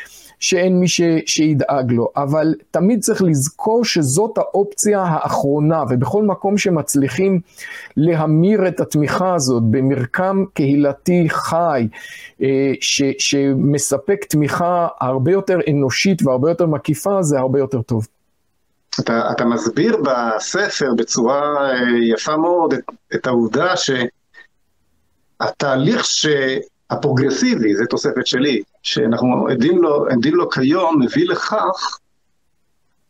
שאין 0.40 0.80
מי 0.80 0.88
ש, 0.88 1.00
שידאג 1.26 1.92
לו, 1.92 2.08
אבל 2.16 2.54
תמיד 2.70 3.00
צריך 3.00 3.22
לזכור 3.22 3.84
שזאת 3.84 4.38
האופציה 4.38 5.02
האחרונה, 5.02 5.82
ובכל 5.90 6.22
מקום 6.22 6.58
שמצליחים 6.58 7.40
להמיר 7.96 8.68
את 8.68 8.80
התמיכה 8.80 9.34
הזאת 9.34 9.62
במרקם 9.62 10.44
קהילתי 10.54 11.26
חי, 11.28 11.88
אה, 12.42 12.72
ש, 12.80 13.02
שמספק 13.18 14.24
תמיכה 14.24 14.88
הרבה 15.00 15.32
יותר 15.32 15.58
אנושית 15.70 16.26
והרבה 16.26 16.50
יותר 16.50 16.66
מקיפה, 16.66 17.22
זה 17.22 17.38
הרבה 17.38 17.58
יותר 17.58 17.82
טוב. 17.82 18.06
אתה, 19.00 19.30
אתה 19.32 19.44
מסביר 19.44 19.96
בספר 19.96 20.94
בצורה 20.96 21.70
אה, 21.70 21.76
יפה 22.14 22.36
מאוד 22.36 22.72
את, 22.72 22.84
את 23.14 23.26
העובדה 23.26 23.74
שהתהליך 25.40 26.04
הפרוגרסיבי, 26.90 27.76
זו 27.76 27.84
תוספת 27.90 28.26
שלי, 28.26 28.62
שאנחנו 28.82 29.48
עדים 29.48 29.82
לו, 29.82 30.06
עדים 30.08 30.34
לו 30.34 30.50
כיום, 30.50 31.02
מביא 31.02 31.28
לכך, 31.28 31.98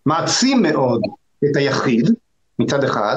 מעצים 0.07 0.63
מאוד 0.63 1.01
את 1.51 1.57
היחיד 1.57 2.11
מצד 2.59 2.85
אחד, 2.85 3.17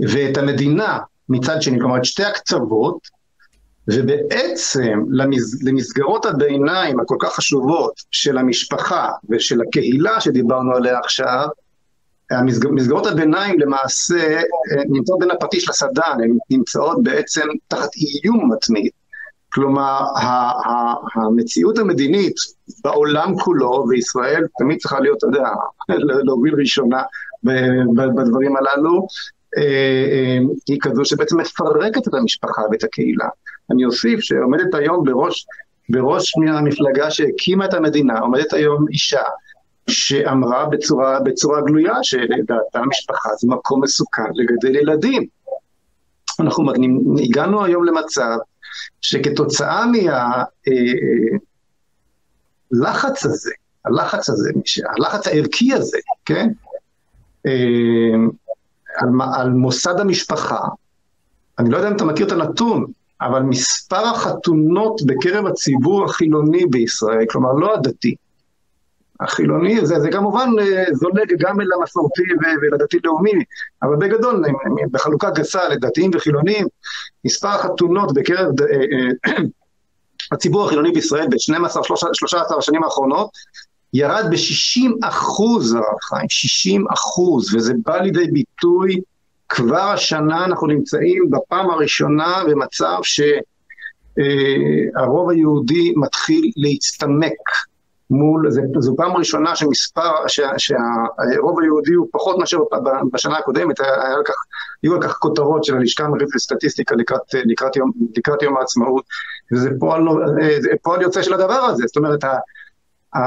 ואת 0.00 0.36
המדינה 0.38 0.98
מצד 1.28 1.62
שני, 1.62 1.78
כלומר 1.80 1.96
את 1.96 2.04
שתי 2.04 2.24
הקצוות, 2.24 3.08
ובעצם 3.88 5.00
למס, 5.10 5.62
למסגרות 5.62 6.26
הביניים 6.26 7.00
הכל 7.00 7.16
כך 7.20 7.34
חשובות 7.34 7.92
של 8.10 8.38
המשפחה 8.38 9.10
ושל 9.30 9.60
הקהילה 9.68 10.20
שדיברנו 10.20 10.76
עליה 10.76 10.98
עכשיו, 10.98 11.48
מסגרות 12.70 13.06
הביניים 13.06 13.60
למעשה 13.60 14.36
אה, 14.36 14.82
נמצאות 14.88 15.18
בין 15.18 15.30
הפטיש 15.30 15.68
לסדן, 15.68 16.16
הן 16.22 16.36
נמצאות 16.50 17.02
בעצם 17.02 17.46
תחת 17.68 17.88
איום 17.96 18.52
מתמיד. 18.52 18.90
כלומר, 19.58 20.00
המציאות 21.14 21.78
המדינית 21.78 22.34
בעולם 22.84 23.38
כולו, 23.38 23.84
וישראל 23.88 24.46
תמיד 24.58 24.78
צריכה 24.78 25.00
להיות, 25.00 25.18
אתה 25.18 25.26
יודע, 25.26 25.48
להוביל 26.26 26.54
ראשונה 26.54 27.02
בדברים 27.94 28.56
הללו, 28.56 29.06
אה, 29.56 29.62
אה, 29.62 30.38
היא 30.68 30.78
כזו 30.80 31.04
שבעצם 31.04 31.40
מפרקת 31.40 32.08
את 32.08 32.14
המשפחה 32.14 32.62
ואת 32.70 32.84
הקהילה. 32.84 33.28
אני 33.70 33.84
אוסיף 33.84 34.20
שעומדת 34.20 34.74
היום 34.74 35.04
בראש, 35.04 35.46
בראש 35.88 36.34
המפלגה 36.48 37.10
שהקימה 37.10 37.64
את 37.64 37.74
המדינה, 37.74 38.18
עומדת 38.18 38.52
היום 38.52 38.84
אישה 38.92 39.22
שאמרה 39.90 40.66
בצורה, 40.66 41.20
בצורה 41.20 41.60
גלויה 41.60 41.94
שלדעתה 42.02 42.78
המשפחה 42.78 43.28
זה 43.40 43.48
מקום 43.50 43.82
מסוכן 43.82 44.30
לגדל 44.34 44.76
ילדים. 44.76 45.26
אנחנו 46.40 46.72
הגענו 47.22 47.64
היום 47.64 47.84
למצב 47.84 48.36
שכתוצאה 49.00 49.84
מהלחץ 52.70 53.26
אה, 53.26 53.30
הזה, 53.30 53.52
הלחץ 53.84 54.30
הזה, 54.30 54.50
הלחץ 54.96 55.26
הערכי 55.26 55.72
הזה, 55.72 55.98
כן? 56.24 56.48
על, 58.96 59.08
על 59.34 59.50
מוסד 59.50 60.00
המשפחה, 60.00 60.60
אני 61.58 61.70
לא 61.70 61.76
יודע 61.76 61.88
אם 61.88 61.96
אתה 61.96 62.04
מכיר 62.04 62.26
את 62.26 62.32
הנתון, 62.32 62.86
אבל 63.20 63.42
מספר 63.42 64.06
החתונות 64.06 65.00
בקרב 65.06 65.46
הציבור 65.46 66.04
החילוני 66.04 66.66
בישראל, 66.66 67.24
כלומר 67.30 67.52
לא 67.52 67.74
הדתי, 67.74 68.14
החילוני, 69.20 69.86
זה, 69.86 70.00
זה 70.00 70.10
כמובן 70.10 70.48
אה, 70.60 70.84
זולג 70.92 71.34
גם 71.38 71.60
אל 71.60 71.66
המסורתי 71.80 72.22
ולדתי-לאומי, 72.62 73.32
אבל 73.82 73.96
בגדול, 73.96 74.44
בחלוקה 74.90 75.30
גסה 75.30 75.68
לדתיים 75.68 76.10
וחילונים, 76.14 76.66
מספר 77.24 77.48
החתונות 77.48 78.14
בקרב 78.14 78.60
אה, 78.60 78.66
אה, 79.26 79.36
הציבור 80.32 80.64
החילוני 80.64 80.92
בישראל 80.92 81.26
ב-12-13 81.28 82.58
השנים 82.58 82.84
האחרונות 82.84 83.30
ירד 83.94 84.24
ב-60 84.30 85.08
אחוז, 85.08 85.74
הרב 85.74 86.00
חיים, 86.02 86.28
60 86.28 86.84
אחוז, 86.88 87.54
וזה 87.54 87.72
בא 87.86 87.96
לידי 87.96 88.26
ביטוי 88.26 89.00
כבר 89.48 89.90
השנה 89.90 90.44
אנחנו 90.44 90.66
נמצאים 90.66 91.30
בפעם 91.30 91.70
הראשונה 91.70 92.42
במצב 92.50 92.98
שהרוב 94.16 95.30
היהודי 95.30 95.92
מתחיל 95.96 96.50
להצטמק 96.56 97.38
מול, 98.10 98.50
זה, 98.50 98.60
זו 98.78 98.94
פעם 98.96 99.16
ראשונה 99.16 99.56
שמספר, 99.56 100.10
שהרוב 100.28 101.60
היהודי 101.60 101.92
הוא 101.92 102.08
פחות 102.12 102.38
מאשר 102.38 102.58
בשנה 103.12 103.38
הקודמת, 103.38 103.80
היה, 103.80 104.06
היה 104.06 104.16
כך, 104.24 104.34
היו 104.82 104.94
על 104.94 105.02
כך 105.02 105.12
כותרות 105.18 105.64
של 105.64 105.76
הלשכה 105.76 106.04
המרכזית 106.04 106.34
לסטטיסטיקה 106.34 106.94
לקראת, 106.96 107.20
לקראת, 107.34 107.76
יום, 107.76 107.90
לקראת 108.16 108.42
יום 108.42 108.56
העצמאות, 108.56 109.04
וזה 109.52 109.70
פועל, 109.78 110.02
פועל 110.82 111.02
יוצא 111.02 111.22
של 111.22 111.34
הדבר 111.34 111.54
הזה, 111.54 111.84
זאת 111.86 111.96
אומרת, 111.96 112.24
ה, 112.24 112.36
ה, 113.16 113.20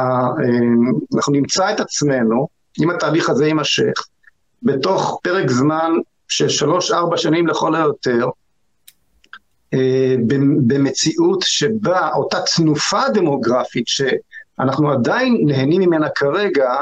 אנחנו 1.15 1.33
נמצא 1.33 1.73
את 1.73 1.79
עצמנו, 1.79 2.47
אם 2.81 2.89
התהליך 2.89 3.29
הזה 3.29 3.45
יימשך, 3.45 3.93
בתוך 4.63 5.19
פרק 5.23 5.49
זמן 5.49 5.91
של 6.27 6.49
שלוש-ארבע 6.49 7.17
שנים 7.17 7.47
לכל 7.47 7.75
היותר, 7.75 8.29
אה, 9.73 10.15
במציאות 10.67 11.39
שבה 11.41 12.09
אותה 12.13 12.37
תנופה 12.55 13.09
דמוגרפית 13.13 13.87
שאנחנו 14.57 14.91
עדיין 14.91 15.37
נהנים 15.45 15.81
ממנה 15.81 16.09
כרגע, 16.09 16.75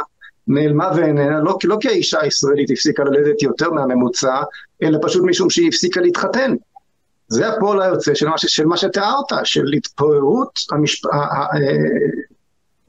נעלמה 0.48 0.92
ואיננה, 0.96 1.40
לא, 1.40 1.58
לא 1.64 1.78
כי 1.82 1.88
האישה 1.88 2.22
הישראלית 2.22 2.72
הפסיקה 2.72 3.04
ללדת 3.04 3.42
יותר 3.42 3.72
מהממוצע, 3.72 4.42
אלא 4.84 5.00
פשוט 5.02 5.24
משום 5.26 5.50
שהיא 5.50 5.68
הפסיקה 5.68 6.02
להתחתן. 6.02 6.56
זה 7.28 7.48
הפועל 7.48 7.82
היוצא 7.82 8.14
של 8.14 8.28
מה, 8.28 8.38
של 8.38 8.66
מה 8.66 8.78
שתיארת, 8.78 9.26
של 9.44 9.66
התפוררות 9.78 10.60
המשפ... 10.72 11.06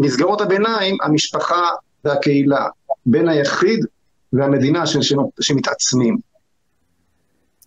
מסגרות 0.01 0.41
הביניים, 0.41 0.97
המשפחה 1.03 1.69
והקהילה, 2.05 2.67
בין 3.07 3.29
היחיד 3.29 3.85
והמדינה 4.33 4.85
שמתעצמים. 5.41 6.17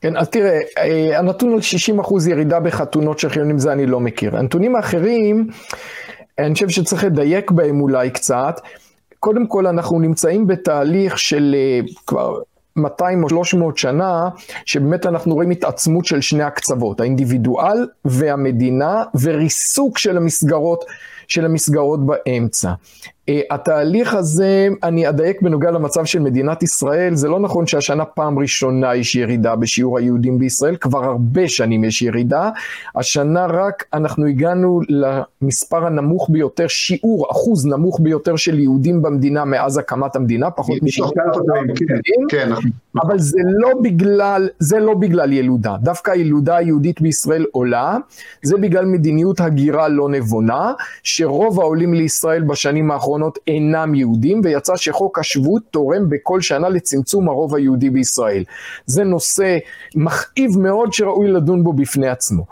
כן, 0.02 0.18
אז 0.18 0.30
תראה, 0.30 0.60
אה, 0.78 1.20
הנתון 1.20 1.54
על 1.54 1.62
60 1.62 2.00
אחוז 2.00 2.28
ירידה 2.28 2.60
בחתונות 2.60 3.20
של 3.20 3.30
חילונים 3.30 3.60
זה 3.60 3.72
אני 3.72 3.86
לא 3.86 4.00
מכיר. 4.00 4.38
הנתונים 4.38 4.76
האחרים, 4.76 5.48
אני 6.40 6.54
חושב 6.54 6.70
שצריך 6.70 7.04
לדייק 7.04 7.52
בהם 7.52 7.82
אולי 7.82 8.10
קצת. 8.10 8.62
קודם 9.20 9.48
כל, 9.48 9.68
אנחנו 9.68 10.00
נמצאים 10.00 10.48
בתהליך 10.48 11.18
של 11.18 11.56
אה, 11.58 11.80
כבר 12.08 12.40
200 12.76 13.24
או 13.24 13.30
300 13.30 13.78
שנה, 13.78 14.30
שבאמת 14.66 15.06
אנחנו 15.06 15.34
רואים 15.34 15.50
התעצמות 15.50 16.06
של 16.06 16.22
שני 16.22 16.44
הקצוות, 16.44 17.00
האינדיבידואל 17.00 17.88
והמדינה, 18.06 19.04
וריסוק 19.22 19.98
של 19.98 20.18
המסגרות, 20.18 20.86
של 21.28 21.46
המסגרות 21.46 22.00
באמצע. 22.06 22.72
Uh, 23.30 23.34
התהליך 23.50 24.14
הזה, 24.14 24.68
אני 24.84 25.10
אדייק 25.10 25.42
בנוגע 25.42 25.72
למצב 25.72 26.06
של 26.06 26.20
מדינת 26.20 26.64
ישראל, 26.64 27.16
זה 27.16 27.28
לא 27.28 27.40
נכון 27.40 27.68
שהשנה 27.68 28.06
פעם 28.06 28.40
ראשונה 28.40 28.96
יש 28.96 29.16
ירידה 29.16 29.56
בשיעור 29.56 29.98
היהודים 29.98 30.40
בישראל, 30.40 30.76
כבר 30.76 31.04
הרבה 31.04 31.48
שנים 31.48 31.84
יש 31.84 32.02
ירידה. 32.02 32.50
השנה 32.96 33.46
רק 33.46 33.84
אנחנו 33.94 34.26
הגענו 34.26 34.82
למספר 34.90 35.86
הנמוך 35.86 36.30
ביותר, 36.32 36.68
שיעור, 36.68 37.32
אחוז 37.32 37.66
נמוך 37.66 38.00
ביותר 38.00 38.36
של 38.36 38.60
יהודים 38.60 39.02
במדינה 39.02 39.46
מאז 39.46 39.78
הקמת 39.78 40.16
המדינה, 40.16 40.52
פחות 40.52 40.78
מ-70 40.82 41.10
כן, 41.76 41.98
כן. 42.30 42.50
אבל 43.02 43.20
זה 43.20 43.40
לא 43.44 43.70
בגלל, 43.84 44.50
זה 44.60 44.80
לא 44.80 44.94
בגלל 44.94 45.34
ילודה. 45.34 45.76
דווקא 45.82 46.12
הילודה 46.12 46.56
היהודית 46.56 47.02
בישראל 47.02 47.46
עולה, 47.52 47.98
זה 48.44 48.58
בגלל 48.58 48.86
מדיניות 48.86 49.40
הגירה 49.40 49.88
לא 49.88 50.10
נבונה, 50.10 50.74
שרוב 51.04 51.60
העולים 51.60 51.94
לישראל 51.94 52.44
בשנים 52.44 52.92
האחרונות 52.92 53.40
אינם 53.48 53.96
יהודים, 53.96 54.42
ויצא 54.44 54.76
שחוק 54.76 55.20
השבות 55.20 55.62
תורם 55.72 56.10
בכל 56.10 56.42
שנה 56.42 56.70
לצמצום 56.70 57.30
הרוב 57.30 57.56
היהודי 57.56 57.90
בישראל. 57.90 58.44
זה 58.86 59.04
נושא 59.04 59.58
מכאיב 59.96 60.60
מאוד 60.60 60.94
שראוי 60.94 61.32
לדון 61.32 61.64
בו 61.64 61.74
בפני 61.74 62.08
עצמו. 62.08 62.46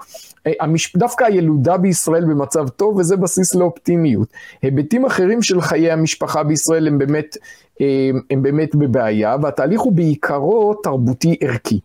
אה. 0.48 0.52
דווקא 0.96 1.24
הילודה 1.24 1.78
בישראל 1.78 2.26
במצב 2.26 2.70
טוב, 2.70 2.98
וזה 2.98 3.18
בסיס 3.18 3.56
לאופטימיות. 3.56 4.28
היבטים 4.62 5.06
אחרים 5.06 5.42
של 5.42 5.62
חיי 5.62 5.92
המשפחה 5.92 6.44
בישראל 6.44 6.88
הם 6.88 6.98
באמת, 6.98 7.38
הם 8.30 8.42
באמת 8.42 8.76
בבעיה, 8.76 9.36
והתהליך 9.42 9.82
הוא 9.82 9.94
בעיקרו 9.94 10.74
תרבותי 10.74 11.38
ערכי. 11.42 11.80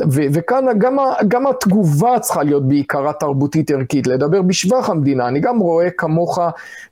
ו- 0.00 0.26
וכאן 0.32 0.64
גם, 0.78 0.96
גם 1.28 1.46
התגובה 1.46 2.18
צריכה 2.20 2.42
להיות 2.42 2.68
בעיקרה 2.68 3.12
תרבותית 3.12 3.70
ערכית, 3.70 4.06
לדבר 4.06 4.42
בשבח 4.42 4.90
המדינה. 4.90 5.28
אני 5.28 5.40
גם 5.40 5.58
רואה 5.58 5.90
כמוך 5.90 6.38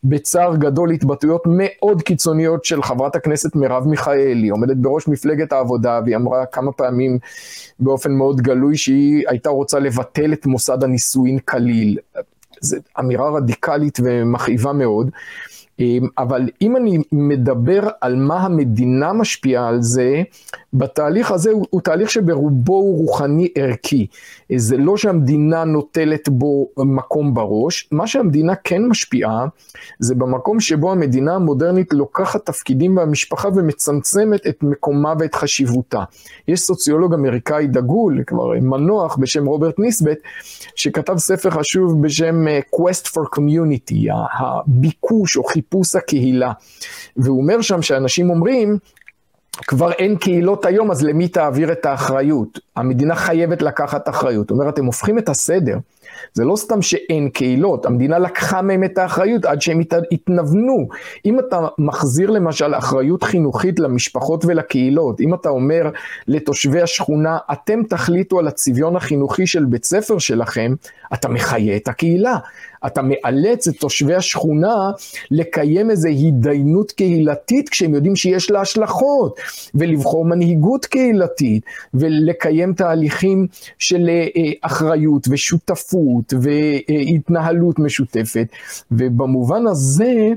בצער 0.04 0.56
גדול 0.56 0.90
התבטאויות 0.90 1.42
מאוד 1.46 2.02
קיצוניות 2.02 2.64
של 2.64 2.82
חברת 2.82 3.16
הכנסת 3.16 3.56
מרב 3.56 3.88
מיכאלי, 3.88 4.48
עומדת 4.48 4.76
בראש 4.76 5.08
מפלגת 5.08 5.52
העבודה, 5.52 6.00
והיא 6.04 6.16
אמרה 6.16 6.46
כמה 6.46 6.72
פעמים 6.72 7.18
באופן 7.80 8.12
מאוד 8.12 8.40
גלוי 8.40 8.76
שהיא 8.76 9.24
הייתה 9.28 9.50
רוצה 9.50 9.78
לבטל 9.78 10.32
את 10.32 10.46
מוסד 10.46 10.84
הנישואין 10.84 11.38
כליל. 11.38 11.98
זו 12.60 12.76
אמירה 12.98 13.30
רדיקלית 13.30 13.98
ומכאיבה 14.02 14.72
מאוד. 14.72 15.10
אמ, 15.80 16.06
אבל 16.18 16.48
אם 16.62 16.76
אני 16.76 16.98
מדבר 17.12 17.88
על 18.00 18.16
מה 18.16 18.36
המדינה 18.36 19.12
משפיעה 19.12 19.68
על 19.68 19.82
זה, 19.82 20.22
בתהליך 20.72 21.30
הזה 21.30 21.50
הוא, 21.50 21.66
הוא 21.70 21.80
תהליך 21.80 22.10
שברובו 22.10 22.74
הוא 22.74 22.98
רוחני 22.98 23.48
ערכי. 23.54 24.06
זה 24.56 24.76
לא 24.76 24.96
שהמדינה 24.96 25.64
נוטלת 25.64 26.28
בו 26.28 26.68
מקום 26.76 27.34
בראש, 27.34 27.88
מה 27.92 28.06
שהמדינה 28.06 28.54
כן 28.54 28.86
משפיעה 28.86 29.46
זה 29.98 30.14
במקום 30.14 30.60
שבו 30.60 30.92
המדינה 30.92 31.34
המודרנית 31.34 31.92
לוקחת 31.92 32.46
תפקידים 32.46 32.94
במשפחה 32.94 33.48
ומצמצמת 33.54 34.46
את 34.46 34.62
מקומה 34.62 35.14
ואת 35.18 35.34
חשיבותה. 35.34 36.04
יש 36.48 36.60
סוציולוג 36.60 37.14
אמריקאי 37.14 37.66
דגול, 37.66 38.22
כבר 38.26 38.48
מנוח 38.60 39.16
בשם 39.16 39.46
רוברט 39.46 39.78
ניסבט, 39.78 40.18
שכתב 40.74 41.18
ספר 41.18 41.50
חשוב 41.50 42.02
בשם 42.02 42.48
אה, 42.48 42.60
Quest 42.76 43.06
for 43.06 43.38
Community, 43.38 44.12
הביקוש 44.38 45.36
או 45.36 45.44
חיפוש 45.44 45.69
הקהילה. 45.94 46.52
והוא 47.16 47.40
אומר 47.40 47.60
שם 47.60 47.82
שאנשים 47.82 48.30
אומרים, 48.30 48.78
כבר 49.66 49.92
אין 49.92 50.16
קהילות 50.16 50.64
היום, 50.64 50.90
אז 50.90 51.02
למי 51.04 51.28
תעביר 51.28 51.72
את 51.72 51.86
האחריות? 51.86 52.58
המדינה 52.76 53.14
חייבת 53.14 53.62
לקחת 53.62 54.08
אחריות. 54.08 54.48
זאת 54.48 54.58
אומרת, 54.58 54.78
הם 54.78 54.86
הופכים 54.86 55.18
את 55.18 55.28
הסדר. 55.28 55.78
זה 56.32 56.44
לא 56.44 56.56
סתם 56.56 56.82
שאין 56.82 57.28
קהילות, 57.28 57.86
המדינה 57.86 58.18
לקחה 58.18 58.62
מהם 58.62 58.84
את 58.84 58.98
האחריות 58.98 59.44
עד 59.44 59.62
שהם 59.62 59.80
התנוונו. 60.12 60.88
אם 61.26 61.38
אתה 61.38 61.60
מחזיר 61.78 62.30
למשל 62.30 62.74
אחריות 62.74 63.22
חינוכית 63.22 63.78
למשפחות 63.78 64.44
ולקהילות, 64.44 65.20
אם 65.20 65.34
אתה 65.34 65.48
אומר 65.48 65.90
לתושבי 66.28 66.82
השכונה, 66.82 67.38
אתם 67.52 67.82
תחליטו 67.88 68.38
על 68.38 68.48
הצביון 68.48 68.96
החינוכי 68.96 69.46
של 69.46 69.64
בית 69.64 69.84
ספר 69.84 70.18
שלכם, 70.18 70.74
אתה 71.14 71.28
מחיה 71.28 71.76
את 71.76 71.88
הקהילה. 71.88 72.36
אתה 72.86 73.00
מאלץ 73.04 73.68
את 73.68 73.76
תושבי 73.76 74.14
השכונה 74.14 74.90
לקיים 75.30 75.90
איזו 75.90 76.08
התדיינות 76.08 76.92
קהילתית 76.92 77.68
כשהם 77.68 77.94
יודעים 77.94 78.16
שיש 78.16 78.50
לה 78.50 78.60
השלכות, 78.60 79.40
ולבחור 79.74 80.24
מנהיגות 80.24 80.86
קהילתית, 80.86 81.64
ולקיים 81.94 82.72
תהליכים 82.72 83.46
של 83.78 84.08
אה, 84.08 84.50
אחריות 84.62 85.26
ושותפות 85.30 86.32
והתנהלות 86.40 87.78
משותפת. 87.78 88.46
ובמובן 88.92 89.66
הזה 89.66 90.28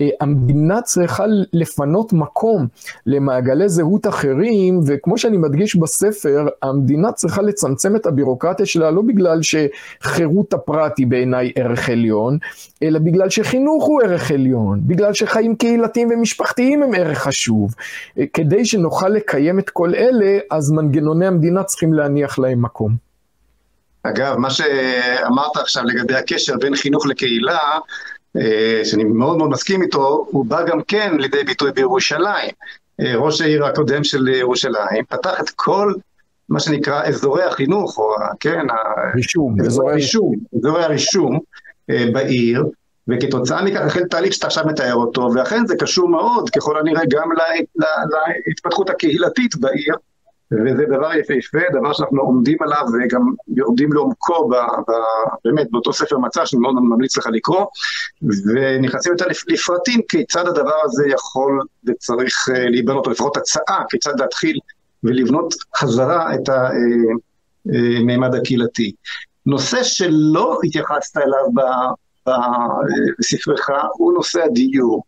אה, 0.00 0.08
המדינה 0.20 0.82
צריכה 0.82 1.24
לפנות 1.52 2.12
מקום 2.12 2.66
למעגלי 3.06 3.68
זהות 3.68 4.06
אחרים, 4.06 4.80
וכמו 4.86 5.18
שאני 5.18 5.36
מדגיש 5.36 5.76
בספר, 5.76 6.46
המדינה 6.62 7.12
צריכה 7.12 7.42
לצמצם 7.42 7.96
את 7.96 8.06
הבירוקרטיה 8.06 8.66
שלה 8.66 8.90
לא 8.90 9.02
בגלל 9.02 9.40
שחירות 9.42 10.52
הפרט 10.52 10.98
היא 10.98 11.06
בעיניי 11.06 11.52
ערך 11.56 11.85
עליון, 11.88 12.38
אלא 12.82 12.98
בגלל 12.98 13.30
שחינוך 13.30 13.84
הוא 13.84 14.02
ערך 14.02 14.30
עליון, 14.30 14.80
בגלל 14.82 15.12
שחיים 15.12 15.56
קהילתיים 15.56 16.08
ומשפחתיים 16.10 16.82
הם 16.82 16.94
ערך 16.94 17.18
חשוב. 17.18 17.74
כדי 18.32 18.64
שנוכל 18.64 19.08
לקיים 19.08 19.58
את 19.58 19.70
כל 19.70 19.94
אלה, 19.94 20.38
אז 20.50 20.70
מנגנוני 20.70 21.26
המדינה 21.26 21.62
צריכים 21.62 21.92
להניח 21.92 22.38
להם 22.38 22.62
מקום. 22.62 23.06
אגב, 24.02 24.36
מה 24.36 24.50
שאמרת 24.50 25.56
עכשיו 25.56 25.84
לגבי 25.84 26.14
הקשר 26.14 26.56
בין 26.56 26.76
חינוך 26.76 27.06
לקהילה, 27.06 27.58
אה, 28.36 28.80
שאני 28.84 29.04
מאוד 29.04 29.38
מאוד 29.38 29.50
מסכים 29.50 29.82
איתו, 29.82 30.26
הוא 30.30 30.46
בא 30.46 30.66
גם 30.66 30.82
כן 30.82 31.16
לידי 31.18 31.44
ביטוי 31.44 31.72
בירושלים. 31.72 32.50
אה, 33.00 33.16
ראש 33.16 33.40
העיר 33.40 33.64
הקודם 33.64 34.04
של 34.04 34.28
ירושלים 34.28 35.04
פתח 35.08 35.40
את 35.40 35.50
כל 35.50 35.92
מה 36.48 36.60
שנקרא 36.60 37.02
אזורי 37.04 37.44
החינוך, 37.44 37.98
או 37.98 38.14
כן, 38.40 38.66
רישום, 39.14 39.60
אזורי 39.60 39.92
הרישום, 39.92 40.34
אזורי 40.58 40.84
הרישום 40.84 41.38
בעיר, 41.88 42.64
וכתוצאה 43.08 43.64
מכך 43.64 43.80
החל 43.80 44.04
תהליך 44.10 44.32
שאתה 44.32 44.46
עכשיו 44.46 44.64
מתאר 44.66 44.94
אותו, 44.94 45.28
ואכן 45.34 45.66
זה 45.66 45.76
קשור 45.76 46.08
מאוד, 46.08 46.50
ככל 46.50 46.78
הנראה, 46.78 47.02
גם 47.10 47.28
להתפתחות 48.46 48.90
הקהילתית 48.90 49.56
בעיר, 49.56 49.94
וזה 50.52 50.84
דבר 50.88 51.14
יפהפה, 51.14 51.58
דבר 51.72 51.92
שאנחנו 51.92 52.20
עומדים 52.20 52.58
עליו 52.60 52.84
וגם 52.94 53.20
יורדים 53.56 53.92
לעומקו 53.92 54.48
ב, 54.48 54.54
ב, 54.54 54.92
באמת 55.44 55.66
באותו 55.70 55.92
ספר 55.92 56.18
מצע 56.18 56.46
שאני 56.46 56.60
מאוד 56.60 56.74
ממליץ 56.74 57.16
לך 57.16 57.26
לקרוא, 57.32 57.66
ונכנסים 58.22 59.12
יותר 59.12 59.26
לפרטים 59.48 60.00
כיצד 60.08 60.48
הדבר 60.48 60.76
הזה 60.84 61.08
יכול 61.08 61.60
וצריך 61.86 62.48
אה, 62.54 62.68
להיבנות, 62.68 63.06
או 63.06 63.10
לפחות 63.10 63.36
הצעה 63.36 63.82
כיצד 63.88 64.20
להתחיל 64.20 64.58
ולבנות 65.04 65.54
חזרה 65.76 66.34
את 66.34 66.48
הממד 66.48 68.34
אה, 68.34 68.40
הקהילתי. 68.40 68.92
נושא 69.46 69.82
שלא 69.82 70.58
התייחסת 70.64 71.16
אליו 71.16 71.46
בספרך 73.18 73.70
הוא 73.92 74.12
נושא 74.12 74.42
הדיור. 74.42 75.02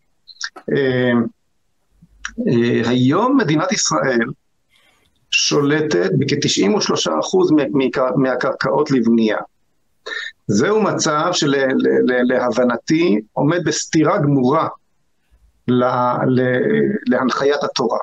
אה, 0.71 1.11
היום 2.85 3.37
מדינת 3.37 3.71
ישראל 3.71 4.25
שולטת 5.31 6.09
בכ-93% 6.19 7.11
מהקרקעות 8.15 8.91
לבנייה. 8.91 9.37
זהו 10.47 10.81
מצב 10.81 11.29
שלהבנתי 11.31 13.21
עומד 13.33 13.59
בסתירה 13.65 14.17
גמורה 14.17 14.67
להנחיית 17.07 17.63
התורה. 17.63 17.99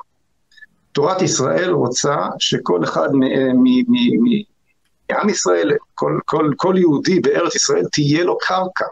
תורת 0.91 1.21
ישראל 1.21 1.71
רוצה 1.71 2.15
שכל 2.39 2.83
אחד 2.83 3.09
מעם 5.11 5.29
ישראל, 5.29 5.71
כל, 5.95 6.19
כל, 6.25 6.51
כל 6.55 6.75
יהודי 6.77 7.19
בארץ 7.19 7.55
ישראל, 7.55 7.85
תהיה 7.91 8.23
לו 8.23 8.37
קרקע. 8.37 8.85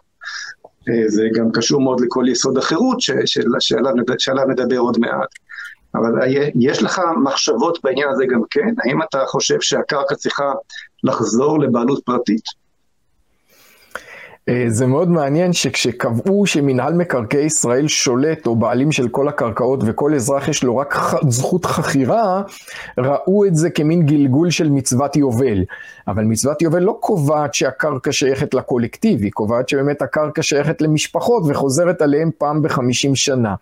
זה 1.08 1.24
גם 1.36 1.52
קשור 1.52 1.82
מאוד 1.82 2.02
לכל 2.02 2.26
יסוד 2.28 2.58
החירות 2.58 2.98
שעליו 4.20 4.46
נדבר 4.48 4.78
עוד 4.78 4.98
מעט. 5.00 5.30
אבל 5.96 6.12
יש 6.56 6.84
לך 6.84 7.02
מחשבות 7.24 7.80
בעניין 7.84 8.10
הזה 8.10 8.26
גם 8.26 8.42
כן? 8.50 8.74
האם 8.84 9.02
אתה 9.04 9.24
חושב 9.28 9.62
שהקרקע 9.62 10.16
צריכה 10.16 10.54
לחזור 11.04 11.60
לבעלות 11.60 12.04
פרטית? 12.06 12.65
אה, 14.50 14.66
זה 14.68 14.88
מאוד 14.88 15.10
מעניין 15.10 15.54
שכשקבעו 15.54 16.46
שמנהל 16.46 16.94
מקרקעי 16.94 17.46
ישראל 17.46 17.88
שולט 17.88 18.48
או 18.48 18.56
בעלים 18.56 18.92
של 18.92 19.10
כל 19.10 19.28
הקרקעות 19.28 19.80
וכל 19.86 20.14
אזרח 20.16 20.48
יש 20.48 20.64
לו 20.64 20.78
רק 20.78 20.96
זכות 21.28 21.66
חכירה, 21.66 22.42
ראו 22.98 23.46
את 23.46 23.56
זה 23.56 23.70
כמין 23.70 24.06
גלגול 24.06 24.50
של 24.50 24.70
מצוות 24.70 25.16
יובל. 25.16 25.64
אבל 26.08 26.24
מצוות 26.24 26.62
יובל 26.62 26.80
לא 26.80 26.98
קובעת 27.00 27.54
שהקרקע 27.54 28.12
שייכת 28.12 28.54
לקולקטיב, 28.54 29.22
היא 29.22 29.32
קובעת 29.32 29.70
שבאמת 29.70 30.02
הקרקע 30.02 30.42
שייכת 30.42 30.82
למשפחות 30.82 31.44
וחוזרת 31.48 32.02
עליהם 32.02 32.30
פעם 32.38 32.62
בחמישים 32.62 33.16
שנה. 33.16 33.56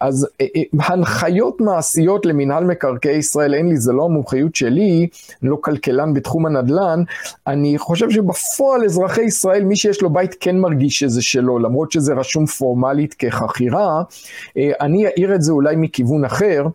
אז 0.00 0.28
אה, 0.40 0.46
אה, 0.56 0.86
הנחיות 0.86 1.60
מעשיות 1.60 2.26
למנהל 2.26 2.64
מקרקעי 2.64 3.16
ישראל, 3.16 3.54
אין 3.54 3.68
לי, 3.68 3.76
זה 3.76 3.92
לא 3.92 4.04
המומחיות 4.04 4.54
שלי, 4.54 5.08
אני 5.42 5.50
לא 5.50 5.58
כלכלן 5.60 6.14
בתחום 6.14 6.46
הנדל"ן, 6.46 7.02
אני 7.46 7.78
חושב 7.78 8.10
שבפועל 8.10 8.84
אזרחי 8.84 9.22
ישראל, 9.22 9.64
מי 9.64 9.76
שיש 9.76 10.02
לו 10.02 10.10
בית 10.18 10.36
כן 10.40 10.58
מרגיש 10.58 10.98
שזה 10.98 11.22
שלו, 11.22 11.58
למרות 11.58 11.92
שזה 11.92 12.14
רשום 12.14 12.46
פורמלית 12.46 13.14
כחכירה, 13.14 14.02
אה, 14.56 14.70
אני 14.80 15.06
אעיר 15.06 15.34
את 15.34 15.42
זה 15.42 15.52
אולי 15.52 15.76
מכיוון 15.76 16.24
אחר. 16.24 16.66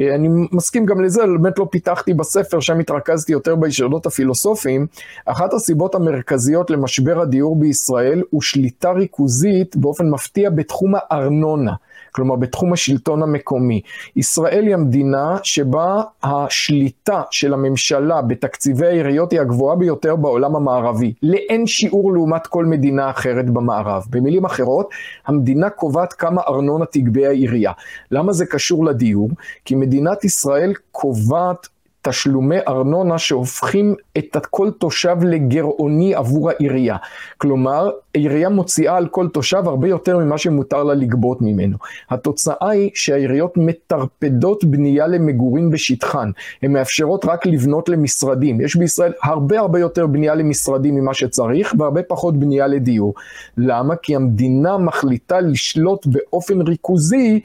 אה, 0.00 0.14
אני 0.14 0.28
מסכים 0.52 0.86
גם 0.86 1.04
לזה, 1.04 1.22
באמת 1.26 1.58
לא 1.58 1.66
פיתחתי 1.70 2.14
בספר, 2.14 2.60
שם 2.60 2.78
התרכזתי 2.78 3.32
יותר 3.32 3.54
בישרדות 3.54 4.06
הפילוסופיים. 4.06 4.86
אחת 5.26 5.54
הסיבות 5.54 5.94
המרכזיות 5.94 6.70
למשבר 6.70 7.20
הדיור 7.20 7.56
בישראל 7.56 8.22
הוא 8.30 8.42
שליטה 8.42 8.90
ריכוזית 8.92 9.76
באופן 9.76 10.10
מפתיע 10.10 10.50
בתחום 10.50 10.92
הארנונה. 10.94 11.72
כלומר 12.12 12.36
בתחום 12.36 12.72
השלטון 12.72 13.22
המקומי. 13.22 13.80
ישראל 14.16 14.64
היא 14.66 14.74
המדינה 14.74 15.36
שבה 15.42 16.02
השליטה 16.22 17.22
של 17.30 17.54
הממשלה 17.54 18.22
בתקציבי 18.22 18.86
העיריות 18.86 19.32
היא 19.32 19.40
הגבוהה 19.40 19.76
ביותר 19.76 20.16
בעולם 20.16 20.56
המערבי, 20.56 21.12
לאין 21.22 21.66
שיעור 21.66 22.12
לעומת 22.12 22.46
כל 22.46 22.66
מדינה 22.66 23.10
אחרת 23.10 23.50
במערב. 23.50 24.04
במילים 24.10 24.44
אחרות, 24.44 24.88
המדינה 25.26 25.70
קובעת 25.70 26.12
כמה 26.12 26.42
ארנונה 26.48 26.84
תגבה 26.86 27.28
העירייה. 27.28 27.72
למה 28.10 28.32
זה 28.32 28.46
קשור 28.46 28.84
לדיור? 28.84 29.28
כי 29.64 29.74
מדינת 29.74 30.24
ישראל 30.24 30.72
קובעת 30.92 31.68
תשלומי 32.02 32.56
ארנונה 32.68 33.18
שהופכים 33.18 33.94
את 34.18 34.36
כל 34.50 34.70
תושב 34.70 35.16
לגרעוני 35.24 36.14
עבור 36.14 36.50
העירייה. 36.50 36.96
כלומר, 37.38 37.90
העירייה 38.14 38.48
מוציאה 38.48 38.96
על 38.96 39.08
כל 39.08 39.28
תושב 39.28 39.62
הרבה 39.66 39.88
יותר 39.88 40.18
ממה 40.18 40.38
שמותר 40.38 40.84
לה 40.84 40.94
לגבות 40.94 41.42
ממנו. 41.42 41.76
התוצאה 42.10 42.70
היא 42.70 42.90
שהעיריות 42.94 43.56
מטרפדות 43.56 44.64
בנייה 44.64 45.06
למגורים 45.06 45.70
בשטחן. 45.70 46.30
הן 46.62 46.72
מאפשרות 46.72 47.24
רק 47.24 47.46
לבנות 47.46 47.88
למשרדים. 47.88 48.60
יש 48.60 48.76
בישראל 48.76 49.12
הרבה 49.22 49.58
הרבה 49.60 49.78
יותר 49.80 50.06
בנייה 50.06 50.34
למשרדים 50.34 50.94
ממה 50.94 51.14
שצריך, 51.14 51.74
והרבה 51.78 52.02
פחות 52.02 52.36
בנייה 52.36 52.66
לדיור. 52.66 53.14
למה? 53.56 53.96
כי 53.96 54.16
המדינה 54.16 54.78
מחליטה 54.78 55.40
לשלוט 55.40 56.06
באופן 56.06 56.60
ריכוזי 56.60 57.40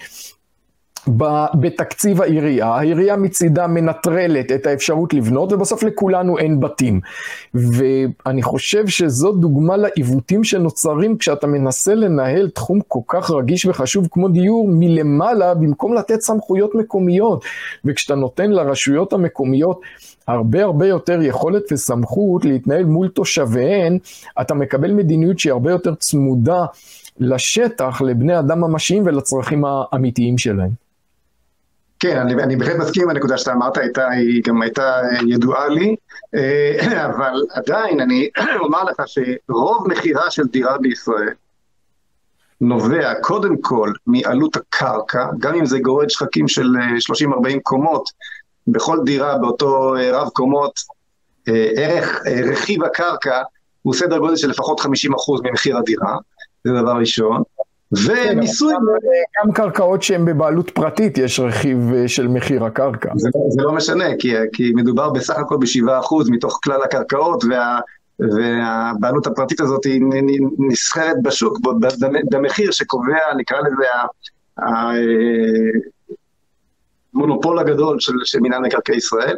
בתקציב 1.53 2.21
העירייה, 2.21 2.67
העירייה 2.67 3.17
מצידה 3.17 3.67
מנטרלת 3.67 4.51
את 4.51 4.65
האפשרות 4.65 5.13
לבנות 5.13 5.53
ובסוף 5.53 5.83
לכולנו 5.83 6.37
אין 6.37 6.59
בתים. 6.59 7.01
ואני 7.53 8.43
חושב 8.43 8.87
שזו 8.87 9.31
דוגמה 9.31 9.77
לעיוותים 9.77 10.43
שנוצרים 10.43 11.17
כשאתה 11.17 11.47
מנסה 11.47 11.95
לנהל 11.95 12.49
תחום 12.49 12.79
כל 12.87 12.99
כך 13.07 13.31
רגיש 13.31 13.65
וחשוב 13.65 14.07
כמו 14.11 14.27
דיור 14.29 14.67
מלמעלה 14.71 15.53
במקום 15.53 15.93
לתת 15.93 16.21
סמכויות 16.21 16.75
מקומיות. 16.75 17.45
וכשאתה 17.85 18.15
נותן 18.15 18.51
לרשויות 18.51 19.13
המקומיות 19.13 19.81
הרבה 20.27 20.63
הרבה 20.63 20.87
יותר 20.87 21.21
יכולת 21.21 21.63
וסמכות 21.71 22.45
להתנהל 22.45 22.85
מול 22.85 23.07
תושביהן, 23.07 23.97
אתה 24.41 24.53
מקבל 24.53 24.91
מדיניות 24.91 25.39
שהיא 25.39 25.51
הרבה 25.51 25.71
יותר 25.71 25.95
צמודה 25.95 26.65
לשטח, 27.19 28.01
לבני 28.01 28.39
אדם 28.39 28.61
ממשיים 28.61 29.03
ולצרכים 29.05 29.63
האמיתיים 29.65 30.37
שלהם. 30.37 30.86
כן, 31.99 32.17
אני, 32.17 32.33
אני 32.33 32.55
בהחלט 32.55 32.75
מסכים 32.75 33.03
עם 33.03 33.09
הנקודה 33.09 33.37
שאתה 33.37 33.53
אמרת, 33.53 33.77
הייתה, 33.77 34.09
היא 34.09 34.41
גם 34.47 34.61
הייתה 34.61 35.01
ידועה 35.27 35.67
לי, 35.67 35.95
אה, 36.35 37.05
אבל 37.07 37.41
עדיין 37.53 37.99
אני 37.99 38.29
אומר 38.65 38.83
לך 38.83 39.01
שרוב 39.05 39.87
מכירה 39.87 40.31
של 40.31 40.43
דירה 40.43 40.77
בישראל 40.77 41.33
נובע 42.61 43.13
קודם 43.21 43.61
כל 43.61 43.91
מעלות 44.07 44.55
הקרקע, 44.55 45.27
גם 45.39 45.55
אם 45.55 45.65
זה 45.65 45.79
גורד 45.79 46.09
שחקים 46.09 46.47
של 46.47 46.67
30-40 47.23 47.47
אה, 47.47 47.59
קומות, 47.63 48.09
בכל 48.67 48.99
דירה 49.05 49.37
באותו 49.37 49.95
אה, 49.95 50.21
רב 50.21 50.29
קומות, 50.29 50.97
ערך, 51.75 52.21
רכיב 52.51 52.83
הקרקע 52.83 53.41
הוא 53.81 53.93
סדר 53.93 54.17
גודל 54.17 54.35
של 54.35 54.49
לפחות 54.49 54.79
50% 54.79 54.85
ממחיר 55.43 55.77
הדירה, 55.77 56.17
זה 56.63 56.71
דבר 56.81 56.91
ראשון. 56.91 57.43
ומיסוי... 57.91 58.73
גם 59.37 59.51
קרקעות 59.51 60.03
שהן 60.03 60.25
בבעלות 60.25 60.69
פרטית, 60.69 61.17
יש 61.17 61.39
רכיב 61.39 61.93
אה, 61.93 62.07
של 62.07 62.27
מחיר 62.27 62.65
הקרקע. 62.65 63.09
זה, 63.15 63.29
זה 63.49 63.61
לא 63.61 63.71
משנה, 63.71 64.05
כי, 64.19 64.33
כי 64.53 64.71
מדובר 64.75 65.09
בסך 65.09 65.37
הכל 65.37 65.57
ב-7% 65.57 66.31
מתוך 66.31 66.59
כלל 66.63 66.83
הקרקעות, 66.83 67.43
וה, 67.43 67.79
והבעלות 68.19 69.27
הפרטית 69.27 69.61
הזאת 69.61 69.85
היא 69.85 70.01
נסחרת 70.59 71.15
בשוק, 71.23 71.57
במחיר 72.31 72.71
שקובע, 72.71 73.33
נקרא 73.37 73.57
לזה, 73.57 73.85
המונופול 77.13 77.59
הגדול 77.59 77.99
של, 77.99 78.13
של 78.23 78.39
מינהל 78.39 78.61
מקרקעי 78.61 78.95
ישראל. 78.95 79.35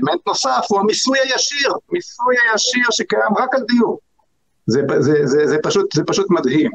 ואלמנט 0.00 0.20
נוסף 0.26 0.64
הוא 0.68 0.80
המיסוי 0.80 1.18
הישיר, 1.18 1.72
מיסוי 1.92 2.36
הישיר 2.52 2.84
שקיים 2.90 3.36
רק 3.38 3.54
על 3.54 3.60
דיור. 3.68 3.98
זה, 4.66 4.80
זה, 4.98 5.26
זה, 5.26 5.46
זה, 5.46 5.56
פשוט, 5.62 5.92
זה 5.92 6.04
פשוט 6.04 6.26
מדהים. 6.30 6.70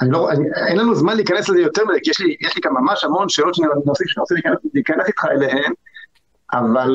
אני 0.00 0.10
לא, 0.10 0.30
אני, 0.30 0.48
אין 0.68 0.78
לנו 0.78 0.94
זמן 0.94 1.16
להיכנס 1.16 1.48
לזה 1.48 1.60
יותר 1.60 1.84
מדי, 1.84 1.98
כי 2.02 2.10
יש 2.10 2.20
לי, 2.20 2.36
יש 2.40 2.56
לי 2.56 2.62
כאן 2.62 2.72
ממש 2.72 3.04
המון 3.04 3.28
שאלות 3.28 3.54
שאני 3.54 3.68
רוצה 4.16 4.34
להיכנס 4.74 5.06
איתך 5.06 5.24
אליהן, 5.24 5.72
אבל 6.52 6.90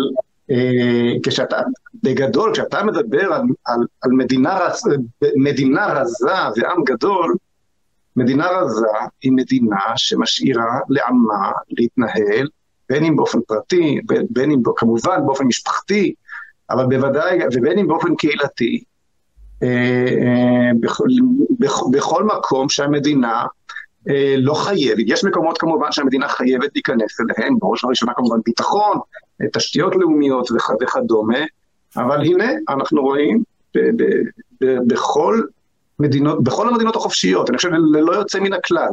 אה, 0.51 1.13
כשאתה, 1.23 1.61
בגדול, 2.03 2.53
כשאתה 2.53 2.83
מדבר 2.83 3.33
על, 3.33 3.41
על, 3.65 3.79
על 4.01 4.11
מדינה, 4.11 4.59
רז, 4.59 4.89
מדינה 5.35 5.87
רזה 5.87 6.31
ועם 6.55 6.83
גדול, 6.83 7.35
מדינה 8.15 8.47
רזה 8.47 8.87
היא 9.21 9.31
מדינה 9.31 9.79
שמשאירה 9.95 10.79
לעמה 10.89 11.51
להתנהל, 11.69 12.47
בין 12.89 13.05
אם 13.05 13.15
באופן 13.15 13.39
פרטי, 13.47 14.01
בין, 14.05 14.25
בין 14.29 14.51
אם 14.51 14.61
כמובן 14.75 15.25
באופן 15.25 15.45
משפחתי, 15.45 16.13
אבל 16.73 16.85
בוודאי, 16.85 17.39
ובין 17.53 17.79
אם 17.79 17.87
באופן 17.87 18.15
קהילתי, 18.15 18.83
אה, 19.63 19.67
אה, 19.67 20.71
בכל, 20.79 21.07
בכל 21.91 22.23
מקום 22.23 22.69
שהמדינה 22.69 23.45
אה, 24.09 24.35
לא 24.37 24.53
חייבת, 24.53 25.03
יש 25.07 25.23
מקומות 25.23 25.57
כמובן 25.57 25.91
שהמדינה 25.91 26.27
חייבת 26.27 26.69
להיכנס 26.75 27.17
אליהם, 27.21 27.59
בראש 27.59 27.83
ובראשונה 27.83 28.13
כמובן 28.13 28.37
ביטחון, 28.45 28.97
תשתיות 29.53 29.95
לאומיות 29.95 30.49
וכדומה, 30.81 31.39
אבל 31.97 32.21
הנה 32.21 32.51
אנחנו 32.69 33.01
רואים 33.01 33.43
בכל 34.87 35.41
מדינות, 35.99 36.43
בכל 36.43 36.69
המדינות 36.69 36.95
החופשיות, 36.95 37.49
אני 37.49 37.57
חושב 37.57 37.69
ללא 37.69 38.11
יוצא 38.11 38.39
מן 38.39 38.53
הכלל, 38.53 38.89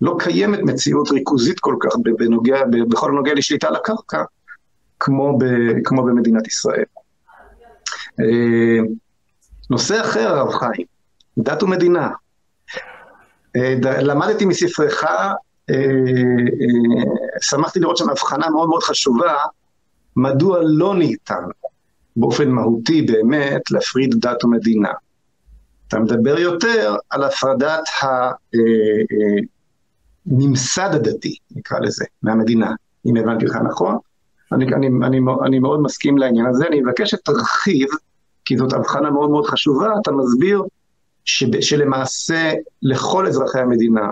לא 0.00 0.16
קיימת 0.18 0.58
מציאות 0.62 1.10
ריכוזית 1.10 1.60
כל 1.60 1.76
כך 1.80 1.96
בנוגע, 2.18 2.64
בכל 2.88 3.10
הנוגע 3.10 3.34
לשליטה 3.34 3.68
על 3.68 3.76
הקרקע, 3.76 4.22
כמו, 5.04 5.38
ב, 5.38 5.44
כמו 5.84 6.04
במדינת 6.04 6.46
ישראל. 6.46 6.84
אה, 8.20 8.78
נושא 9.70 10.00
אחר, 10.00 10.28
הרב 10.28 10.52
חיים, 10.52 10.86
דת 11.38 11.62
ומדינה. 11.62 12.10
אה, 13.56 13.74
למדתי 13.82 14.44
מספרך, 14.44 15.04
אה, 15.04 15.32
שמחתי 17.40 17.80
לראות 17.80 17.96
שם 17.96 18.10
הבחנה 18.10 18.50
מאוד 18.50 18.68
מאוד 18.68 18.82
חשובה, 18.82 19.34
מדוע 20.16 20.58
לא 20.62 20.94
ניתן 20.94 21.44
באופן 22.16 22.48
מהותי 22.48 23.02
באמת 23.02 23.70
להפריד 23.70 24.14
דת 24.20 24.44
ומדינה. 24.44 24.92
אתה 25.88 25.98
מדבר 25.98 26.38
יותר 26.38 26.96
על 27.10 27.24
הפרדת 27.24 27.84
הממסד 30.26 30.90
הדתי, 30.92 31.36
נקרא 31.50 31.78
לזה, 31.78 32.04
מהמדינה, 32.22 32.72
אם 33.06 33.16
הבנתי 33.16 33.46
אותך 33.46 33.56
נכון. 33.56 33.98
אני, 34.54 34.64
אני, 34.74 34.86
אני, 35.06 35.20
אני 35.46 35.58
מאוד 35.58 35.80
מסכים 35.82 36.18
לעניין 36.18 36.46
הזה, 36.46 36.66
אני 36.66 36.80
מבקש 36.80 37.10
שתרחיב, 37.10 37.88
כי 38.44 38.56
זאת 38.56 38.72
הבחנה 38.72 39.10
מאוד 39.10 39.30
מאוד 39.30 39.46
חשובה, 39.46 39.88
אתה 40.02 40.12
מסביר 40.12 40.62
ש, 41.24 41.44
שלמעשה 41.60 42.52
לכל 42.82 43.26
אזרחי 43.26 43.60
המדינה 43.60 44.06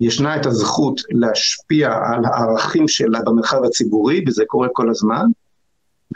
ישנה 0.00 0.36
את 0.36 0.46
הזכות 0.46 1.00
להשפיע 1.10 1.88
על 1.88 2.24
הערכים 2.24 2.88
שלה 2.88 3.20
במרחב 3.26 3.64
הציבורי, 3.64 4.24
וזה 4.28 4.44
קורה 4.46 4.68
כל 4.72 4.90
הזמן, 4.90 5.26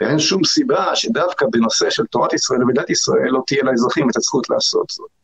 ואין 0.01 0.19
שום 0.19 0.43
סיבה 0.43 0.95
שדווקא 0.95 1.45
בנושא 1.51 1.89
של 1.89 2.05
תורת 2.05 2.33
ישראל 2.33 2.63
ודת 2.63 2.89
ישראל 2.89 3.29
לא 3.29 3.43
תהיה 3.47 3.63
לאזרחים 3.63 4.09
את 4.09 4.17
הזכות 4.17 4.49
לעשות 4.49 4.89
זאת. 4.89 5.18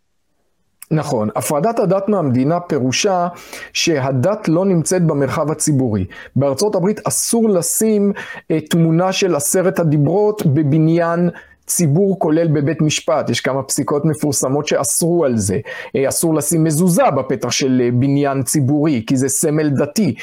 נכון, 0.91 1.29
הפרדת 1.35 1.79
הדת 1.79 2.09
מהמדינה 2.09 2.59
פירושה 2.59 3.27
שהדת 3.73 4.47
לא 4.47 4.65
נמצאת 4.65 5.03
במרחב 5.03 5.51
הציבורי. 5.51 6.05
בארצות 6.35 6.75
הברית 6.75 7.07
אסור 7.07 7.49
לשים 7.49 8.13
אה, 8.51 8.61
תמונה 8.61 9.11
של 9.11 9.35
עשרת 9.35 9.79
הדיברות 9.79 10.45
בבניין 10.45 11.29
ציבור 11.67 12.19
כולל 12.19 12.47
בבית 12.47 12.81
משפט, 12.81 13.29
יש 13.29 13.41
כמה 13.41 13.63
פסיקות 13.63 14.05
מפורסמות 14.05 14.67
שאסרו 14.67 15.25
על 15.25 15.37
זה. 15.37 15.59
אה, 15.95 16.09
אסור 16.09 16.35
לשים 16.35 16.63
מזוזה 16.63 17.11
בפתח 17.17 17.51
של 17.51 17.81
אה, 17.85 17.91
בניין 17.91 18.43
ציבורי, 18.43 19.03
כי 19.07 19.17
זה 19.17 19.29
סמל 19.29 19.69
דתי. 19.69 20.15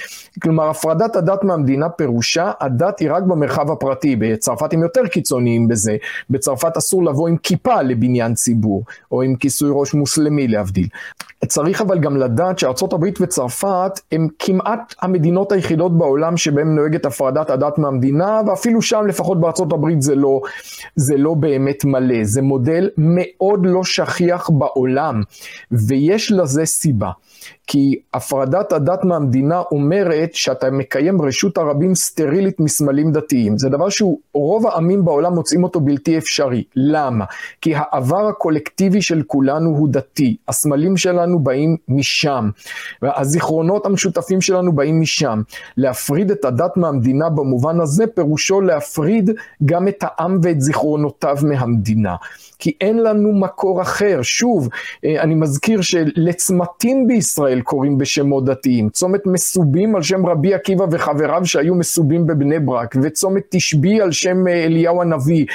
כלומר, 0.43 0.71
הפרדת 0.71 1.17
הדת 1.17 1.45
מהמדינה 1.45 1.89
פירושה, 1.89 2.51
הדת 2.61 2.99
היא 3.01 3.09
רק 3.13 3.23
במרחב 3.23 3.71
הפרטי. 3.71 4.17
בצרפת 4.17 4.73
הם 4.73 4.83
יותר 4.83 5.07
קיצוניים 5.07 5.69
בזה. 5.69 5.97
בצרפת 6.31 6.77
אסור 6.77 7.05
לבוא 7.05 7.29
עם 7.29 7.37
כיפה 7.37 7.83
לבניין 7.83 8.35
ציבור, 8.35 8.85
או 9.13 9.23
עם 9.23 9.35
כיסוי 9.35 9.71
ראש 9.73 9.95
מוסלמי 9.95 10.49
להבדיל. 10.49 10.87
צריך 11.47 11.81
אבל 11.81 11.99
גם 11.99 12.17
לדעת 12.17 12.59
הברית 12.93 13.21
וצרפת 13.21 14.01
הם 14.13 14.29
כמעט 14.39 14.95
המדינות 15.01 15.53
היחידות 15.53 15.99
בעולם 15.99 16.37
שבהן 16.37 16.75
נוהגת 16.75 17.07
הפרדת 17.07 17.51
הדת 17.51 17.79
מהמדינה, 17.79 18.41
ואפילו 18.47 18.83
שם, 18.83 19.07
לפחות 19.07 19.41
הברית, 19.73 20.03
זה 20.03 20.15
לא, 20.15 20.41
זה 20.97 21.17
לא 21.17 21.32
באמת 21.35 21.85
מלא. 21.85 22.25
זה 22.25 22.43
מודל 22.43 22.91
מאוד 22.99 23.61
לא 23.63 23.85
שכיח 23.85 24.51
בעולם, 24.51 25.23
ויש 25.71 26.33
לזה 26.33 26.65
סיבה. 26.65 27.11
כי 27.73 27.95
הפרדת 28.15 28.73
הדת 28.73 29.05
מהמדינה 29.05 29.63
אומרת 29.71 30.35
שאתה 30.35 30.71
מקיים 30.71 31.23
רשות 31.23 31.59
הרבים 31.59 31.95
סטרילית 31.95 32.61
מסמלים 32.61 33.13
דתיים. 33.13 33.59
זה 33.59 33.69
דבר 33.69 33.89
שהוא, 33.89 34.19
רוב 34.35 34.67
העמים 34.67 35.05
בעולם 35.05 35.35
מוצאים 35.35 35.65
אותו 35.65 35.81
בלתי 35.81 36.19
אפשרי. 36.19 36.65
למה? 36.77 37.25
כי 37.61 37.73
העבר 37.77 38.27
הקולקטיבי 38.27 39.03
של 39.03 39.23
כולנו 39.27 39.71
הוא 39.71 39.89
דתי. 39.91 40.37
הסמלים 40.49 40.97
שלנו 40.97 41.39
באים 41.39 41.77
משם. 41.89 42.51
והזיכרונות 43.03 43.87
המשותפים 43.87 44.41
שלנו 44.41 44.73
באים 44.73 45.01
משם. 45.01 45.43
להפריד 45.77 46.31
את 46.31 46.45
הדת 46.45 46.77
מהמדינה 46.77 47.31
במובן 47.31 47.81
הזה, 47.81 48.07
פירושו 48.07 48.61
להפריד 48.61 49.31
גם 49.65 49.89
את 49.89 49.99
העם 50.03 50.39
ואת 50.43 50.61
זיכרונותיו 50.61 51.37
מהמדינה. 51.43 52.17
כי 52.59 52.73
אין 52.81 52.99
לנו 53.03 53.33
מקור 53.33 53.83
אחר. 53.83 54.23
שוב, 54.23 54.69
אה, 55.05 55.23
אני 55.23 55.35
מזכיר 55.35 55.81
שלצמתים 55.81 57.07
בישראל 57.07 57.62
קוראים 57.63 57.99
בשמות 57.99 58.45
דתיים. 58.45 58.89
צומת 58.89 59.27
מסובים 59.27 59.97
על 59.97 60.03
שם 60.03 60.27
רבי 60.27 60.55
עקיבא 60.55 60.85
וחבריו 60.91 61.47
שהיו 61.47 61.75
מסובים 61.75 62.27
בבני 62.27 62.59
ברק, 62.59 62.97
וצומת 63.03 63.43
תשבי 63.49 64.01
על 64.01 64.13
שם 64.13 64.49
אה, 64.49 64.65
אליהו 64.65 65.03
הנביא, 65.03 65.47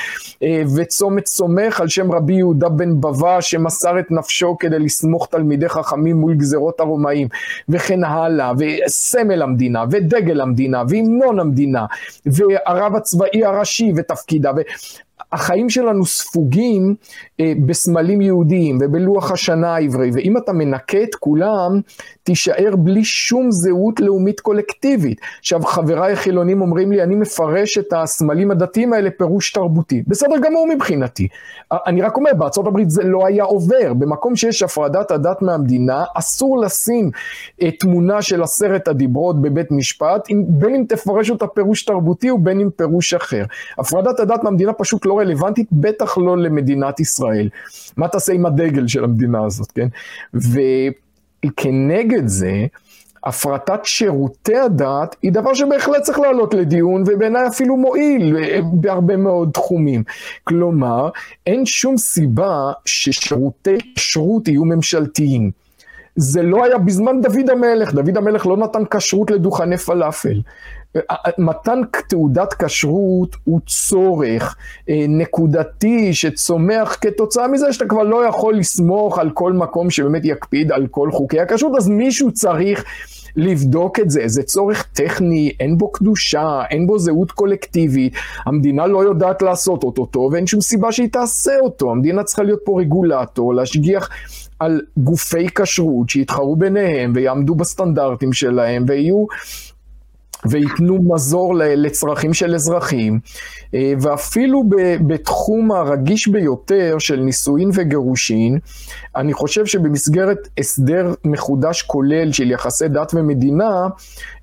אה, 0.43 0.64
וצומת 0.76 1.28
סומך 1.28 1.82
על 1.82 1.88
שם 1.88 2.12
רבי 2.12 2.34
יהודה 2.34 2.70
בן 2.70 3.01
בבא 3.01 3.41
שמסר 3.41 3.99
את 3.99 4.12
נפשו 4.12 4.58
כדי 4.60 4.80
לסמוך 4.80 5.28
תלמידי 5.32 5.70
חכמים 5.70 6.18
מול 6.18 6.34
גזרות 6.34 6.80
הרומאים, 6.80 7.28
וכן 7.70 8.03
הלאה, 8.03 8.51
וסמל 8.58 9.41
המדינה, 9.41 9.84
ודגל 9.91 10.41
המדינה, 10.41 10.84
והמנון 10.89 11.39
המדינה, 11.39 11.86
והרב 12.26 12.95
הצבאי 12.95 13.45
הראשי 13.45 13.93
ותפקידה, 13.95 14.51
החיים 15.32 15.69
שלנו 15.69 16.05
ספוגים 16.05 16.95
אה, 17.39 17.53
בסמלים 17.65 18.21
יהודיים 18.21 18.78
ובלוח 18.82 19.32
השנה 19.32 19.75
העברי, 19.75 20.09
ואם 20.13 20.38
אתה 20.38 20.53
מנקה 20.53 21.03
את 21.03 21.15
כולם, 21.15 21.82
תישאר 22.28 22.75
בלי 22.75 23.03
שום 23.03 23.51
זהות 23.51 23.99
לאומית 23.99 24.39
קולקטיבית. 24.39 25.21
עכשיו, 25.39 25.61
חבריי 25.65 26.13
החילונים 26.13 26.61
אומרים 26.61 26.91
לי, 26.91 27.03
אני 27.03 27.15
מפרש 27.15 27.78
את 27.78 27.93
הסמלים 27.95 28.51
הדתיים 28.51 28.93
האלה 28.93 29.09
פירוש 29.17 29.51
תרבותי. 29.51 30.03
בסדר 30.07 30.36
גמור 30.43 30.67
מבחינתי. 30.75 31.28
אני 31.71 32.01
רק 32.01 32.17
אומר, 32.17 32.32
הברית 32.67 32.89
זה 32.89 33.03
לא 33.03 33.28
היה 33.28 33.43
עובר. 33.43 33.93
במקום 33.93 34.36
שיש 34.36 34.63
הפרדת 34.63 35.11
הדת 35.11 35.41
מהמדינה, 35.41 36.03
אסור 36.15 36.57
לשים 36.57 37.11
תמונה 37.80 38.21
של 38.21 38.43
עשרת 38.43 38.88
הדיברות 38.88 39.41
בבית 39.41 39.71
משפט, 39.71 40.28
בין 40.47 40.75
אם 40.75 40.84
תפרש 40.89 41.30
אותה 41.30 41.47
פירוש 41.47 41.86
תרבותי 41.86 42.32
ובין 42.32 42.59
אם 42.59 42.69
פירוש 42.75 43.13
אחר. 43.13 43.45
הפרדת 43.78 44.19
הדת 44.19 44.43
מהמדינה 44.43 44.73
פשוט 44.73 45.05
לא 45.05 45.19
רלוונטית, 45.19 45.67
בטח 45.71 46.17
לא 46.17 46.38
למדינת 46.38 46.99
ישראל. 46.99 47.49
מה 47.97 48.07
תעשה 48.07 48.34
עם 48.34 48.45
הדגל 48.45 48.88
של 48.88 49.03
המדינה 49.03 49.45
הזאת, 49.45 49.71
כן? 49.71 49.88
וכנגד 51.46 52.28
זה, 52.28 52.66
הפרטת 53.24 53.80
שירותי 53.84 54.56
הדת 54.56 55.16
היא 55.22 55.32
דבר 55.32 55.54
שבהחלט 55.54 56.02
צריך 56.02 56.20
לעלות 56.20 56.54
לדיון 56.54 57.04
ובעיניי 57.08 57.48
אפילו 57.48 57.78
מועיל 57.78 58.38
אה, 58.38 58.60
בהרבה 58.74 59.18
מאוד 59.18 59.50
תחומים. 59.54 60.04
כלומר, 60.44 61.10
אין 61.46 61.66
שום 61.66 61.98
סיבה 61.98 62.72
ששירותי 62.86 63.78
כשרות 63.96 64.48
יהיו 64.48 64.66
ממשלתיים. 64.66 65.52
זה 66.16 66.42
לא 66.42 66.66
היה 66.66 66.78
בזמן 66.78 67.22
דוד 67.22 67.50
המלך, 67.50 67.94
דוד 67.94 68.18
המלך 68.18 68.46
לא 68.46 68.58
נתן 68.58 68.86
כשרות 68.86 69.32
לדוכני 69.32 69.78
פלאפל. 69.78 70.42
מתן 71.38 71.82
תעודת 72.10 72.54
כשרות 72.54 73.36
הוא 73.43 73.60
צורך 73.68 74.56
אה, 74.89 75.06
נקודתי 75.08 76.14
שצומח 76.14 76.98
כתוצאה 77.02 77.48
מזה 77.48 77.74
שאתה 77.74 77.86
כבר 77.86 78.04
לא 78.04 78.26
יכול 78.26 78.58
לסמוך 78.58 79.20
על 79.20 79.30
כל 79.30 79.54
מקום 79.54 79.89
שבאמת 79.89 80.26
יקפיד 80.26 80.72
על 80.72 80.88
כל 80.91 81.12
חוקי 81.12 81.39
הכשרות, 81.39 81.76
אז 81.78 81.89
מישהו 81.89 82.32
צריך 82.32 82.84
לבדוק 83.36 84.00
את 84.00 84.10
זה, 84.10 84.22
זה 84.26 84.43
צורך 84.43 84.88
טכני, 84.93 85.52
אין 85.60 85.78
בו 85.78 85.91
קדושה, 85.91 86.62
אין 86.70 86.88
בו 86.88 87.00
זהות 87.00 87.32
קולקטיבית, 87.32 88.14
המדינה 88.45 88.88
לא 88.88 89.04
יודעת 89.04 89.41
לעשות 89.41 89.84
אותו 89.84 90.06
טוב, 90.06 90.34
ואין 90.34 90.48
שום 90.48 90.62
סיבה 90.62 90.91
שהיא 90.91 91.10
תעשה 91.12 91.60
אותו, 91.62 91.91
המדינה 91.91 92.24
צריכה 92.24 92.43
להיות 92.43 92.60
פה 92.66 92.82
רגולטור, 92.82 93.54
להשגיח 93.54 94.10
על 94.60 94.82
גופי 94.98 95.48
כשרות 95.56 96.10
שיתחרו 96.10 96.56
ביניהם 96.56 97.12
ויעמדו 97.16 97.56
בסטנדרטים 97.56 98.34
שלהם 98.34 98.86
ויהיו 98.88 99.26
וייתנו 100.46 101.14
מזור 101.14 101.54
לצרכים 101.56 102.34
של 102.34 102.56
אזרחים, 102.56 103.20
אה, 103.74 103.94
ואפילו 104.02 104.64
בתחום 105.08 105.72
הרגיש 105.72 106.28
ביותר 106.28 106.96
של 107.00 107.16
נישואין 107.20 107.70
וגירושין, 107.74 108.60
אני 109.18 109.34
חושב 109.34 109.65
שבמסגרת 109.65 110.47
הסדר 110.57 111.13
מחודש 111.26 111.82
כולל 111.82 112.32
של 112.32 112.51
יחסי 112.51 112.88
דת 112.88 113.11
ומדינה, 113.13 113.88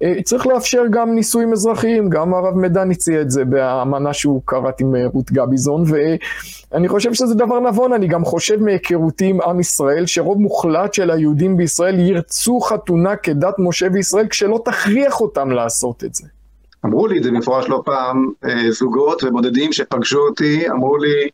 אה, 0.02 0.22
צריך 0.24 0.46
לאפשר 0.46 0.82
גם 0.90 1.14
נישואים 1.14 1.52
אזרחיים, 1.52 2.08
גם 2.08 2.34
הרב 2.34 2.54
מדן 2.54 2.90
הציע 2.90 3.20
את 3.20 3.30
זה 3.30 3.44
באמנה 3.44 4.12
שהוא 4.12 4.42
קראת 4.44 4.80
עם 4.80 4.94
אה, 4.96 5.06
רות 5.06 5.32
גביזון, 5.32 5.84
ואני 5.86 6.88
חושב 6.88 7.14
שזה 7.14 7.34
דבר 7.34 7.60
נבון, 7.60 7.92
אני 7.92 8.06
גם 8.06 8.24
חושב 8.24 8.62
מהיכרותי 8.62 9.24
עם 9.24 9.40
עם 9.40 9.60
ישראל, 9.60 10.06
שרוב 10.06 10.38
מוחלט 10.38 10.94
של 10.94 11.10
היהודים 11.10 11.56
בישראל 11.56 12.00
ירצו 12.00 12.60
חתונה 12.60 13.16
כדת 13.16 13.54
משה 13.58 13.86
וישראל, 13.92 14.26
כשלא 14.28 14.60
תכריח 14.64 15.20
אותם 15.20 15.50
לעשות 15.50 16.04
את 16.04 16.14
זה. 16.14 16.26
אמרו 16.84 17.06
לי 17.06 17.18
את 17.18 17.22
זה 17.22 17.30
מפורש 17.32 17.68
לא 17.68 17.82
פעם, 17.84 18.30
אה, 18.44 18.70
זוגות 18.70 19.24
ובודדים 19.24 19.72
שפגשו 19.72 20.18
אותי, 20.18 20.70
אמרו 20.70 20.96
לי, 20.96 21.28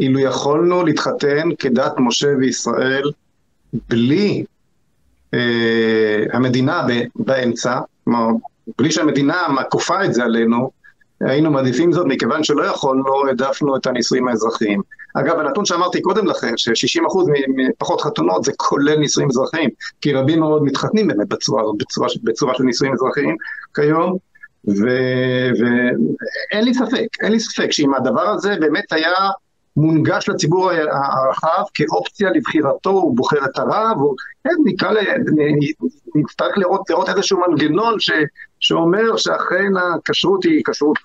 אילו 0.00 0.20
יכולנו 0.20 0.84
להתחתן 0.84 1.48
כדת 1.58 1.92
משה 1.98 2.28
וישראל 2.38 3.10
בלי 3.88 4.44
אה, 5.34 6.24
המדינה 6.32 6.86
באמצע, 7.16 7.80
כלומר, 8.04 8.28
בלי 8.78 8.90
שהמדינה 8.90 9.46
כופה 9.70 10.04
את 10.04 10.14
זה 10.14 10.24
עלינו, 10.24 10.70
היינו 11.20 11.50
מעדיפים 11.50 11.92
זאת 11.92 12.06
מכיוון 12.08 12.44
שלא 12.44 12.64
יכולנו, 12.64 13.26
העדפנו 13.26 13.76
את 13.76 13.86
הנישואים 13.86 14.28
האזרחיים. 14.28 14.80
אגב, 15.14 15.38
הנתון 15.38 15.64
שאמרתי 15.64 16.02
קודם 16.02 16.26
לכן, 16.26 16.56
ש-60% 16.56 17.18
מפחות 17.56 18.00
חתונות 18.00 18.44
זה 18.44 18.52
כולל 18.56 18.98
נישואים 18.98 19.28
אזרחיים, 19.30 19.70
כי 20.00 20.12
רבים 20.12 20.40
מאוד 20.40 20.62
מתחתנים 20.62 21.06
באמת 21.06 21.28
בצורה 21.28 21.62
בצורה, 21.78 22.08
בצורה 22.22 22.54
של 22.54 22.64
נישואים 22.64 22.92
אזרחיים 22.92 23.36
כיום, 23.74 24.16
ואין 24.64 26.64
לי 26.64 26.74
ספק, 26.74 27.06
אין 27.22 27.32
לי 27.32 27.40
ספק 27.40 27.72
שאם 27.72 27.94
הדבר 27.94 28.28
הזה 28.28 28.56
באמת 28.60 28.92
היה 28.92 29.12
מונגש 29.76 30.28
לציבור 30.28 30.70
הרחב 30.70 31.62
כאופציה 31.74 32.30
לבחירתו, 32.30 32.90
הוא 32.90 33.16
בוחר 33.16 33.44
את 33.44 33.58
הרב, 33.58 33.96
הוא, 33.98 34.14
כן, 34.44 34.50
נקרא, 34.64 34.90
נצטרך 36.14 36.58
לראות, 36.58 36.90
לראות 36.90 37.08
איזשהו 37.08 37.40
מנגנון 37.48 38.00
ש, 38.00 38.10
שאומר 38.60 39.16
שאכן 39.16 39.72
הכשרות 39.76 40.44
היא 40.44 40.62
כשרות 40.70 40.98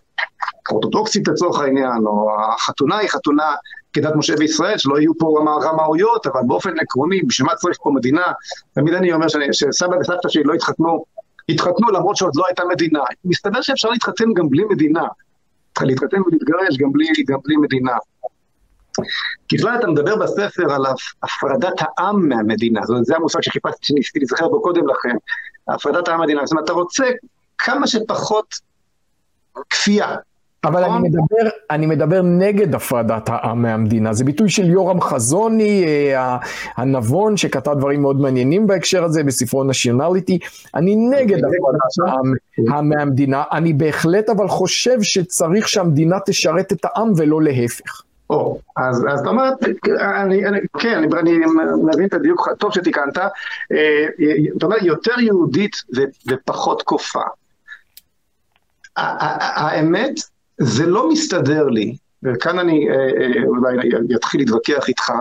אורתודוקסית 0.71 1.27
לצורך 1.27 1.59
העניין, 1.59 2.05
או 2.05 2.29
החתונה 2.55 2.97
היא 2.97 3.09
חתונה 3.09 3.55
כדת 3.93 4.15
משה 4.15 4.33
וישראל, 4.39 4.77
שלא 4.77 4.99
יהיו 4.99 5.11
פה 5.17 5.39
רמאויות, 5.63 6.27
אבל 6.27 6.41
באופן 6.47 6.79
עקרוני, 6.79 7.21
בשביל 7.21 7.47
מה 7.47 7.55
צריך 7.55 7.77
פה 7.83 7.91
מדינה? 7.95 8.23
תמיד 8.73 8.93
אני 8.93 9.13
אומר 9.13 9.27
שאני, 9.27 9.45
שסבא 9.51 9.95
וסבתא 9.95 10.29
שלי 10.29 10.43
לא 10.43 10.53
התחתנו, 10.53 11.05
התחתנו 11.49 11.91
למרות 11.91 12.15
שעוד 12.15 12.35
לא 12.35 12.43
הייתה 12.47 12.63
מדינה. 12.69 12.99
מסתבר 13.25 13.61
שאפשר 13.61 13.89
להתחתן 13.89 14.33
גם 14.33 14.49
בלי 14.49 14.63
מדינה. 14.63 15.07
להתחתן 15.81 16.21
ולהתגרש 16.21 16.77
גם 16.77 16.91
בלי, 16.91 17.05
גם 17.27 17.39
בלי 17.45 17.57
מדינה. 17.57 17.93
ככלל 19.53 19.75
אתה 19.79 19.87
מדבר 19.87 20.15
בספר 20.15 20.73
על 20.73 20.85
הפרדת 21.23 21.79
העם 21.79 22.29
מהמדינה, 22.29 22.81
זאת 22.81 22.89
אומרת, 22.89 23.05
זה 23.05 23.15
המושג 23.15 23.41
שחיפשתי, 23.41 23.85
שניסיתי 23.85 24.19
להיזכר 24.19 24.47
בו 24.47 24.61
קודם 24.61 24.87
לכן, 24.87 25.15
הפרדת 25.67 26.07
העם 26.07 26.19
מהמדינה, 26.19 26.45
זאת 26.45 26.51
אומרת, 26.51 26.65
אתה 26.65 26.73
רוצה 26.73 27.05
כמה 27.57 27.87
שפחות 27.87 28.55
כפייה. 29.69 30.15
אבל 30.63 30.83
אני 30.83 30.89
נכון? 30.89 31.01
מדבר, 31.01 31.49
אני 31.71 31.85
מדבר 31.85 32.21
נגד 32.21 32.75
הפרדת 32.75 33.29
העם 33.29 33.61
מהמדינה, 33.61 34.13
זה 34.13 34.23
ביטוי 34.23 34.49
של 34.49 34.69
יורם 34.69 35.01
חזוני, 35.01 35.85
אה, 35.85 36.37
הנבון, 36.77 37.37
שכתב 37.37 37.73
דברים 37.77 38.01
מאוד 38.01 38.19
מעניינים 38.19 38.67
בהקשר 38.67 39.03
הזה 39.03 39.23
בספרו 39.23 39.63
נשיונליטי, 39.63 40.39
אני 40.75 40.95
נגד 40.95 41.37
הפרדת 41.37 42.09
העם 42.69 42.89
מהמדינה, 42.89 43.43
אני 43.51 43.73
בהחלט 43.73 44.29
אבל 44.29 44.47
חושב 44.47 45.01
שצריך 45.01 45.67
שהמדינה 45.67 46.17
תשרת 46.25 46.71
את 46.71 46.85
העם 46.85 47.11
ולא 47.17 47.41
להפך. 47.41 48.03
או, 48.31 48.59
אז, 48.77 49.05
אתה 49.21 49.29
אומר, 49.29 49.49
אני, 49.99 50.45
אני, 50.45 50.59
כן, 50.79 50.97
אני, 50.97 51.31
אני 51.31 51.45
מבין 51.93 52.05
את 52.05 52.13
הדיוק, 52.13 52.49
טוב 52.59 52.73
שתיקנת, 52.73 53.17
אה, 53.17 53.25
אתה 54.57 54.65
אומר 54.65 54.77
יותר 54.81 55.19
יהודית 55.19 55.75
ופחות 56.27 56.81
כופה. 56.81 57.21
האמת, 58.97 60.13
זה 60.57 60.85
לא 60.85 61.09
מסתדר 61.09 61.67
לי, 61.67 61.95
וכאן 62.23 62.59
אני 62.59 62.89
אה, 62.89 62.95
אה, 62.95 63.43
אולי 63.45 63.89
אתחיל 64.15 64.41
להתווכח 64.41 64.87
איתך, 64.87 65.11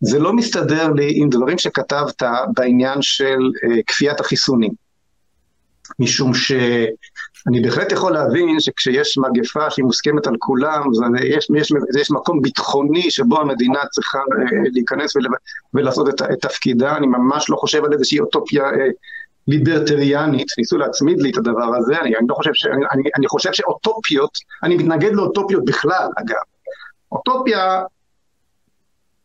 זה 0.00 0.18
לא 0.18 0.32
מסתדר 0.32 0.92
לי 0.92 1.12
עם 1.14 1.28
דברים 1.28 1.58
שכתבת 1.58 2.22
בעניין 2.56 3.02
של 3.02 3.38
כפיית 3.86 4.20
החיסונים. 4.20 4.72
משום 5.98 6.34
ש... 6.34 6.52
אני 7.48 7.60
בהחלט 7.60 7.92
יכול 7.92 8.12
להבין 8.12 8.60
שכשיש 8.60 9.18
מגפה 9.18 9.70
שהיא 9.70 9.84
מוסכמת 9.84 10.26
על 10.26 10.34
כולם, 10.38 10.82
יש, 11.22 11.48
יש, 11.56 11.72
יש 12.00 12.10
מקום 12.10 12.42
ביטחוני 12.42 13.10
שבו 13.10 13.40
המדינה 13.40 13.80
צריכה 13.92 14.18
אה, 14.18 14.58
להיכנס 14.72 15.16
ול, 15.16 15.26
ולעשות 15.74 16.08
את, 16.08 16.22
את 16.22 16.40
תפקידה, 16.40 16.96
אני 16.96 17.06
ממש 17.06 17.50
לא 17.50 17.56
חושב 17.56 17.84
על 17.84 17.92
איזושהי 17.92 18.20
אוטופיה 18.20 18.64
אה, 18.64 18.88
ליברטריאנית, 19.48 20.46
ניסו 20.58 20.78
להצמיד 20.78 21.20
לי 21.20 21.30
את 21.30 21.36
הדבר 21.36 21.76
הזה, 21.76 22.00
אני, 22.00 22.16
אני 22.16 22.26
לא 22.28 22.34
חושב 22.34 22.50
ש... 22.54 22.66
אני, 22.66 23.02
אני 23.18 23.28
חושב 23.28 23.52
שאוטופיות, 23.52 24.30
אני 24.62 24.76
מתנגד 24.76 25.12
לאוטופיות 25.12 25.64
בכלל, 25.64 26.08
אגב. 26.16 26.42
אוטופיה 27.12 27.82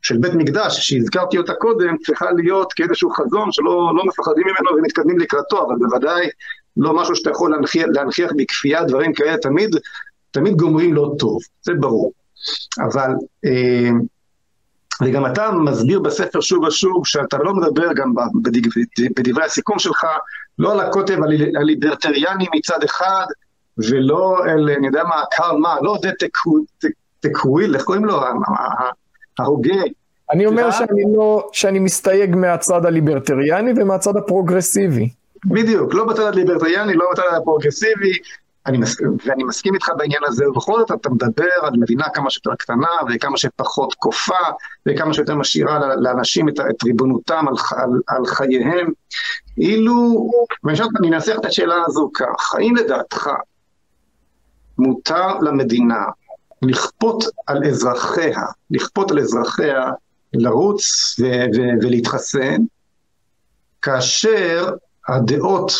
של 0.01 0.17
בית 0.17 0.33
מקדש, 0.33 0.89
שהזכרתי 0.89 1.37
אותה 1.37 1.53
קודם, 1.53 1.97
צריכה 1.97 2.31
להיות 2.31 2.73
כאיזשהו 2.73 3.09
חזון 3.09 3.51
שלא 3.51 3.91
לא 3.95 4.05
מפחדים 4.05 4.43
ממנו 4.47 4.77
ומתקדמים 4.77 5.19
לקראתו, 5.19 5.67
אבל 5.67 5.75
בוודאי 5.79 6.29
לא 6.77 6.93
משהו 6.93 7.15
שאתה 7.15 7.29
יכול 7.29 7.51
להנכיח, 7.51 7.85
להנכיח 7.93 8.31
בכפייה, 8.37 8.83
דברים 8.83 9.13
כאלה 9.13 9.37
תמיד, 9.37 9.75
תמיד 10.31 10.55
גומרים 10.55 10.93
לא 10.93 11.11
טוב, 11.19 11.37
זה 11.61 11.73
ברור. 11.73 12.11
אבל, 12.79 13.11
אה, 13.45 13.89
וגם 15.01 15.25
אתה 15.25 15.51
מסביר 15.51 15.99
בספר 15.99 16.41
שוב 16.41 16.63
ושוב, 16.63 17.07
שאתה 17.07 17.37
לא 17.37 17.53
מדבר 17.53 17.93
גם 17.93 18.13
בדברי 19.17 19.45
הסיכום 19.45 19.79
שלך, 19.79 20.05
לא 20.59 20.71
על 20.71 20.79
הקוטב 20.79 21.17
הליברטריאני 21.59 22.45
מצד 22.55 22.83
אחד, 22.83 23.25
ולא 23.77 24.37
אל, 24.45 24.69
אני 24.69 24.87
יודע 24.87 25.03
מה, 25.03 25.15
קרל 25.31 25.57
מה, 25.57 25.75
לא 25.81 25.97
זה 26.01 26.09
תקוויל, 27.19 27.75
איך 27.75 27.83
קוראים 27.83 28.05
לו? 28.05 28.21
ההוגה. 29.39 29.83
אני 30.31 30.45
אומר 30.45 30.71
שאני 30.71 31.03
לא, 31.17 31.49
שאני 31.53 31.79
מסתייג 31.79 32.35
מהצד 32.35 32.85
הליברטריאני 32.85 33.71
ומהצד 33.75 34.17
הפרוגרסיבי. 34.17 35.09
בדיוק, 35.45 35.93
לא 35.93 36.05
בצד 36.05 36.23
הליברטריאני, 36.23 36.93
לא 36.93 37.05
בצד 37.11 37.23
הפרוגרסיבי, 37.37 38.11
מסכים, 38.77 39.17
ואני 39.25 39.43
מסכים 39.43 39.73
איתך 39.73 39.89
בעניין 39.97 40.21
הזה, 40.25 40.49
ובכל 40.49 40.79
זאת 40.79 40.91
אתה 40.91 41.09
מדבר 41.09 41.49
על 41.61 41.73
מדינה 41.73 42.09
כמה 42.13 42.29
שיותר 42.29 42.55
קטנה 42.55 42.87
וכמה 43.09 43.37
שפחות 43.37 43.93
כופה 43.93 44.39
וכמה 44.85 45.13
שיותר 45.13 45.35
משאירה 45.35 45.95
לאנשים 45.95 46.49
את, 46.49 46.59
את 46.59 46.83
ריבונותם 46.83 47.45
על, 47.47 47.53
על, 47.77 47.89
על 48.07 48.25
חייהם. 48.25 48.91
אילו, 49.57 50.29
ואני 50.63 51.15
אנסח 51.15 51.35
את 51.39 51.45
השאלה 51.45 51.75
הזו 51.87 52.09
כך, 52.13 52.55
האם 52.55 52.75
לדעתך 52.75 53.29
מותר 54.77 55.37
למדינה 55.41 56.05
לכפות 56.61 57.23
על 57.47 57.63
אזרחיה, 57.63 58.43
לכפות 58.71 59.11
על 59.11 59.19
אזרחיה 59.19 59.91
לרוץ 60.33 60.83
ו- 61.19 61.45
ו- 61.55 61.85
ולהתחסן, 61.85 62.61
כאשר 63.81 64.69
הדעות 65.07 65.71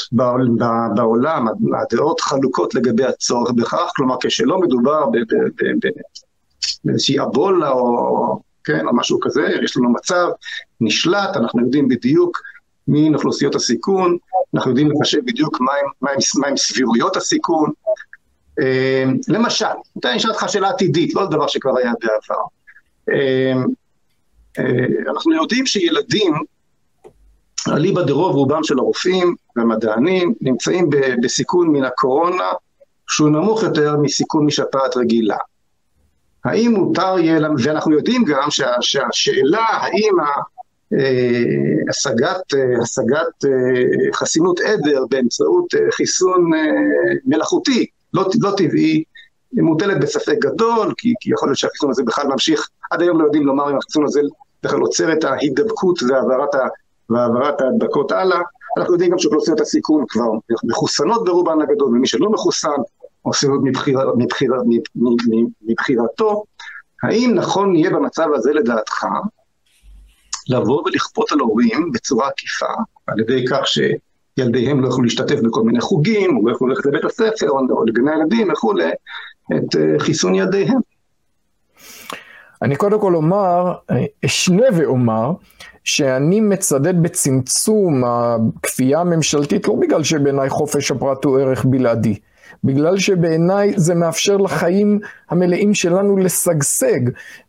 בעולם, 0.95 1.47
הדעות 1.81 2.21
חלוקות 2.21 2.75
לגבי 2.75 3.05
הצורך 3.05 3.51
בכך, 3.51 3.91
כלומר 3.95 4.15
כשלא 4.21 4.59
מדובר 4.59 5.05
באיזושהי 6.83 7.19
אבולה 7.19 7.69
או, 7.69 8.39
כן, 8.63 8.87
או 8.87 8.95
משהו 8.95 9.19
כזה, 9.19 9.47
יש 9.63 9.77
לנו 9.77 9.89
מצב 9.89 10.27
נשלט, 10.81 11.37
אנחנו 11.37 11.61
יודעים 11.61 11.87
בדיוק 11.87 12.41
מי 12.87 13.11
אוכלוסיות 13.15 13.55
הסיכון, 13.55 14.17
אנחנו 14.55 14.71
יודעים 14.71 14.91
לחשב 14.91 15.19
בדיוק 15.25 15.61
מהם 15.61 16.15
מה 16.35 16.57
סבירויות 16.57 17.15
הסיכון. 17.15 17.71
אה, 18.61 19.03
למשל, 19.27 19.65
אני 20.05 20.17
אשאל 20.17 20.31
אותך 20.31 20.45
שאלה 20.47 20.69
עתידית, 20.69 21.15
לא 21.15 21.25
דבר 21.25 21.47
שכבר 21.47 21.77
היה 21.77 21.91
בעבר. 22.01 22.41
אה, 23.09 23.63
אה, 24.59 25.11
אנחנו 25.11 25.33
יודעים 25.33 25.65
שילדים 25.65 26.33
אליבא 27.67 28.01
דרוב 28.01 28.35
רובם 28.35 28.63
של 28.63 28.79
הרופאים 28.79 29.35
והמדענים 29.55 30.33
נמצאים 30.41 30.89
בסיכון 31.23 31.67
מן 31.67 31.83
הקורונה 31.83 32.51
שהוא 33.07 33.29
נמוך 33.29 33.63
יותר 33.63 33.97
מסיכון 33.97 34.45
משפעת 34.45 34.97
רגילה. 34.97 35.37
האם 36.45 36.71
מותר 36.71 37.19
יהיה, 37.19 37.49
ואנחנו 37.65 37.93
יודעים 37.93 38.23
גם 38.23 38.51
שה, 38.51 38.71
שהשאלה 38.81 39.65
האם 39.69 40.19
אה, 40.93 41.89
השגת, 41.89 42.53
אה, 42.53 42.81
השגת 42.83 43.45
אה, 43.45 44.13
חסינות 44.13 44.59
עדר 44.59 45.05
באמצעות 45.09 45.65
חיסון 45.91 46.51
מלאכותי, 47.25 47.85
לא, 48.13 48.25
לא 48.41 48.51
טבעי, 48.57 49.03
מוטלת 49.53 49.99
בספק 50.01 50.35
גדול, 50.39 50.93
כי, 50.97 51.13
כי 51.19 51.31
יכול 51.31 51.47
להיות 51.47 51.57
שהחיסון 51.57 51.89
הזה 51.89 52.03
בכלל 52.03 52.27
ממשיך, 52.27 52.69
עד 52.91 53.01
היום 53.01 53.19
לא 53.19 53.25
יודעים 53.25 53.45
לומר 53.45 53.71
אם 53.71 53.77
החיסון 53.77 54.05
הזה 54.05 54.21
בכלל 54.63 54.79
עוצר 54.79 55.13
את 55.13 55.23
ההידבקות 55.23 56.03
והעברת 56.03 56.55
והעברת 57.09 57.61
ההדבקות 57.61 58.11
הלאה. 58.11 58.39
אנחנו 58.77 58.93
יודעים 58.93 59.11
גם 59.11 59.19
שאוכלוסיות 59.19 59.59
הסיכון 59.59 60.05
כבר 60.09 60.31
מחוסנות 60.63 61.25
ברובן 61.25 61.61
הגדול, 61.61 61.87
ומי 61.87 62.07
שלא 62.07 62.29
מחוסן 62.29 62.69
עושה 63.21 63.47
זאת 63.47 63.59
מבחיר, 63.63 63.99
מבחיר, 64.17 64.53
מבחירתו. 65.61 66.43
האם 67.03 67.31
נכון 67.35 67.75
יהיה 67.75 67.89
במצב 67.89 68.27
הזה 68.35 68.53
לדעתך 68.53 69.05
לבוא 70.49 70.83
ולכפות 70.85 71.31
על 71.31 71.39
הורים 71.39 71.91
בצורה 71.93 72.27
עקיפה, 72.27 72.73
על 73.07 73.19
ידי 73.19 73.45
כך 73.47 73.67
שילדיהם 73.67 74.81
לא 74.81 74.87
יוכלו 74.87 75.03
להשתתף 75.03 75.39
בכל 75.43 75.63
מיני 75.63 75.81
חוגים, 75.81 76.37
או 76.37 76.47
לא 76.47 76.51
יוכלו 76.51 76.67
ללכת 76.67 76.85
לבית 76.85 77.05
הספר, 77.05 77.49
או 77.49 77.85
לגני 77.85 78.11
הילדים 78.11 78.51
וכולי, 78.51 78.89
את 79.55 79.75
אה, 79.75 79.99
חיסון 79.99 80.35
ילדיהם? 80.35 80.79
אני 82.61 82.75
קודם 82.75 83.01
כל 83.01 83.15
אומר, 83.15 83.73
אשנה 84.25 84.65
ואומר, 84.77 85.31
שאני 85.83 86.39
מצדד 86.39 87.03
בצמצום 87.03 88.03
הכפייה 88.05 88.99
הממשלתית, 88.99 89.67
לא 89.67 89.75
בגלל 89.75 90.03
שבעיניי 90.03 90.49
חופש 90.49 90.91
הפרט 90.91 91.25
הוא 91.25 91.39
ערך 91.39 91.65
בלעדי, 91.65 92.19
בגלל 92.63 92.97
שבעיניי 92.97 93.73
זה 93.75 93.95
מאפשר 93.95 94.37
לחיים 94.37 94.99
המלאים 95.29 95.73
שלנו 95.73 96.17
לשגשג. 96.17 96.99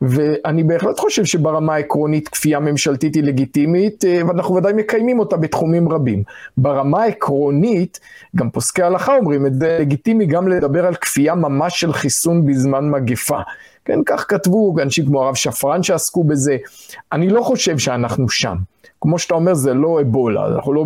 ואני 0.03 0.65
בהחלט 0.65 0.99
חושב 0.99 1.25
שברמה 1.25 1.75
העקרונית 1.75 2.29
כפייה 2.29 2.61
ממשלתית 2.61 3.15
היא 3.15 3.23
לגיטימית, 3.23 4.05
אה, 4.05 4.21
ואנחנו 4.29 4.55
ודאי 4.55 4.73
מקיימים 4.73 5.19
אותה 5.19 5.37
בתחומים 5.37 5.89
רבים. 5.89 6.23
ברמה 6.57 7.03
העקרונית, 7.03 8.01
גם 8.37 8.51
פוסקי 8.51 8.83
הלכה 8.83 9.17
אומרים 9.17 9.47
את 9.47 9.55
זה, 9.55 9.79
לגיטימי 9.81 10.27
גם 10.27 10.49
לדבר 10.49 10.87
על 10.87 10.95
כפייה 10.95 11.35
ממש 11.35 11.81
של 11.81 11.93
חיסון 11.93 12.47
בזמן 12.47 12.91
מגפה. 12.91 13.39
כן, 13.85 14.01
כך 14.07 14.25
כתבו 14.29 14.75
אנשים 14.83 15.07
כמו 15.07 15.23
הרב 15.23 15.35
שפרן 15.35 15.83
שעסקו 15.83 16.25
בזה. 16.25 16.57
אני 17.13 17.29
לא 17.29 17.43
חושב 17.43 17.79
שאנחנו 17.79 18.29
שם. 18.29 18.57
כמו 19.01 19.19
שאתה 19.19 19.35
אומר, 19.35 19.55
זה 19.55 19.75
לא 19.75 20.01
אבולה, 20.01 20.47
אנחנו 20.47 20.73
לא 20.73 20.85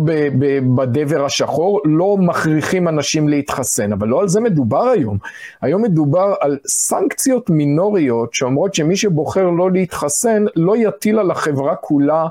בדבר 0.75 1.25
השחור, 1.25 1.81
לא 1.85 2.17
מכריחים 2.17 2.87
אנשים 2.87 3.27
להתחסן, 3.27 3.93
אבל 3.93 4.07
לא 4.07 4.21
על 4.21 4.27
זה 4.27 4.41
מדובר 4.41 4.83
היום. 4.83 5.17
היום 5.61 5.81
מדובר 5.81 6.33
על 6.39 6.57
סנקציות 6.67 7.49
מינוריות 7.49 8.33
שאומרות 8.33 8.75
שמי 8.75 8.95
שבוחר 8.95 9.49
לא 9.49 9.71
להתחסן, 9.71 10.45
לא 10.55 10.77
יטיל 10.77 11.19
על 11.19 11.31
החברה 11.31 11.75
כולה 11.75 12.27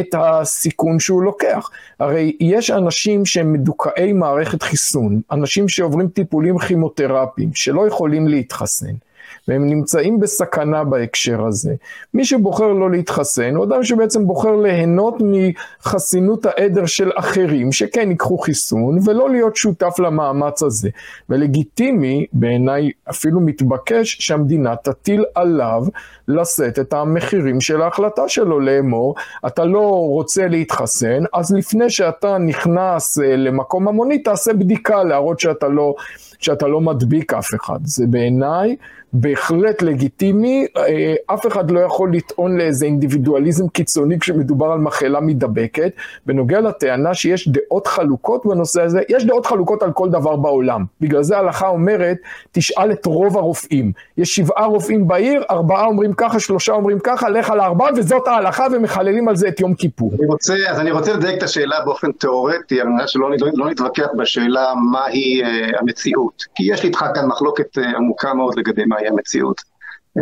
את 0.00 0.14
הסיכון 0.18 0.98
שהוא 1.00 1.22
לוקח. 1.22 1.70
הרי 2.00 2.36
יש 2.40 2.70
אנשים 2.70 3.26
שהם 3.26 3.52
מדוכאי 3.52 4.12
מערכת 4.12 4.62
חיסון, 4.62 5.20
אנשים 5.32 5.68
שעוברים 5.68 6.08
טיפולים 6.08 6.58
כימותרפיים, 6.58 7.50
שלא 7.54 7.86
יכולים 7.86 8.28
להתחסן. 8.28 9.07
והם 9.48 9.66
נמצאים 9.66 10.20
בסכנה 10.20 10.84
בהקשר 10.84 11.46
הזה. 11.46 11.74
מי 12.14 12.24
שבוחר 12.24 12.72
לא 12.72 12.90
להתחסן 12.90 13.54
הוא 13.54 13.64
אדם 13.64 13.84
שבעצם 13.84 14.26
בוחר 14.26 14.56
ליהנות 14.56 15.14
מחסינות 15.20 16.46
העדר 16.46 16.86
של 16.86 17.10
אחרים, 17.14 17.72
שכן 17.72 18.10
ייקחו 18.10 18.38
חיסון, 18.38 18.98
ולא 19.04 19.30
להיות 19.30 19.56
שותף 19.56 19.98
למאמץ 19.98 20.62
הזה. 20.62 20.88
ולגיטימי, 21.28 22.26
בעיניי 22.32 22.90
אפילו 23.10 23.40
מתבקש, 23.40 24.16
שהמדינה 24.20 24.76
תטיל 24.76 25.24
עליו 25.34 25.84
לשאת 26.28 26.78
את 26.78 26.92
המחירים 26.92 27.60
של 27.60 27.82
ההחלטה 27.82 28.28
שלו 28.28 28.60
לאמור, 28.60 29.14
אתה 29.46 29.64
לא 29.64 29.88
רוצה 29.90 30.48
להתחסן, 30.48 31.22
אז 31.32 31.54
לפני 31.54 31.90
שאתה 31.90 32.38
נכנס 32.38 33.18
אה, 33.18 33.36
למקום 33.36 33.88
המוני, 33.88 34.18
תעשה 34.18 34.52
בדיקה 34.52 35.04
להראות 35.04 35.40
שאתה 35.40 35.68
לא, 35.68 35.94
שאתה 36.38 36.66
לא 36.66 36.80
מדביק 36.80 37.32
אף 37.32 37.54
אחד. 37.54 37.78
זה 37.82 38.04
בעיניי 38.06 38.76
בהחלט 39.12 39.82
לגיטימי, 39.82 40.66
אה, 40.76 41.14
אף 41.26 41.46
אחד 41.46 41.70
לא 41.70 41.80
יכול 41.80 42.14
לטעון 42.14 42.58
לאיזה 42.58 42.86
אינדיבידואליזם 42.86 43.68
קיצוני 43.68 44.18
כשמדובר 44.18 44.66
על 44.66 44.78
מחלה 44.78 45.20
מידבקת. 45.20 45.92
בנוגע 46.26 46.60
לטענה 46.60 47.14
שיש 47.14 47.48
דעות 47.48 47.86
חלוקות 47.86 48.46
בנושא 48.46 48.82
הזה, 48.82 49.00
יש 49.08 49.24
דעות 49.24 49.46
חלוקות 49.46 49.82
על 49.82 49.92
כל 49.92 50.10
דבר 50.10 50.36
בעולם. 50.36 50.84
בגלל 51.00 51.22
זה 51.22 51.36
ההלכה 51.36 51.68
אומרת, 51.68 52.16
תשאל 52.52 52.92
את 52.92 53.06
רוב 53.06 53.36
הרופאים. 53.36 53.92
יש 54.18 54.36
שבעה 54.36 54.66
רופאים 54.66 55.08
בעיר, 55.08 55.42
ארבעה 55.50 55.86
אומרים 55.86 56.12
ככה, 56.18 56.40
שלושה 56.40 56.72
אומרים 56.72 56.98
ככה, 57.04 57.28
לך 57.28 57.50
על 57.50 57.60
הארבעה, 57.60 57.90
וזאת 57.96 58.28
ההלכה, 58.28 58.66
ומחללים 58.72 59.28
על 59.28 59.36
זה 59.36 59.48
את 59.48 59.60
יום 59.60 59.74
כיפור. 59.74 60.12
אני 60.18 60.26
רוצה, 60.26 60.54
אז 60.70 60.80
אני 60.80 60.90
רוצה 60.90 61.12
לדייק 61.12 61.38
את 61.38 61.42
השאלה 61.42 61.80
באופן 61.84 62.12
תיאורטי, 62.12 62.80
על 62.80 62.88
מנת 62.88 63.08
שלא 63.08 63.30
לא 63.54 63.70
נתווכח 63.70 64.06
בשאלה 64.18 64.74
מהי 64.92 65.42
uh, 65.42 65.78
המציאות. 65.80 66.42
כי 66.54 66.72
יש 66.72 66.82
לי 66.82 66.88
איתך 66.88 67.04
כאן 67.14 67.26
מחלוקת 67.26 67.78
uh, 67.78 67.96
עמוקה 67.96 68.34
מאוד 68.34 68.58
לגבי 68.58 68.84
מה 68.84 68.96
מהי 68.96 69.08
המציאות. 69.08 69.60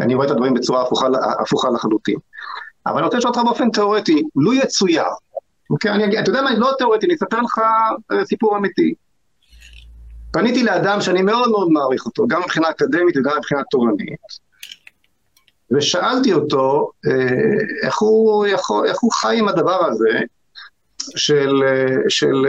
אני 0.02 0.14
רואה 0.14 0.26
את 0.26 0.30
הדברים 0.30 0.54
בצורה 0.54 0.82
הפוכה, 0.82 1.06
הפוכה 1.40 1.70
לחלוטין. 1.70 2.16
אבל 2.86 2.96
אני 2.96 3.04
רוצה 3.04 3.16
לשאול 3.16 3.32
אותך 3.34 3.42
באופן 3.44 3.70
תיאורטי, 3.70 4.22
לו 4.36 4.54
יצויר, 4.54 5.04
אוקיי, 5.70 5.90
אני, 5.90 6.20
אתה 6.20 6.30
יודע 6.30 6.42
מה, 6.42 6.54
לא 6.54 6.70
תיאורטי, 6.78 7.06
אני 7.06 7.14
אספר 7.14 7.40
לך 7.40 7.58
אה, 8.12 8.24
סיפור 8.24 8.56
אמיתי. 8.56 8.94
פניתי 10.32 10.62
לאדם 10.62 11.00
שאני 11.00 11.22
מאוד 11.22 11.50
מאוד 11.50 11.68
מעריך 11.70 12.06
אותו, 12.06 12.26
גם 12.26 12.40
מבחינה 12.40 12.70
אקדמית 12.70 13.16
וגם 13.16 13.32
מבחינה 13.38 13.62
תורנית, 13.70 14.45
ושאלתי 15.70 16.32
אותו 16.32 16.90
אה, 17.06 17.86
איך 17.86 17.98
הוא, 17.98 18.46
יכול, 18.46 18.86
איך 18.88 18.96
הוא 19.00 19.12
חי 19.12 19.38
עם 19.38 19.48
הדבר 19.48 19.84
הזה 19.84 20.18
של, 21.16 21.62
אה, 21.66 21.96
של, 22.08 22.46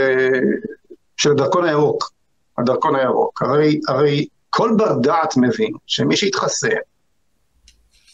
של 1.17 1.31
הדרכון 1.31 1.65
הירוק, 1.65 2.11
הדרכון 2.57 2.95
הירוק. 2.95 3.41
הרי, 3.41 3.79
הרי 3.87 4.27
כל 4.49 4.71
בר 4.77 4.93
דעת 4.93 5.37
מבין 5.37 5.73
שמי 5.87 6.17
שיתחסן, 6.17 6.67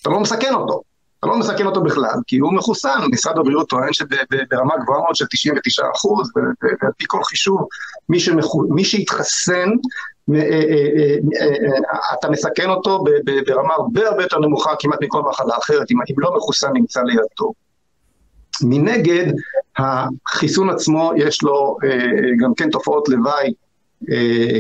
אתה 0.02 0.10
לא 0.10 0.20
מסכן 0.20 0.54
אותו. 0.54 0.82
אתה 1.24 1.32
לא 1.32 1.40
מסכן 1.40 1.66
אותו 1.66 1.84
בכלל, 1.84 2.16
כי 2.28 2.38
הוא 2.38 2.54
מחוסן. 2.54 3.00
משרד 3.12 3.38
הבריאות 3.38 3.70
טוען 3.70 3.94
שברמה 3.94 4.74
גבוהה 4.84 5.00
מאוד 5.00 5.16
של 5.16 5.26
99 5.32 5.84
אחוז, 5.96 6.32
ועל 6.36 6.92
פי 6.98 7.06
כל 7.08 7.24
חישוב, 7.24 7.68
מי, 8.10 8.20
שמחו, 8.20 8.64
מי 8.70 8.84
אה, 8.84 9.56
אה, 9.56 9.60
אה, 9.60 9.72
אתה 12.14 12.30
מסכן 12.30 12.70
אותו 12.70 13.04
ברמה 13.48 13.74
הרבה 13.74 14.08
הרבה 14.10 14.24
יותר 14.24 14.40
נמוכה 14.40 14.72
כמעט 14.80 15.00
מכל 15.02 15.22
מחלה 15.22 15.58
אחרת, 15.58 15.92
אם 15.92 15.98
לא 16.18 16.36
מחוסן 16.38 16.70
נמצא 16.74 17.02
לידו. 17.02 17.54
מנגד, 18.64 19.26
החיסון 19.78 20.70
עצמו 20.70 21.12
יש 21.18 21.44
לו 21.44 21.78
גם 22.44 22.54
כן 22.54 22.70
תופעות 22.70 23.10
לוואי 23.10 23.54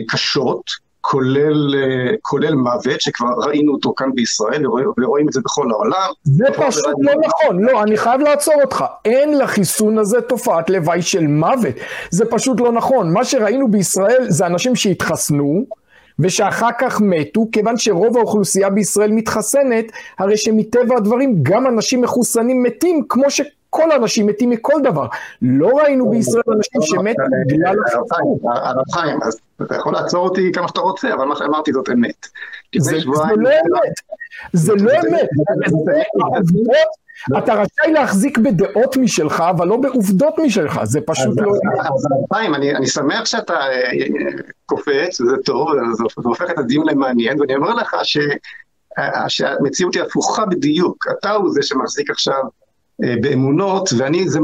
קשות, 0.07 0.63
כולל, 1.05 1.75
אה, 1.75 2.15
כולל 2.21 2.55
מוות, 2.55 3.01
שכבר 3.01 3.27
ראינו 3.47 3.73
אותו 3.73 3.93
כאן 3.97 4.09
בישראל 4.15 4.67
ורואים 4.67 5.27
את 5.27 5.33
זה 5.33 5.39
בכל 5.45 5.71
העולם. 5.71 6.11
זה 6.23 6.45
פשוט 6.57 6.85
לא 6.97 7.13
נכון, 7.25 7.63
לא, 7.63 7.83
אני 7.83 7.97
חייב 7.97 8.21
לעצור 8.21 8.53
אותך. 8.61 8.85
אין 9.05 9.37
לחיסון 9.37 9.97
הזה 9.97 10.21
תופעת 10.21 10.69
לוואי 10.69 11.01
של 11.01 11.27
מוות. 11.27 11.75
זה 12.09 12.25
פשוט 12.25 12.59
לא 12.59 12.71
נכון. 12.71 13.13
מה 13.13 13.25
שראינו 13.25 13.71
בישראל 13.71 14.25
זה 14.27 14.45
אנשים 14.45 14.75
שהתחסנו, 14.75 15.65
ושאחר 16.19 16.69
כך 16.79 17.01
מתו, 17.01 17.47
כיוון 17.51 17.77
שרוב 17.77 18.17
האוכלוסייה 18.17 18.69
בישראל 18.69 19.11
מתחסנת, 19.11 19.85
הרי 20.19 20.37
שמטבע 20.37 20.97
הדברים 20.97 21.39
גם 21.43 21.67
אנשים 21.67 22.01
מחוסנים 22.01 22.63
מתים, 22.63 23.05
כמו 23.09 23.29
ש... 23.29 23.41
כל 23.73 23.91
האנשים 23.91 24.27
מתים 24.27 24.49
מכל 24.49 24.81
דבר. 24.83 25.07
לא 25.41 25.67
ראינו 25.67 26.09
בישראל 26.09 26.43
אנשים 26.47 26.81
שמתו 26.81 27.23
בגלל 27.47 27.75
החיסון. 27.85 28.37
הרב 28.55 28.91
חיים, 28.93 29.19
אז 29.23 29.39
אתה 29.61 29.75
יכול 29.75 29.93
לעצור 29.93 30.27
אותי 30.27 30.51
כמה 30.53 30.67
שאתה 30.67 30.81
רוצה, 30.81 31.13
אבל 31.13 31.25
מה 31.25 31.35
שאמרתי 31.35 31.73
זאת 31.73 31.89
אמת. 31.89 32.27
זה 32.77 32.97
לא 33.05 33.23
אמת. 33.23 33.93
זה 34.53 34.73
לא 34.75 34.91
אמת. 34.91 35.29
אתה 37.37 37.53
רשאי 37.53 37.93
להחזיק 37.93 38.37
בדעות 38.37 38.97
משלך, 38.97 39.43
אבל 39.49 39.67
לא 39.67 39.77
בעובדות 39.77 40.33
משלך, 40.45 40.79
זה 40.83 41.01
פשוט 41.05 41.41
לא... 41.41 41.51
אז 41.79 42.07
חיים, 42.33 42.55
אני 42.55 42.87
שמח 42.87 43.25
שאתה 43.25 43.53
אה, 43.53 43.91
קופץ, 44.65 45.21
זה 45.21 45.35
טוב, 45.45 45.67
זה 45.97 46.03
הופך 46.23 46.49
את 46.49 46.57
הדיון 46.57 46.89
למעניין, 46.89 47.41
ואני 47.41 47.55
אומר 47.55 47.73
לך 47.73 47.95
שהמציאות 49.27 49.95
היא 49.95 50.03
הפוכה 50.03 50.45
בדיוק. 50.45 51.05
אתה 51.19 51.31
הוא 51.31 51.49
זה 51.51 51.61
שמחזיק 51.61 52.09
עכשיו 52.09 52.41
אה, 52.43 52.62
באמונות, 52.99 53.89
ואני 53.97 54.29
זה, 54.29 54.39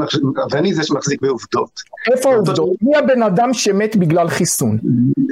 ואני 0.51 0.73
זה 0.73 0.83
שמחזיק 0.83 1.21
בעובדות. 1.21 1.69
איפה 2.11 2.33
העובדות? 2.33 2.69
מי 2.81 2.97
הבן 2.97 3.23
אדם 3.23 3.53
שמת 3.53 3.95
בגלל 3.95 4.29
חיסון? 4.29 4.77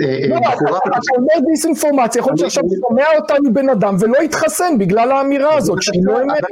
אה, 0.02 0.06
אה, 0.06 0.28
לא, 0.70 0.78
אתה 0.88 0.98
אומר 1.18 1.50
דיסאינפורמציה, 1.52 2.20
יכול 2.20 2.32
להיות 2.32 2.40
שעכשיו 2.40 2.64
שומע 2.88 3.06
אותנו 3.20 3.54
בן 3.54 3.70
אדם 3.70 3.96
ולא 4.00 4.18
יתחסן 4.24 4.78
בגלל 4.80 5.12
האמירה 5.12 5.58
הזאת, 5.58 5.82
שהיא 5.82 6.02
לא 6.06 6.22
אמת. 6.22 6.44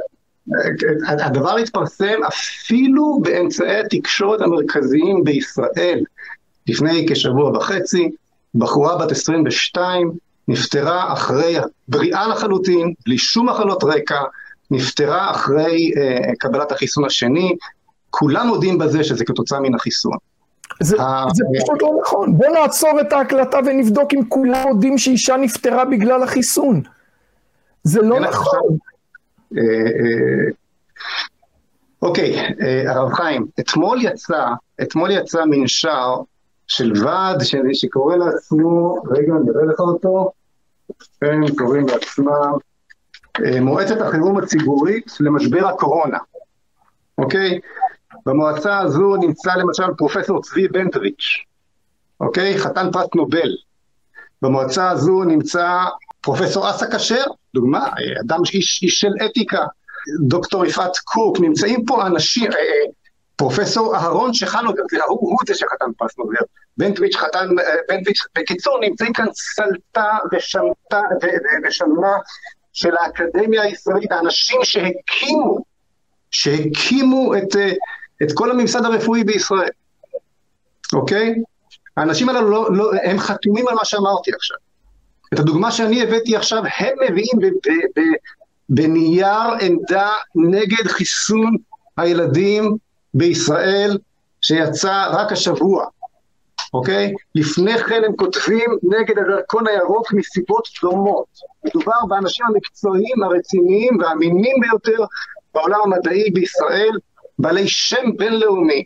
הדבר 1.08 1.56
התפרסם 1.56 2.20
אפילו 2.28 3.18
באמצעי 3.22 3.80
התקשורת 3.80 4.40
המרכזיים 4.40 5.24
בישראל. 5.24 6.00
לפני 6.68 7.06
כשבוע 7.10 7.50
וחצי, 7.50 8.10
בחורה 8.54 8.98
בת 8.98 9.10
22 9.10 10.12
נפטרה 10.48 11.12
אחרי 11.12 11.56
בריאה 11.88 12.28
לחלוטין, 12.28 12.94
בלי 13.06 13.18
שום 13.18 13.48
מחלות 13.48 13.84
רקע, 13.84 14.20
נפטרה 14.70 15.30
אחרי 15.30 15.90
uh, 15.94 16.34
קבלת 16.38 16.72
החיסון 16.72 17.04
השני, 17.04 17.56
כולם 18.10 18.46
מודים 18.46 18.78
בזה 18.78 19.04
שזה 19.04 19.24
כתוצאה 19.24 19.60
מן 19.60 19.74
החיסון. 19.74 20.16
זה, 20.82 21.02
ה... 21.02 21.24
זה 21.34 21.44
פשוט 21.60 21.82
לא 21.82 21.90
נכון. 22.02 22.38
בוא 22.38 22.48
נעצור 22.48 23.00
את 23.00 23.12
ההקלטה 23.12 23.58
ונבדוק 23.66 24.14
אם 24.14 24.20
כולם 24.28 24.68
מודים 24.68 24.98
שאישה 24.98 25.36
נפטרה 25.36 25.84
בגלל 25.84 26.22
החיסון. 26.22 26.82
זה 27.84 28.02
לא 28.02 28.20
נכון. 28.20 28.76
אה, 29.56 29.62
אה, 29.62 30.50
אוקיי, 32.02 32.36
הרב 32.88 33.12
חיים, 33.12 33.46
אתמול 33.60 33.98
יצא, 34.02 34.44
אתמול 34.82 35.10
יצא 35.10 35.44
מנשר 35.44 36.14
של 36.66 36.92
ועד 37.04 37.42
שקורא 37.72 38.16
לעצמו, 38.16 38.94
רגע, 39.10 39.32
אני 39.32 39.50
אראה 39.50 39.64
לך 39.64 39.80
אותו, 39.80 40.30
הם 41.22 41.54
קוראים 41.58 41.86
לעצמם 41.88 42.28
אה, 42.28 42.50
מועצת 43.60 44.00
החירום 44.00 44.38
הציבורית 44.38 45.12
למשבר 45.20 45.66
הקורונה, 45.66 46.18
אוקיי? 47.18 47.60
במועצה 48.26 48.78
הזו 48.78 49.16
נמצא 49.16 49.54
למשל 49.54 49.94
פרופסור 49.98 50.42
צבי 50.42 50.68
בנטריץ', 50.68 51.44
אוקיי? 52.20 52.58
חתן 52.58 52.90
פרס 52.92 53.06
נובל. 53.14 53.56
במועצה 54.42 54.90
הזו 54.90 55.24
נמצא 55.24 55.68
פרופסור 56.20 56.70
אסא 56.70 56.86
כשר, 56.96 57.24
דוגמה, 57.54 57.88
אדם 58.20 58.40
איש, 58.54 58.82
איש 58.82 59.00
של 59.00 59.12
אתיקה, 59.26 59.64
דוקטור 60.20 60.66
יפעת 60.66 60.96
קוק, 61.04 61.40
נמצאים 61.40 61.84
פה 61.84 62.06
אנשים, 62.06 62.52
אה, 62.52 62.58
פרופסור 63.36 63.96
אהרון 63.96 64.34
שחנובר, 64.34 64.82
הוא, 65.08 65.18
הוא 65.18 65.38
זה 65.46 65.54
שחתן 65.54 65.92
פרס 65.98 66.18
נובל, 66.18 66.36
בנטוויץ' 66.76 67.16
חתן, 67.16 67.58
אה, 67.58 67.74
בנטוויץ', 67.88 68.26
בקיצור 68.38 68.80
נמצאים 68.80 69.12
כאן 69.12 69.26
סלטה 69.32 70.18
ושמטה 70.32 71.00
ושמה 71.64 72.16
של 72.76 72.96
האקדמיה 72.96 73.62
הישראלית, 73.62 74.12
האנשים 74.12 74.60
שהקימו, 74.62 75.58
שהקימו 76.30 77.34
את, 77.36 77.56
אה, 77.56 77.72
את 78.22 78.32
כל 78.34 78.50
הממסד 78.50 78.84
הרפואי 78.84 79.24
בישראל, 79.24 79.70
אוקיי? 80.92 81.34
האנשים 81.96 82.28
הללו 82.28 82.50
לא, 82.50 82.68
לא, 82.72 82.90
הם 83.04 83.18
חתומים 83.18 83.68
על 83.68 83.74
מה 83.74 83.84
שאמרתי 83.84 84.30
עכשיו. 84.34 84.56
את 85.34 85.38
הדוגמה 85.38 85.72
שאני 85.72 86.02
הבאתי 86.02 86.36
עכשיו, 86.36 86.62
הם 86.78 86.94
מביאים 87.10 87.38
בנייר 88.68 89.52
עמדה 89.60 90.12
נגד 90.34 90.86
חיסון 90.86 91.56
הילדים 91.96 92.76
בישראל 93.14 93.98
שיצא 94.40 95.06
רק 95.10 95.32
השבוע, 95.32 95.86
אוקיי? 96.74 97.12
לפני 97.34 97.78
כן 97.78 98.02
הם 98.06 98.16
כותבים 98.16 98.70
נגד 98.82 99.18
הדרכון 99.18 99.66
הירוק 99.66 100.12
מסיבות 100.12 100.68
דומות. 100.82 101.26
מדובר 101.64 102.06
באנשים 102.08 102.46
המקצועיים, 102.46 103.22
הרציניים 103.22 103.98
והאמינים 104.00 104.56
ביותר 104.60 105.04
בעולם 105.54 105.80
המדעי 105.84 106.30
בישראל, 106.30 106.92
בעלי 107.38 107.68
שם 107.68 108.16
בינלאומי. 108.16 108.84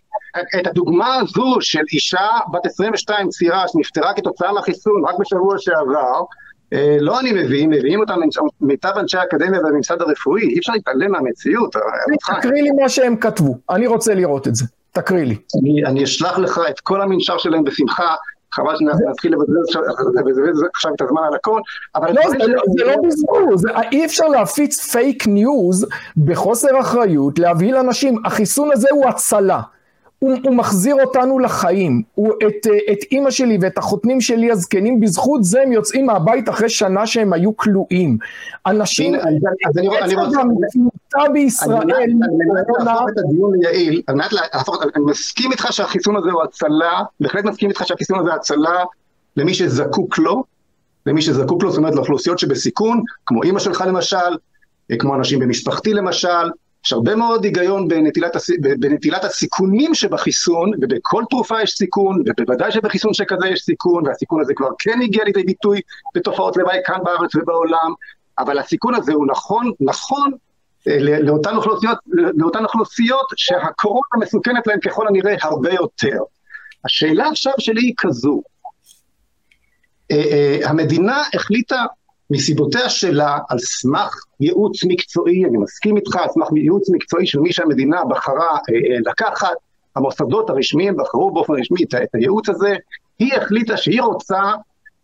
את 0.60 0.66
הדוגמה 0.66 1.16
הזו 1.16 1.56
של 1.60 1.82
אישה 1.92 2.28
בת 2.52 2.66
22 2.66 3.28
צעירה 3.28 3.68
שנפטרה 3.68 4.14
כתוצאה 4.14 4.52
מהחיסון 4.52 5.04
רק 5.08 5.14
בשבוע 5.20 5.54
שעבר, 5.58 6.22
אה, 6.72 6.96
לא 7.00 7.20
אני 7.20 7.32
מביא, 7.32 7.68
מביאים 7.68 8.00
אותם 8.00 8.14
מיטב 8.60 8.92
אנשי 8.96 9.18
האקדמיה 9.18 9.60
והממסד 9.60 10.02
הרפואי, 10.02 10.42
אי 10.42 10.58
אפשר 10.58 10.72
להתעלם 10.72 11.12
מהמציאות. 11.12 11.76
תקריא 12.38 12.62
לי 12.62 12.70
מה 12.70 12.88
שהם 12.88 13.16
כתבו, 13.16 13.54
אני 13.70 13.86
רוצה 13.86 14.14
לראות 14.14 14.48
את 14.48 14.54
זה, 14.54 14.64
תקריא 14.92 15.24
לי. 15.24 15.36
אני, 15.62 15.84
אני 15.84 16.04
אשלח 16.04 16.38
לך 16.38 16.60
את 16.70 16.80
כל 16.80 17.02
המנשר 17.02 17.38
שלהם 17.38 17.64
בשמחה, 17.64 18.14
חבל 18.52 18.74
שנתחיל 18.76 19.32
לבזבז 19.32 20.64
עכשיו 20.74 20.94
את 20.94 21.00
הזמן 21.02 21.22
על 21.28 21.34
הכל, 21.34 21.60
אבל... 21.94 22.12
לא, 22.12 22.22
זה, 22.30 22.38
לא, 22.38 22.62
זה 22.78 22.84
לא 22.84 22.94
בזבוז, 23.06 23.66
אי 23.92 24.04
אפשר 24.04 24.28
להפיץ 24.28 24.80
fake 24.80 25.26
news 25.26 25.86
בחוסר 26.16 26.80
אחריות, 26.80 27.38
להבהיל 27.38 27.76
אנשים, 27.76 28.22
החיסון 28.24 28.72
הזה 28.72 28.88
הוא 28.92 29.08
הצלה. 29.08 29.60
הוא, 30.20 30.38
הוא 30.44 30.54
מחזיר 30.54 30.94
אותנו 30.94 31.38
לחיים, 31.38 32.02
הוא, 32.14 32.32
את, 32.32 32.66
את 32.92 32.98
אימא 33.12 33.30
שלי 33.30 33.58
ואת 33.60 33.78
החותנים 33.78 34.20
שלי 34.20 34.50
הזקנים, 34.50 35.00
בזכות 35.00 35.44
זה 35.44 35.62
הם 35.62 35.72
יוצאים 35.72 36.06
מהבית 36.06 36.48
אחרי 36.48 36.68
שנה 36.68 37.06
שהם 37.06 37.32
היו 37.32 37.56
כלואים. 37.56 38.18
אנשים, 38.66 39.14
אז 39.14 39.78
אני 39.78 40.14
רוצה... 40.14 40.40
בישראל, 41.32 41.72
על 41.72 41.80
מנת 41.80 42.66
להפוך 42.84 43.08
את 43.12 43.18
הדיון 43.18 43.52
ליעיל, 43.60 44.02
על 44.06 44.14
מנת 44.14 44.32
להפוך, 44.32 44.82
אני 44.82 45.04
מסכים 45.04 45.52
איתך 45.52 45.66
שהחיסון 45.70 46.16
הזה 46.16 46.30
הוא 46.30 46.42
הצלה, 46.42 47.02
בהחלט 47.20 47.44
מסכים 47.44 47.68
איתך 47.68 47.86
שהחיסון 47.86 48.18
הזה 48.18 48.34
הצלה 48.34 48.84
למי 49.36 49.54
שזקוק 49.54 50.18
לו, 50.18 50.44
למי 51.06 51.22
שזקוק 51.22 51.62
לו, 51.62 51.70
זאת 51.70 51.78
אומרת 51.78 51.94
לאוכלוסיות 51.94 52.38
שבסיכון, 52.38 53.02
כמו 53.26 53.42
אימא 53.42 53.58
שלך 53.58 53.84
למשל, 53.86 54.36
כמו 54.98 55.14
אנשים 55.14 55.38
במשפחתי 55.38 55.94
למשל, 55.94 56.50
יש 56.86 56.92
הרבה 56.92 57.16
מאוד 57.16 57.44
היגיון 57.44 57.88
בנטילת, 57.88 58.36
הס... 58.36 58.50
בנטילת 58.60 59.24
הסיכונים 59.24 59.94
שבחיסון, 59.94 60.70
ובכל 60.80 61.24
תרופה 61.30 61.62
יש 61.62 61.70
סיכון, 61.70 62.22
ובוודאי 62.26 62.72
שבחיסון 62.72 63.14
שכזה 63.14 63.48
יש 63.48 63.60
סיכון, 63.60 64.06
והסיכון 64.06 64.40
הזה 64.40 64.54
כבר 64.54 64.68
כן 64.78 65.02
הגיע 65.02 65.24
לידי 65.24 65.42
ביטוי 65.42 65.80
בתופעות 66.14 66.56
לוואי 66.56 66.78
כאן 66.84 66.98
בארץ 67.04 67.34
ובעולם, 67.34 67.92
אבל 68.38 68.58
הסיכון 68.58 68.94
הזה 68.94 69.12
הוא 69.12 69.26
נכון, 69.26 69.70
נכון 69.80 70.32
אה, 70.88 70.98
לאותן 70.98 71.56
אוכלוסיות, 71.56 71.98
לאותן 72.36 72.64
אוכלוסיות 72.64 73.26
שהקורונה 73.36 74.16
מסוכנת 74.20 74.66
להן 74.66 74.80
ככל 74.80 75.08
הנראה 75.08 75.34
הרבה 75.42 75.74
יותר. 75.74 76.18
השאלה 76.84 77.28
עכשיו 77.28 77.52
שלי 77.58 77.80
היא 77.80 77.94
כזו, 77.98 78.42
אה, 80.10 80.16
אה, 80.16 80.58
המדינה 80.68 81.22
החליטה 81.34 81.84
מסיבותיה 82.30 82.88
שלה, 82.88 83.38
על 83.48 83.58
סמך 83.58 84.14
ייעוץ 84.40 84.84
מקצועי, 84.84 85.44
אני 85.44 85.58
מסכים 85.58 85.96
איתך, 85.96 86.16
על 86.16 86.28
סמך 86.28 86.48
ייעוץ 86.56 86.90
מקצועי 86.90 87.26
של 87.26 87.40
מי 87.40 87.52
שהמדינה 87.52 88.04
בחרה 88.04 88.46
אה, 88.46 88.74
אה, 88.74 89.10
לקחת, 89.10 89.56
המוסדות 89.96 90.50
הרשמיים 90.50 90.96
בחרו 90.96 91.30
באופן 91.30 91.52
רשמי 91.52 91.84
את, 91.84 91.94
את 91.94 92.14
הייעוץ 92.14 92.48
הזה, 92.48 92.76
היא 93.18 93.34
החליטה 93.34 93.76
שהיא 93.76 94.02
רוצה 94.02 94.40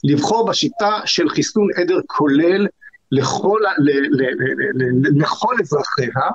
לבחור 0.05 0.47
בשיטה 0.47 0.99
של 1.05 1.29
חיסון 1.29 1.69
עדר 1.77 1.99
כולל 2.07 2.67
לכל, 3.13 3.61
ל, 3.79 3.91
ל, 3.91 4.23
ל, 4.23 4.85
ל, 4.85 5.21
לכל 5.23 5.55
אזרחיה, 5.61 6.31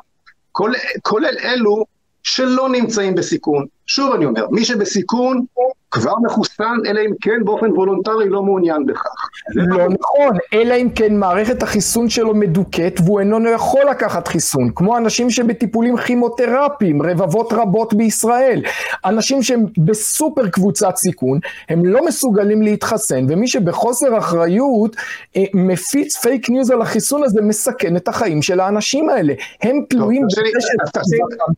כולל, 0.52 0.76
כולל 1.02 1.36
אלו 1.44 1.86
שלא 2.24 2.70
נמצאים 2.70 3.16
בסיכון. 3.16 3.66
שוב 3.88 4.14
אני 4.14 4.26
אומר, 4.26 4.48
מי 4.52 4.66
שבסיכון 4.66 5.46
כבר 5.92 6.14
מחוסן, 6.26 6.78
אלא 6.86 7.00
אם 7.00 7.12
כן 7.22 7.46
באופן 7.46 7.72
וולונטרי 7.72 8.30
לא 8.30 8.44
מעוניין 8.44 8.86
בכך. 8.86 9.10
לא 9.56 9.88
נכון, 9.88 10.38
אלא 10.54 10.74
אם 10.74 10.90
כן 10.96 11.16
מערכת 11.16 11.64
החיסון 11.64 12.10
שלו 12.10 12.36
מדוכאת 12.36 13.00
והוא 13.06 13.20
אינו 13.20 13.50
יכול 13.50 13.82
לקחת 13.90 14.28
חיסון, 14.28 14.72
כמו 14.76 14.98
אנשים 14.98 15.30
שבטיפולים 15.30 15.98
כימותרפיים, 15.98 17.02
רבבות 17.02 17.54
רבות 17.54 17.94
בישראל. 17.94 18.62
אנשים 19.06 19.44
שהם 19.44 19.66
בסופר 19.78 20.48
קבוצת 20.50 20.96
סיכון, 20.96 21.40
הם 21.70 21.86
לא 21.86 22.06
מסוגלים 22.06 22.62
להתחסן, 22.62 23.26
ומי 23.30 23.48
שבחוסר 23.48 24.18
אחריות 24.18 24.96
אה, 25.36 25.44
מפיץ 25.54 26.18
fake 26.18 26.50
news 26.50 26.72
על 26.72 26.82
החיסון 26.82 27.24
הזה, 27.24 27.42
מסכן 27.42 27.96
את 27.96 28.08
החיים 28.08 28.42
של 28.42 28.60
האנשים 28.60 29.10
האלה. 29.10 29.34
הם 29.62 29.82
תלויים... 29.90 30.24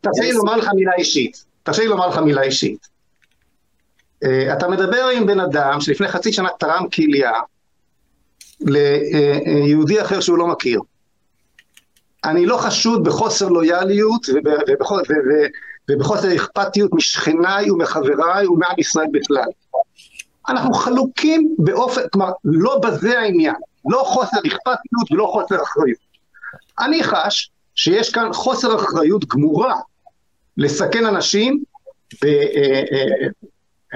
תרשה 0.02 0.22
לי 0.22 0.32
לומר 0.32 0.56
לך 0.56 0.68
מילה 0.74 0.92
אישית. 0.98 1.53
תרשה 1.64 1.82
לי 1.82 1.88
לומר 1.88 2.08
לך 2.08 2.18
מילה 2.18 2.42
אישית. 2.42 2.88
Uh, 4.24 4.52
אתה 4.52 4.68
מדבר 4.68 5.06
עם 5.16 5.26
בן 5.26 5.40
אדם 5.40 5.80
שלפני 5.80 6.08
חצי 6.08 6.32
שנה 6.32 6.48
תרם 6.58 6.88
כליה 6.88 7.32
ליהודי 8.60 10.02
אחר 10.02 10.20
שהוא 10.20 10.38
לא 10.38 10.46
מכיר. 10.46 10.80
אני 12.24 12.46
לא 12.46 12.56
חשוד 12.56 13.04
בחוסר 13.04 13.48
לויאליות 13.48 14.26
ובחוסר 15.90 16.36
אכפתיות 16.36 16.94
משכניי 16.94 17.70
ומחבריי 17.70 18.46
ומעם 18.46 18.74
ישראל 18.78 19.06
בכלל. 19.12 19.48
אנחנו 20.48 20.74
חלוקים 20.74 21.54
באופן, 21.58 22.02
כלומר, 22.12 22.32
לא 22.44 22.78
בזה 22.78 23.18
העניין, 23.18 23.54
לא 23.90 24.02
חוסר 24.06 24.38
אכפתיות 24.46 25.12
ולא 25.12 25.26
חוסר 25.26 25.62
אחריות. 25.62 25.98
אני 26.80 27.04
חש 27.04 27.50
שיש 27.74 28.12
כאן 28.12 28.32
חוסר 28.32 28.76
אחריות 28.76 29.24
גמורה 29.24 29.80
לסכן 30.56 31.06
אנשים 31.06 31.62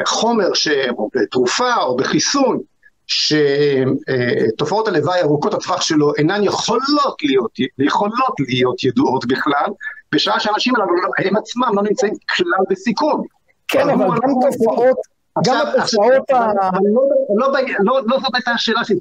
בחומר, 0.00 0.54
ש... 0.54 0.68
או 0.68 1.09
בתרופה 1.14 1.74
או 1.76 1.96
בחיסון, 1.96 2.61
שתופעות 3.06 4.88
הלוואי 4.88 5.20
ארוכות 5.20 5.54
הטווח 5.54 5.80
שלו 5.80 6.14
אינן 6.14 6.44
יכולות 6.44 7.18
להיות, 7.22 7.52
יכולות 7.78 8.34
להיות 8.48 8.84
ידועות 8.84 9.26
בכלל, 9.26 9.70
בשעה 10.12 10.40
שהאנשים 10.40 10.76
הללו 10.76 10.92
הם 11.18 11.36
עצמם 11.36 11.70
לא 11.74 11.82
נמצאים 11.82 12.12
כלל 12.36 12.64
בסיכון. 12.70 13.22
כן, 13.68 13.90
אבל 13.90 14.06
גם 14.06 14.50
תופעות... 14.50 14.96
גם 15.46 15.56
התופעות 15.66 16.30
ה... 16.30 16.50
לא 17.84 18.18
זאת 18.20 18.34
הייתה 18.34 18.50
השאלה 18.50 18.84
שלי, 18.84 18.96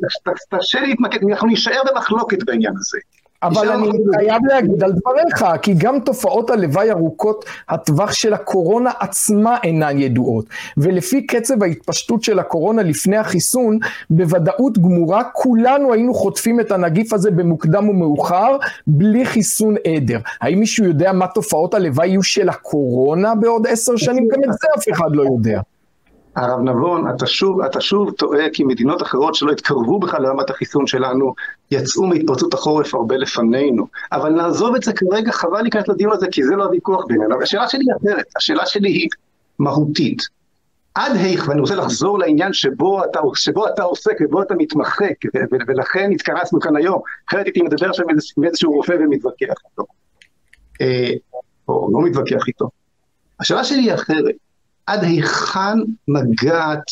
תרשה 0.49 0.79
לי 0.79 0.87
להתמקד, 0.87 1.19
אנחנו 1.29 1.47
נישאר 1.47 1.81
במחלוקת 1.89 2.43
בעניין 2.43 2.73
הזה. 2.77 2.97
אבל 3.43 3.69
אני 3.69 3.89
חייב 4.15 4.41
להגיד 4.45 4.83
על 4.83 4.91
דבריך, 4.91 5.45
כי 5.61 5.73
גם 5.77 5.99
תופעות 5.99 6.49
הלוואי 6.49 6.91
ארוכות 6.91 7.45
הטווח 7.69 8.13
של 8.13 8.33
הקורונה 8.33 8.91
עצמה 8.99 9.57
אינן 9.63 9.99
ידועות. 9.99 10.45
ולפי 10.77 11.27
קצב 11.27 11.63
ההתפשטות 11.63 12.23
של 12.23 12.39
הקורונה 12.39 12.83
לפני 12.83 13.17
החיסון, 13.17 13.79
בוודאות 14.09 14.77
גמורה 14.77 15.23
כולנו 15.33 15.93
היינו 15.93 16.13
חוטפים 16.13 16.59
את 16.59 16.71
הנגיף 16.71 17.13
הזה 17.13 17.31
במוקדם 17.31 17.89
ומאוחר, 17.89 18.57
בלי 18.87 19.25
חיסון 19.25 19.75
עדר. 19.87 20.19
האם 20.41 20.59
מישהו 20.59 20.85
יודע 20.85 21.13
מה 21.13 21.27
תופעות 21.27 21.73
הלוואי 21.73 22.07
יהיו 22.07 22.23
של 22.23 22.49
הקורונה 22.49 23.35
בעוד 23.35 23.67
עשר 23.67 23.95
שנים? 23.95 24.27
גם 24.27 24.39
את 24.43 24.53
זה 24.53 24.67
אף 24.77 24.83
אחד 24.93 25.09
לא 25.11 25.23
יודע. 25.23 25.61
הרב 26.35 26.59
נבון, 26.59 27.09
אתה 27.15 27.27
שוב, 27.27 27.61
אתה 27.61 27.81
שוב 27.81 28.11
טועה 28.11 28.43
כי 28.53 28.63
מדינות 28.63 29.01
אחרות 29.01 29.35
שלא 29.35 29.51
התקרבו 29.51 29.99
בכלל 29.99 30.21
לרמת 30.21 30.49
החיסון 30.49 30.87
שלנו, 30.87 31.33
יצאו 31.71 32.07
מהתפרצות 32.07 32.53
החורף 32.53 32.93
הרבה 32.93 33.17
לפנינו. 33.17 33.87
אבל 34.11 34.29
נעזוב 34.29 34.75
את 34.75 34.83
זה 34.83 34.93
כרגע, 34.93 35.31
חבל 35.31 35.61
להיכנס 35.61 35.87
לדיון 35.87 36.11
הזה, 36.13 36.27
כי 36.31 36.43
זה 36.43 36.55
לא 36.55 36.63
הוויכוח 36.63 37.05
בינינו. 37.07 37.41
השאלה 37.41 37.67
שלי 37.67 37.83
היא 37.83 38.11
אחרת, 38.11 38.25
השאלה 38.35 38.65
שלי 38.65 38.89
היא 38.89 39.07
מהותית. 39.59 40.21
עד 40.95 41.11
היכ, 41.15 41.47
ואני 41.47 41.61
רוצה 41.61 41.75
לחזור 41.75 42.19
לעניין 42.19 42.53
שבו 42.53 43.03
אתה, 43.03 43.19
שבו 43.35 43.67
אתה 43.67 43.83
עוסק 43.83 44.17
ובו 44.21 44.41
אתה 44.41 44.53
מתמחה, 44.57 45.05
ולכן 45.67 46.11
התכנסנו 46.13 46.59
כאן 46.59 46.75
היום, 46.75 47.01
אחרת 47.29 47.45
הייתי 47.45 47.61
מדבר 47.61 47.89
עכשיו 47.89 48.05
עם 48.37 48.43
איזשהו 48.43 48.71
רופא 48.71 48.95
ומתווכח 48.99 49.53
איתו. 49.69 49.83
אה, 50.81 51.11
או 51.67 51.89
לא 51.93 52.01
מתווכח 52.09 52.47
איתו. 52.47 52.69
השאלה 53.39 53.63
שלי 53.63 53.81
היא 53.81 53.93
אחרת. 53.93 54.35
עד 54.85 55.03
היכן 55.03 55.77
מגעת 56.07 56.83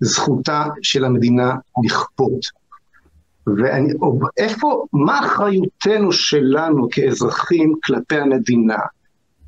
זכותה 0.00 0.64
של 0.82 1.04
המדינה 1.04 1.54
לכפות. 1.84 2.61
ואיפה, 3.46 4.84
מה 4.92 5.26
אחריותנו 5.26 6.12
שלנו 6.12 6.88
כאזרחים 6.90 7.74
כלפי 7.84 8.16
המדינה? 8.16 8.78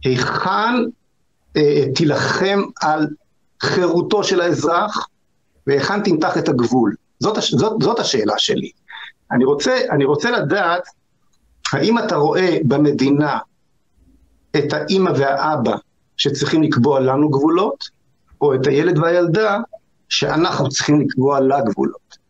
היכן 0.05 0.75
אה, 1.57 1.85
תילחם 1.95 2.63
על 2.81 3.07
חירותו 3.63 4.25
של 4.25 4.41
האזרח, 4.41 5.09
והיכן 5.67 6.03
תמתח 6.03 6.39
את 6.39 6.49
הגבול. 6.49 6.95
זאת, 7.21 7.39
זאת, 7.41 7.83
זאת 7.83 7.99
השאלה 7.99 8.35
שלי. 8.39 8.71
אני 9.33 9.45
רוצה, 9.45 9.79
אני 9.91 10.05
רוצה 10.05 10.31
לדעת, 10.31 10.83
האם 11.73 11.99
אתה 11.99 12.17
רואה 12.17 12.59
במדינה 12.65 13.39
את 14.57 14.73
האימא 14.73 15.11
והאבא 15.19 15.77
שצריכים 16.17 16.63
לקבוע 16.63 17.01
לנו 17.01 17.31
גבולות, 17.31 17.89
או 18.41 18.55
את 18.55 18.67
הילד 18.67 18.99
והילדה 18.99 19.59
שאנחנו 20.09 20.69
צריכים 20.69 21.01
לקבוע 21.01 21.41
לה 21.41 21.61
גבולות. 21.61 22.24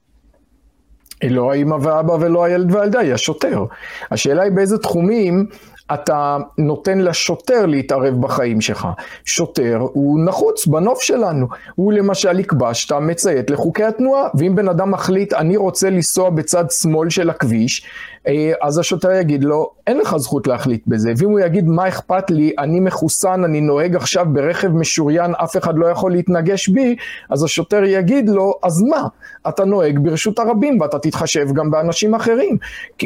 לא 1.23 1.53
האימא 1.53 1.77
והאבא 1.83 2.13
ולא 2.13 2.45
הילד 2.45 2.75
והילדה, 2.75 3.01
היא 3.01 3.15
השוטר. 3.15 3.65
השאלה 4.11 4.43
היא 4.43 4.53
באיזה 4.53 4.79
תחומים 4.79 5.47
אתה 5.93 6.39
נותן 6.59 6.99
לשוטר 6.99 7.67
להתערב 7.67 8.21
בחיים 8.21 8.61
שלך. 8.61 8.89
שוטר 9.25 9.79
הוא 9.93 10.21
נחוץ 10.25 10.67
בנוף 10.67 11.03
שלנו. 11.03 11.47
הוא 11.75 11.93
למשל 11.93 12.41
יקבע 12.41 12.75
שאתה 12.75 13.01
מציית 13.01 13.51
לחוקי 13.51 13.85
התנועה, 13.85 14.29
ואם 14.35 14.55
בן 14.55 14.69
אדם 14.69 14.91
מחליט, 14.91 15.33
אני 15.33 15.57
רוצה 15.57 15.91
לנסוע 15.91 16.31
בצד 16.31 16.65
שמאל 16.71 17.11
של 17.11 17.31
הכביש, 17.31 17.87
אה, 18.27 18.53
אז 18.63 18.79
השוטר 18.79 19.11
יגיד 19.13 19.45
לו, 19.45 19.71
אין 19.87 19.99
לך 19.99 20.17
זכות 20.17 20.47
להחליט 20.47 20.83
בזה. 20.87 21.13
ואם 21.17 21.31
הוא 21.31 21.41
יגיד, 21.41 21.69
מה 21.69 21.89
אכפת 21.89 22.31
לי, 22.31 22.53
אני 22.59 22.81
מחוסן, 22.81 23.45
אני 23.45 23.61
נוהג 23.61 23.97
עכשיו 23.97 24.27
ברכב 24.33 24.69
משוריין, 24.69 25.35
אף 25.35 25.57
אחד 25.57 25.79
לא 25.79 25.87
יכול 25.87 26.13
להתנגש 26.13 26.69
בי, 26.69 26.97
אז 27.31 27.45
השוטר 27.45 27.85
יגיד 27.85 28.29
לו, 28.29 28.55
אז 28.63 28.83
מה? 28.83 29.07
אתה 29.49 29.65
נוהג 29.65 29.99
ברשות 29.99 30.39
הרבים 30.39 30.81
ואתה 30.81 30.99
תתחשב 30.99 31.47
גם 31.53 31.71
באנשים 31.71 32.15
אחרים. 32.15 32.57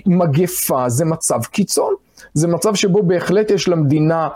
מגפה 0.06 0.88
זה 0.88 1.04
מצב 1.04 1.42
קיצון. 1.44 1.94
זה 2.38 2.48
מצב 2.48 2.74
שבו 2.74 3.02
בהחלט 3.02 3.50
יש 3.50 3.68
למדינה 3.68 4.28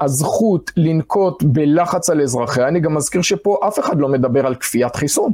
הזכות 0.00 0.70
לנקוט 0.76 1.42
בלחץ 1.42 2.10
על 2.10 2.20
אזרחיה. 2.20 2.68
אני 2.68 2.80
גם 2.80 2.94
מזכיר 2.94 3.22
שפה 3.22 3.58
אף 3.68 3.78
אחד 3.78 4.00
לא 4.00 4.08
מדבר 4.08 4.46
על 4.46 4.54
כפיית 4.54 4.96
חיסון. 4.96 5.32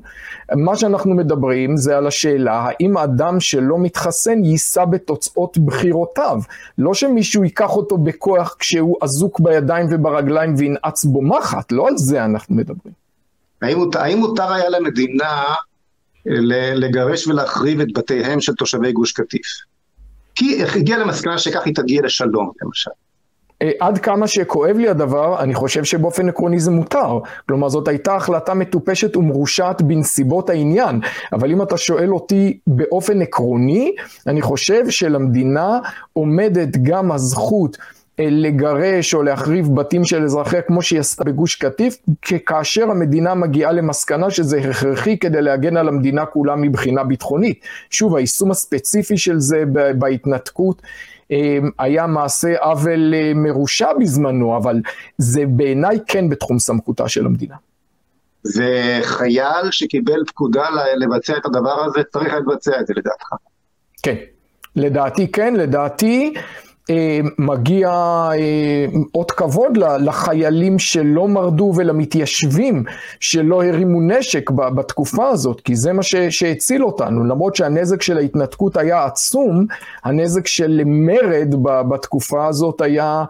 מה 0.57 0.77
שאנחנו 0.77 1.15
מדברים 1.15 1.77
זה 1.77 1.97
על 1.97 2.07
השאלה 2.07 2.53
האם 2.69 2.97
האדם 2.97 3.41
שלא 3.41 3.79
מתחסן 3.79 4.45
יישא 4.45 4.85
בתוצאות 4.85 5.59
בחירותיו. 5.59 6.41
לא 6.79 6.95
שמישהו 6.95 7.45
ייקח 7.45 7.77
אותו 7.77 7.99
בכוח 7.99 8.57
כשהוא 8.59 8.97
אזוק 9.03 9.41
בידיים 9.41 9.87
וברגליים 9.91 10.55
וינעץ 10.59 11.05
בו 11.05 11.23
מחט, 11.23 11.73
לא 11.73 11.89
על 11.89 11.97
זה 11.97 12.25
אנחנו 12.25 12.55
מדברים. 12.55 12.95
האם, 13.63 13.79
האם 13.95 14.19
מותר 14.19 14.53
היה 14.53 14.69
למדינה 14.69 15.45
לגרש 16.75 17.29
ולהחריב 17.29 17.81
את 17.81 17.89
בתיהם 17.99 18.41
של 18.41 18.55
תושבי 18.55 18.93
גוש 18.93 19.13
קטיף? 19.13 19.47
כי 20.37 20.63
הגיעה 20.75 20.99
למסקנה 20.99 21.39
שכך 21.39 21.67
היא 21.67 21.75
תגיע 21.75 22.03
לשלום, 22.05 22.51
למשל. 22.63 22.91
אה, 23.63 23.71
עד 23.81 23.99
כמה 23.99 24.27
שכואב 24.27 24.77
לי 24.77 24.89
הדבר, 24.89 25.41
אני 25.41 25.55
חושב 25.55 25.85
שבאופן 25.85 26.29
עקרוני 26.29 26.61
זה 26.61 26.71
מותר. 26.71 27.19
כלומר, 27.49 27.69
זאת 27.69 27.89
הייתה 27.89 28.17
החלטה 28.17 28.55
מטופשת 28.55 29.17
ומרושעת 29.17 29.83
בנסיבות 29.83 30.51
העניין. 30.51 31.01
אבל 31.33 31.51
אם 31.51 31.63
אתה 31.63 31.77
שואל 31.77 32.15
אותי 32.15 32.59
באופן 32.67 33.23
עקרוני, 33.23 33.93
אני 34.27 34.43
חושב 34.43 34.91
שלמדינה 34.91 35.79
עומדת 36.13 36.77
גם 36.83 37.13
הזכות 37.13 37.77
לגרש 38.19 39.15
או 39.15 39.23
להחריב 39.23 39.75
בתים 39.75 40.05
של 40.05 40.25
אזרחיה 40.25 40.63
כמו 40.63 40.83
שהיא 40.83 41.01
עשתה 41.01 41.25
בגוש 41.25 41.55
קטיף, 41.55 41.99
כאשר 42.47 42.91
המדינה 42.91 43.35
מגיעה 43.35 43.73
למסקנה 43.73 44.31
שזה 44.31 44.59
הכרחי 44.59 45.19
כדי 45.19 45.43
להגן 45.43 45.77
על 45.77 45.89
המדינה 45.89 46.27
כולה 46.27 46.57
מבחינה 46.57 47.05
ביטחונית. 47.05 47.61
שוב, 47.91 48.17
היישום 48.17 48.51
הספציפי 48.51 49.17
של 49.17 49.39
זה 49.39 49.65
בהתנתקות 49.99 50.83
אמ, 51.31 51.71
היה 51.79 52.07
מעשה 52.07 52.59
עוול 52.59 53.15
אה, 53.15 53.33
מרושע 53.35 53.93
בזמנו, 54.01 54.57
אבל 54.57 54.81
זה 55.19 55.45
בעיניי 55.47 55.99
כן 56.07 56.29
בתחום 56.29 56.59
סמכותה 56.59 57.09
של 57.09 57.27
המדינה. 57.27 57.57
וחייל 58.45 59.71
שקיבל 59.71 60.25
פקודה 60.27 60.65
לבצע 60.97 61.37
את 61.37 61.47
הדבר 61.47 61.85
הזה, 61.85 62.01
צריך 62.13 62.35
לבצע 62.35 62.81
את 62.81 62.87
זה 62.87 62.95
לדעתך. 62.97 63.29
כן, 64.03 64.15
לדעתי 64.77 65.33
כן, 65.33 65.55
לדעתי 65.55 66.35
אה, 66.37 66.43
מגיע 67.39 67.89
אה, 67.89 68.87
אות 69.15 69.31
כבוד 69.31 69.77
לחיילים 70.01 70.79
שלא 70.79 71.29
מרדו 71.29 71.73
ולמתיישבים 71.77 72.85
שלא 73.21 73.65
הרימו 73.65 74.01
נשק 74.01 74.51
בתקופה 74.51 75.29
הזאת, 75.29 75.61
כי 75.61 75.77
זה 75.77 75.93
מה 75.93 76.03
שהציל 76.31 76.85
אותנו. 76.85 77.25
למרות 77.25 77.57
שהנזק 77.57 78.03
של 78.03 78.19
ההתנתקות 78.19 78.77
היה 78.77 79.05
עצום, 79.05 79.67
הנזק 80.05 80.47
של 80.47 80.83
מרד 80.85 81.55
בתקופה 81.89 82.47
הזאת 82.47 82.81
היה... 82.81 83.25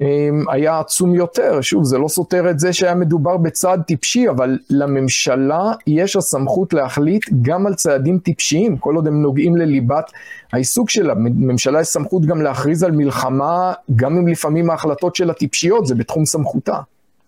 אמ, 0.00 0.44
היה 0.50 0.78
עצום 0.78 1.14
יותר. 1.14 1.60
שוב, 1.60 1.84
זה 1.84 1.98
לא 1.98 2.08
סותר 2.08 2.50
את 2.50 2.58
זה 2.58 2.72
שהיה 2.72 2.94
מדובר 2.94 3.36
בצעד 3.36 3.82
טיפשי, 3.82 4.28
אבל 4.28 4.58
לממשלה 4.70 5.72
יש 5.86 6.16
הסמכות 6.16 6.72
להחליט 6.72 7.24
גם 7.42 7.66
על 7.66 7.74
צעדים 7.74 8.18
טיפשיים, 8.18 8.76
כל 8.76 8.96
עוד 8.96 9.06
הם 9.06 9.22
נוגעים 9.22 9.56
לליבת 9.56 10.10
העיסוק 10.52 10.90
שלה. 10.90 11.14
לממשלה 11.14 11.80
יש 11.80 11.86
סמכות 11.86 12.26
גם 12.26 12.42
להכריז 12.42 12.82
על 12.82 12.92
מלחמה, 12.92 13.72
גם 13.96 14.16
אם 14.16 14.28
לפעמים 14.28 14.70
ההחלטות 14.70 15.16
שלה 15.16 15.32
טיפשיות, 15.32 15.86
זה 15.86 15.94
בתחום 15.94 16.24
סמכותה. 16.24 16.78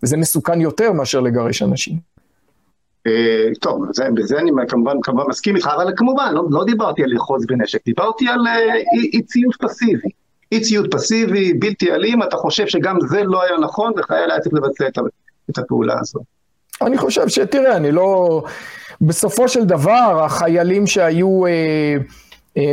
וזה 0.03 0.17
מסוכן 0.17 0.61
יותר 0.61 0.91
מאשר 0.91 1.19
לגרש 1.19 1.61
אנשים. 1.61 1.97
אה, 3.07 3.47
טוב, 3.59 3.85
בזה 4.13 4.39
אני 4.39 4.51
כמובן, 4.67 4.97
כמובן 5.03 5.23
מסכים 5.29 5.55
איתך, 5.55 5.69
אבל 5.75 5.93
כמובן, 5.97 6.31
לא, 6.33 6.43
לא 6.49 6.63
דיברתי 6.65 7.03
על 7.03 7.09
לאחוז 7.09 7.45
בנשק, 7.45 7.85
דיברתי 7.85 8.27
על 8.27 8.47
אה, 8.47 8.75
אי 9.13 9.21
ציות 9.21 9.55
פסיבי. 9.61 10.09
אי 10.51 10.61
ציות 10.61 10.91
פסיבי, 10.91 11.53
בלתי 11.53 11.91
אלים, 11.91 12.23
אתה 12.23 12.37
חושב 12.37 12.67
שגם 12.67 12.97
זה 13.09 13.23
לא 13.23 13.43
היה 13.43 13.57
נכון 13.57 13.93
וחייל 13.97 14.31
היה 14.31 14.39
צריך 14.39 14.55
לבצע 14.55 14.87
את, 14.87 14.97
את 15.49 15.57
הפעולה 15.57 15.95
הזאת. 15.99 16.21
אני 16.81 16.97
חושב 16.97 17.27
שתראה, 17.27 17.75
אני 17.75 17.91
לא... 17.91 18.43
בסופו 19.01 19.47
של 19.47 19.65
דבר, 19.65 20.23
החיילים 20.23 20.87
שהיו... 20.87 21.45
אה, 21.45 21.95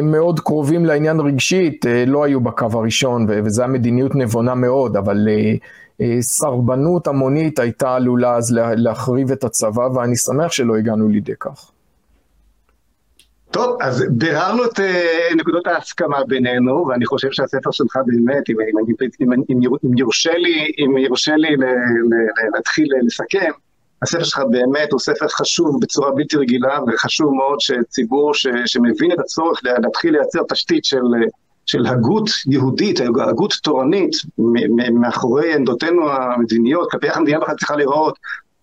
מאוד 0.03 0.41
קרובים 0.41 0.85
לעניין 0.85 1.21
רגשית, 1.21 1.87
אה, 1.87 2.05
לא 2.07 2.25
היו 2.25 2.41
בקו 2.41 2.67
הראשון, 2.73 3.27
וזו 3.29 3.63
הייתה 3.63 3.73
מדיניות 3.73 4.15
נבונה 4.15 4.55
מאוד, 4.55 4.97
אבל 4.97 5.29
אה, 5.29 5.55
אה, 6.01 6.23
סרבנות 6.23 7.07
המונית 7.07 7.59
הייתה 7.59 7.95
עלולה 7.95 8.37
אז 8.37 8.53
להחריב 8.77 9.33
את 9.33 9.45
הצבא, 9.45 9.89
ואני 9.95 10.17
שמח 10.17 10.53
שלא 10.53 10.77
הגענו 10.77 11.09
לידי 11.09 11.33
כך. 11.41 11.71
טוב, 13.51 13.77
אז 13.81 14.05
ביררנו 14.11 14.65
את 14.65 14.81
נקודות 15.37 15.67
ההסכמה 15.67 16.19
בינינו, 16.29 16.87
ואני 16.89 17.07
חושב 17.07 17.29
שהספר 17.31 17.71
שלך 17.71 17.99
באמת, 18.07 18.51
אם, 18.51 18.57
אם, 18.61 18.93
אם, 19.21 19.33
אם, 19.51 19.71
אם 19.85 19.99
יורשה 19.99 20.33
לי, 20.35 20.73
אם 20.79 20.99
יורשה 20.99 21.37
לי 21.37 21.57
ל, 21.57 21.65
ל, 21.65 21.65
ל, 21.65 22.15
להתחיל 22.55 22.89
לסכם, 23.07 23.51
הספר 24.03 24.25
שלך 24.25 24.43
באמת 24.51 24.93
הוא 24.93 25.01
ספר 25.01 25.29
חשוב 25.29 25.81
בצורה 25.81 26.11
בלתי 26.11 26.37
רגילה, 26.37 26.79
וחשוב 26.87 27.35
מאוד 27.35 27.61
שציבור 27.61 28.35
ש, 28.35 28.47
שמבין 28.67 29.13
את 29.13 29.19
הצורך 29.19 29.61
להתחיל 29.65 30.13
לייצר 30.13 30.41
תשתית 30.49 30.85
של, 30.85 31.03
של 31.67 31.87
הגות 31.87 32.31
יהודית, 32.47 33.01
הגות 33.29 33.55
תורנית, 33.63 34.11
מאחורי 35.01 35.55
עמדותינו 35.55 36.11
המדיניות, 36.13 36.91
כלפי 36.91 37.07
איך 37.07 37.17
המדינה 37.17 37.41
בכלל 37.41 37.55
צריכה 37.57 37.77
להיראות, 37.77 38.19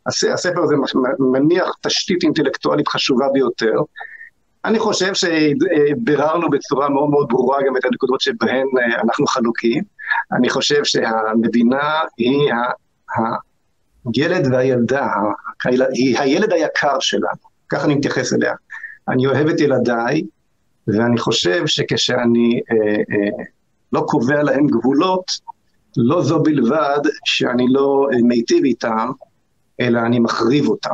הספר 0.07 0.63
הזה 0.63 0.75
מניח 1.19 1.71
תשתית 1.81 2.23
אינטלקטואלית 2.23 2.87
חשובה 2.87 3.25
ביותר. 3.33 3.73
אני 4.65 4.79
חושב 4.79 5.11
שביררנו 5.13 6.49
בצורה 6.49 6.89
מאוד 6.89 7.09
מאוד 7.09 7.27
ברורה 7.29 7.57
גם 7.67 7.77
את 7.77 7.85
הנקודות 7.85 8.21
שבהן 8.21 8.67
אה, 8.79 9.01
אנחנו 9.03 9.27
חלוקים. 9.27 9.83
אני 10.31 10.49
חושב 10.49 10.83
שהמדינה 10.83 11.99
היא 12.17 12.51
הילד 14.15 14.47
והילדה, 14.53 15.07
היא 15.93 16.19
הילד 16.19 16.53
היקר 16.53 16.99
שלנו, 16.99 17.47
ככה 17.69 17.85
אני 17.85 17.95
מתייחס 17.95 18.33
אליה. 18.33 18.53
אני 19.09 19.27
אוהב 19.27 19.47
את 19.47 19.59
ילדיי, 19.59 20.23
ואני 20.87 21.17
חושב 21.17 21.67
שכשאני 21.67 22.61
אה, 22.71 22.77
אה, 22.77 23.43
לא 23.93 24.03
קובע 24.07 24.43
להם 24.43 24.67
גבולות, 24.67 25.31
לא 25.97 26.23
זו 26.23 26.43
בלבד 26.43 26.99
שאני 27.25 27.65
לא 27.69 28.07
אה, 28.13 28.17
מיטיב 28.23 28.63
איתם, 28.63 29.11
אלא 29.79 29.99
אני 29.99 30.19
מחריב 30.19 30.67
אותם. 30.67 30.93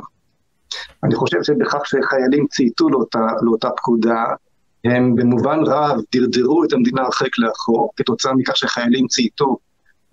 אני 1.03 1.15
חושב 1.15 1.43
שבכך 1.43 1.85
שחיילים 1.85 2.47
צייתו 2.47 2.89
לאותה, 2.89 3.27
לאותה 3.41 3.69
פקודה, 3.77 4.25
הם 4.83 5.15
במובן 5.15 5.59
רב 5.65 5.99
דרדרו 6.11 6.63
את 6.63 6.73
המדינה 6.73 7.01
הרחק 7.01 7.37
לאחור, 7.37 7.91
כתוצאה 7.95 8.33
מכך 8.33 8.57
שחיילים 8.57 9.07
צייתו. 9.07 9.57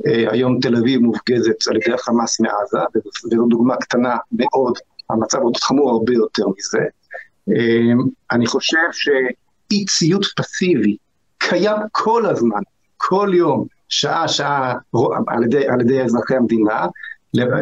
אה, 0.06 0.32
היום 0.32 0.60
תל 0.60 0.76
אביב 0.76 1.00
מופגזת 1.00 1.68
על 1.68 1.76
ידי 1.76 1.92
החמאס 1.92 2.40
מעזה, 2.40 2.78
וזו 2.94 3.46
דוגמה 3.48 3.76
קטנה 3.76 4.16
מאוד, 4.32 4.78
המצב 5.10 5.38
עוד 5.38 5.56
חמור 5.56 5.90
הרבה 5.90 6.12
יותר 6.12 6.44
מזה. 6.58 6.84
אה, 7.50 7.92
אני 8.30 8.46
חושב 8.46 8.78
שאי 8.92 9.84
ציות 9.84 10.26
פסיבי 10.36 10.96
קיים 11.38 11.76
כל 11.92 12.26
הזמן, 12.26 12.60
כל 12.96 13.30
יום, 13.34 13.66
שעה-שעה, 13.88 14.74
על 15.26 15.44
ידי, 15.44 15.68
על 15.68 15.80
ידי 15.80 16.02
אזרחי 16.02 16.36
המדינה, 16.36 16.86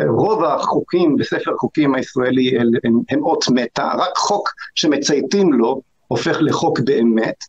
רוב 0.09 0.44
החוקים 0.44 1.16
בספר 1.16 1.55
החוקים 1.55 1.94
הישראלי 1.94 2.59
הם, 2.59 3.01
הם, 3.10 3.23
אות 3.23 3.44
מתה, 3.55 3.93
רק 3.98 4.16
חוק 4.16 4.48
שמצייתים 4.74 5.52
לו 5.52 5.81
הופך 6.09 6.36
לחוק 6.40 6.81
באמת. 6.81 7.44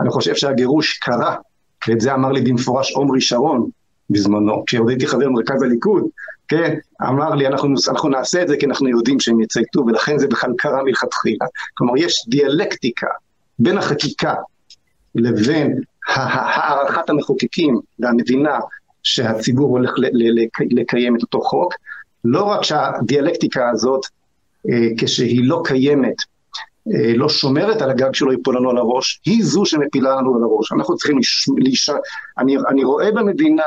אני 0.00 0.10
חושב 0.10 0.34
שהגירוש 0.34 0.98
קרה, 0.98 1.36
ואת 1.88 2.00
זה 2.00 2.14
אמר 2.14 2.32
לי 2.32 2.40
במפורש 2.40 2.96
עמרי 2.96 3.20
שרון 3.20 3.70
בזמנו, 4.10 4.64
כשעוד 4.66 4.88
הייתי 4.88 5.06
חבר 5.06 5.28
מרכז 5.28 5.62
הליכוד, 5.62 6.04
כן, 6.48 6.74
אמר 7.02 7.34
לי, 7.34 7.46
אנחנו, 7.46 7.74
אנחנו 7.88 8.08
נעשה 8.08 8.42
את 8.42 8.48
זה 8.48 8.56
כי 8.56 8.66
אנחנו 8.66 8.88
יודעים 8.88 9.20
שהם 9.20 9.40
יצייתו, 9.40 9.84
ולכן 9.86 10.18
זה 10.18 10.26
בכלל 10.28 10.50
קרה 10.58 10.82
מלכתחילה. 10.82 11.46
כלומר, 11.74 11.96
יש 11.96 12.24
דיאלקטיקה 12.28 13.06
בין 13.58 13.78
החקיקה 13.78 14.34
לבין 15.14 15.80
הערכת 16.06 17.10
המחוקקים 17.10 17.80
והמדינה 17.98 18.58
שהציבור 19.02 19.68
הולך 19.68 19.90
לקיים 20.70 21.16
את 21.16 21.22
אותו 21.22 21.40
חוק, 21.40 21.74
לא 22.24 22.44
רק 22.44 22.62
שהדיאלקטיקה 22.62 23.70
הזאת, 23.70 24.06
אה, 24.70 24.88
כשהיא 24.98 25.40
לא 25.44 25.62
קיימת, 25.64 26.14
אה, 26.94 27.12
לא 27.16 27.28
שומרת 27.28 27.82
על 27.82 27.90
הגג 27.90 28.14
שלא 28.14 28.30
ייפול 28.30 28.56
לנו 28.56 28.70
על 28.70 28.76
הראש, 28.76 29.20
היא 29.24 29.44
זו 29.44 29.64
שמפילה 29.64 30.16
לנו 30.16 30.36
על 30.36 30.42
הראש. 30.42 30.72
אנחנו 30.72 30.96
צריכים 30.96 31.18
להישאר, 31.58 31.96
אני, 32.38 32.56
אני 32.68 32.84
רואה 32.84 33.12
במדינה 33.12 33.62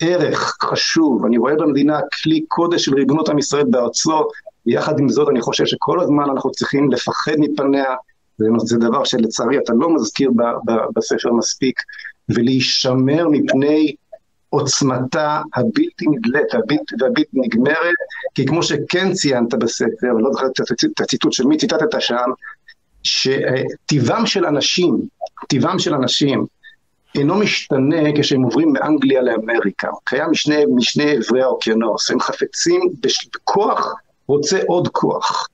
ערך 0.00 0.56
חשוב, 0.62 1.24
אני 1.24 1.38
רואה 1.38 1.54
במדינה 1.54 1.98
כלי 2.22 2.40
קודש 2.48 2.84
של 2.84 2.94
ריבונות 2.94 3.28
עם 3.28 3.38
ישראל 3.38 3.64
בארצו, 3.64 4.28
ויחד 4.66 4.98
עם 4.98 5.08
זאת 5.08 5.28
אני 5.28 5.40
חושב 5.40 5.66
שכל 5.66 6.00
הזמן 6.00 6.30
אנחנו 6.30 6.50
צריכים 6.50 6.90
לפחד 6.90 7.32
מפניה, 7.38 7.94
זה 8.58 8.78
דבר 8.78 9.04
שלצערי 9.04 9.58
אתה 9.58 9.72
לא 9.72 9.94
מזכיר 9.94 10.30
ב, 10.36 10.42
ב, 10.42 10.72
בספר 10.96 11.32
מספיק, 11.32 11.80
ולהישמר 12.28 13.28
מפני 13.30 13.94
עוצמתה 14.50 15.42
הבלתי 15.54 16.06
נדלית 16.06 16.54
והבלתי 17.00 17.30
נגמרת, 17.32 17.94
כי 18.34 18.46
כמו 18.46 18.62
שכן 18.62 19.12
ציינת 19.12 19.54
בספר, 19.54 20.12
לא 20.18 20.32
זוכר 20.32 20.46
את 20.46 21.00
הציטוט 21.00 21.32
של 21.32 21.46
מי 21.46 21.56
ציטטת 21.56 22.00
שם, 22.00 22.30
שטיבם 23.02 24.26
של 24.26 24.46
אנשים, 24.46 24.98
טיבם 25.48 25.78
של 25.78 25.94
אנשים, 25.94 26.46
אינו 27.16 27.34
משתנה 27.34 28.12
כשהם 28.16 28.42
עוברים 28.42 28.72
מאנגליה 28.72 29.22
לאמריקה, 29.22 29.88
הוא 29.88 30.00
קיים 30.04 30.30
משני, 30.30 30.64
משני 30.74 31.16
עברי 31.16 31.42
האוקיינוס, 31.42 32.10
הם 32.10 32.20
חפצים 32.20 32.80
בכוח, 33.34 33.94
רוצה 34.26 34.60
עוד 34.66 34.88
כוח. 34.88 35.48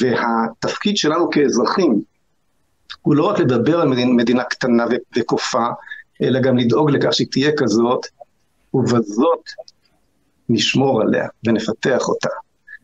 והתפקיד 0.00 0.96
שלנו 0.96 1.30
כאזרחים 1.30 2.02
הוא 3.02 3.14
לא 3.14 3.24
רק 3.24 3.38
לדבר 3.38 3.80
על 3.80 3.88
מדינה, 3.88 4.12
מדינה 4.12 4.44
קטנה 4.44 4.84
וכופה, 5.18 5.66
אלא 6.22 6.40
גם 6.40 6.58
לדאוג 6.58 6.90
לכך 6.90 7.12
שהיא 7.12 7.26
תהיה 7.30 7.50
כזאת, 7.56 8.06
ובזאת 8.74 9.42
נשמור 10.48 11.02
עליה 11.02 11.28
ונפתח 11.46 12.08
אותה. 12.08 12.28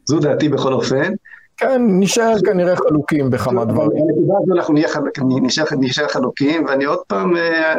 זו 0.04 0.20
דעתי 0.20 0.48
בכל 0.48 0.72
אופן. 0.72 1.12
כן, 1.56 1.82
נשאר 2.00 2.34
כנראה 2.46 2.76
חלוקים 2.76 3.30
בכמה 3.30 3.64
דברים. 3.64 4.06
בנקודה 4.06 4.34
הזו 4.42 4.52
אנחנו 4.54 4.74
נשאר 5.80 6.08
חלוקים, 6.08 6.64
ואני 6.64 6.84
עוד 6.84 6.98
פעם 7.06 7.36
אה, 7.36 7.74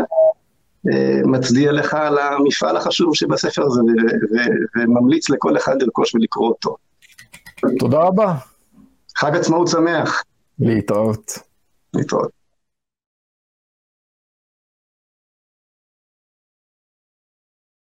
אה, 0.93 1.22
מצדיע 1.26 1.72
לך 1.72 1.93
על 1.93 2.18
המפעל 2.18 2.77
החשוב 2.77 3.15
שבספר 3.15 3.65
הזה, 3.65 3.81
וממליץ 4.76 5.30
לכל 5.30 5.57
אחד 5.57 5.81
לרכוש 5.81 6.15
ולקרוא 6.15 6.47
אותו. 6.47 6.76
תודה 7.80 7.99
רבה. 7.99 8.34
חג 9.18 9.35
עצמאות 9.35 9.68
שמח. 9.68 10.23
להתראות. 10.60 11.31
להתראות. 11.93 12.44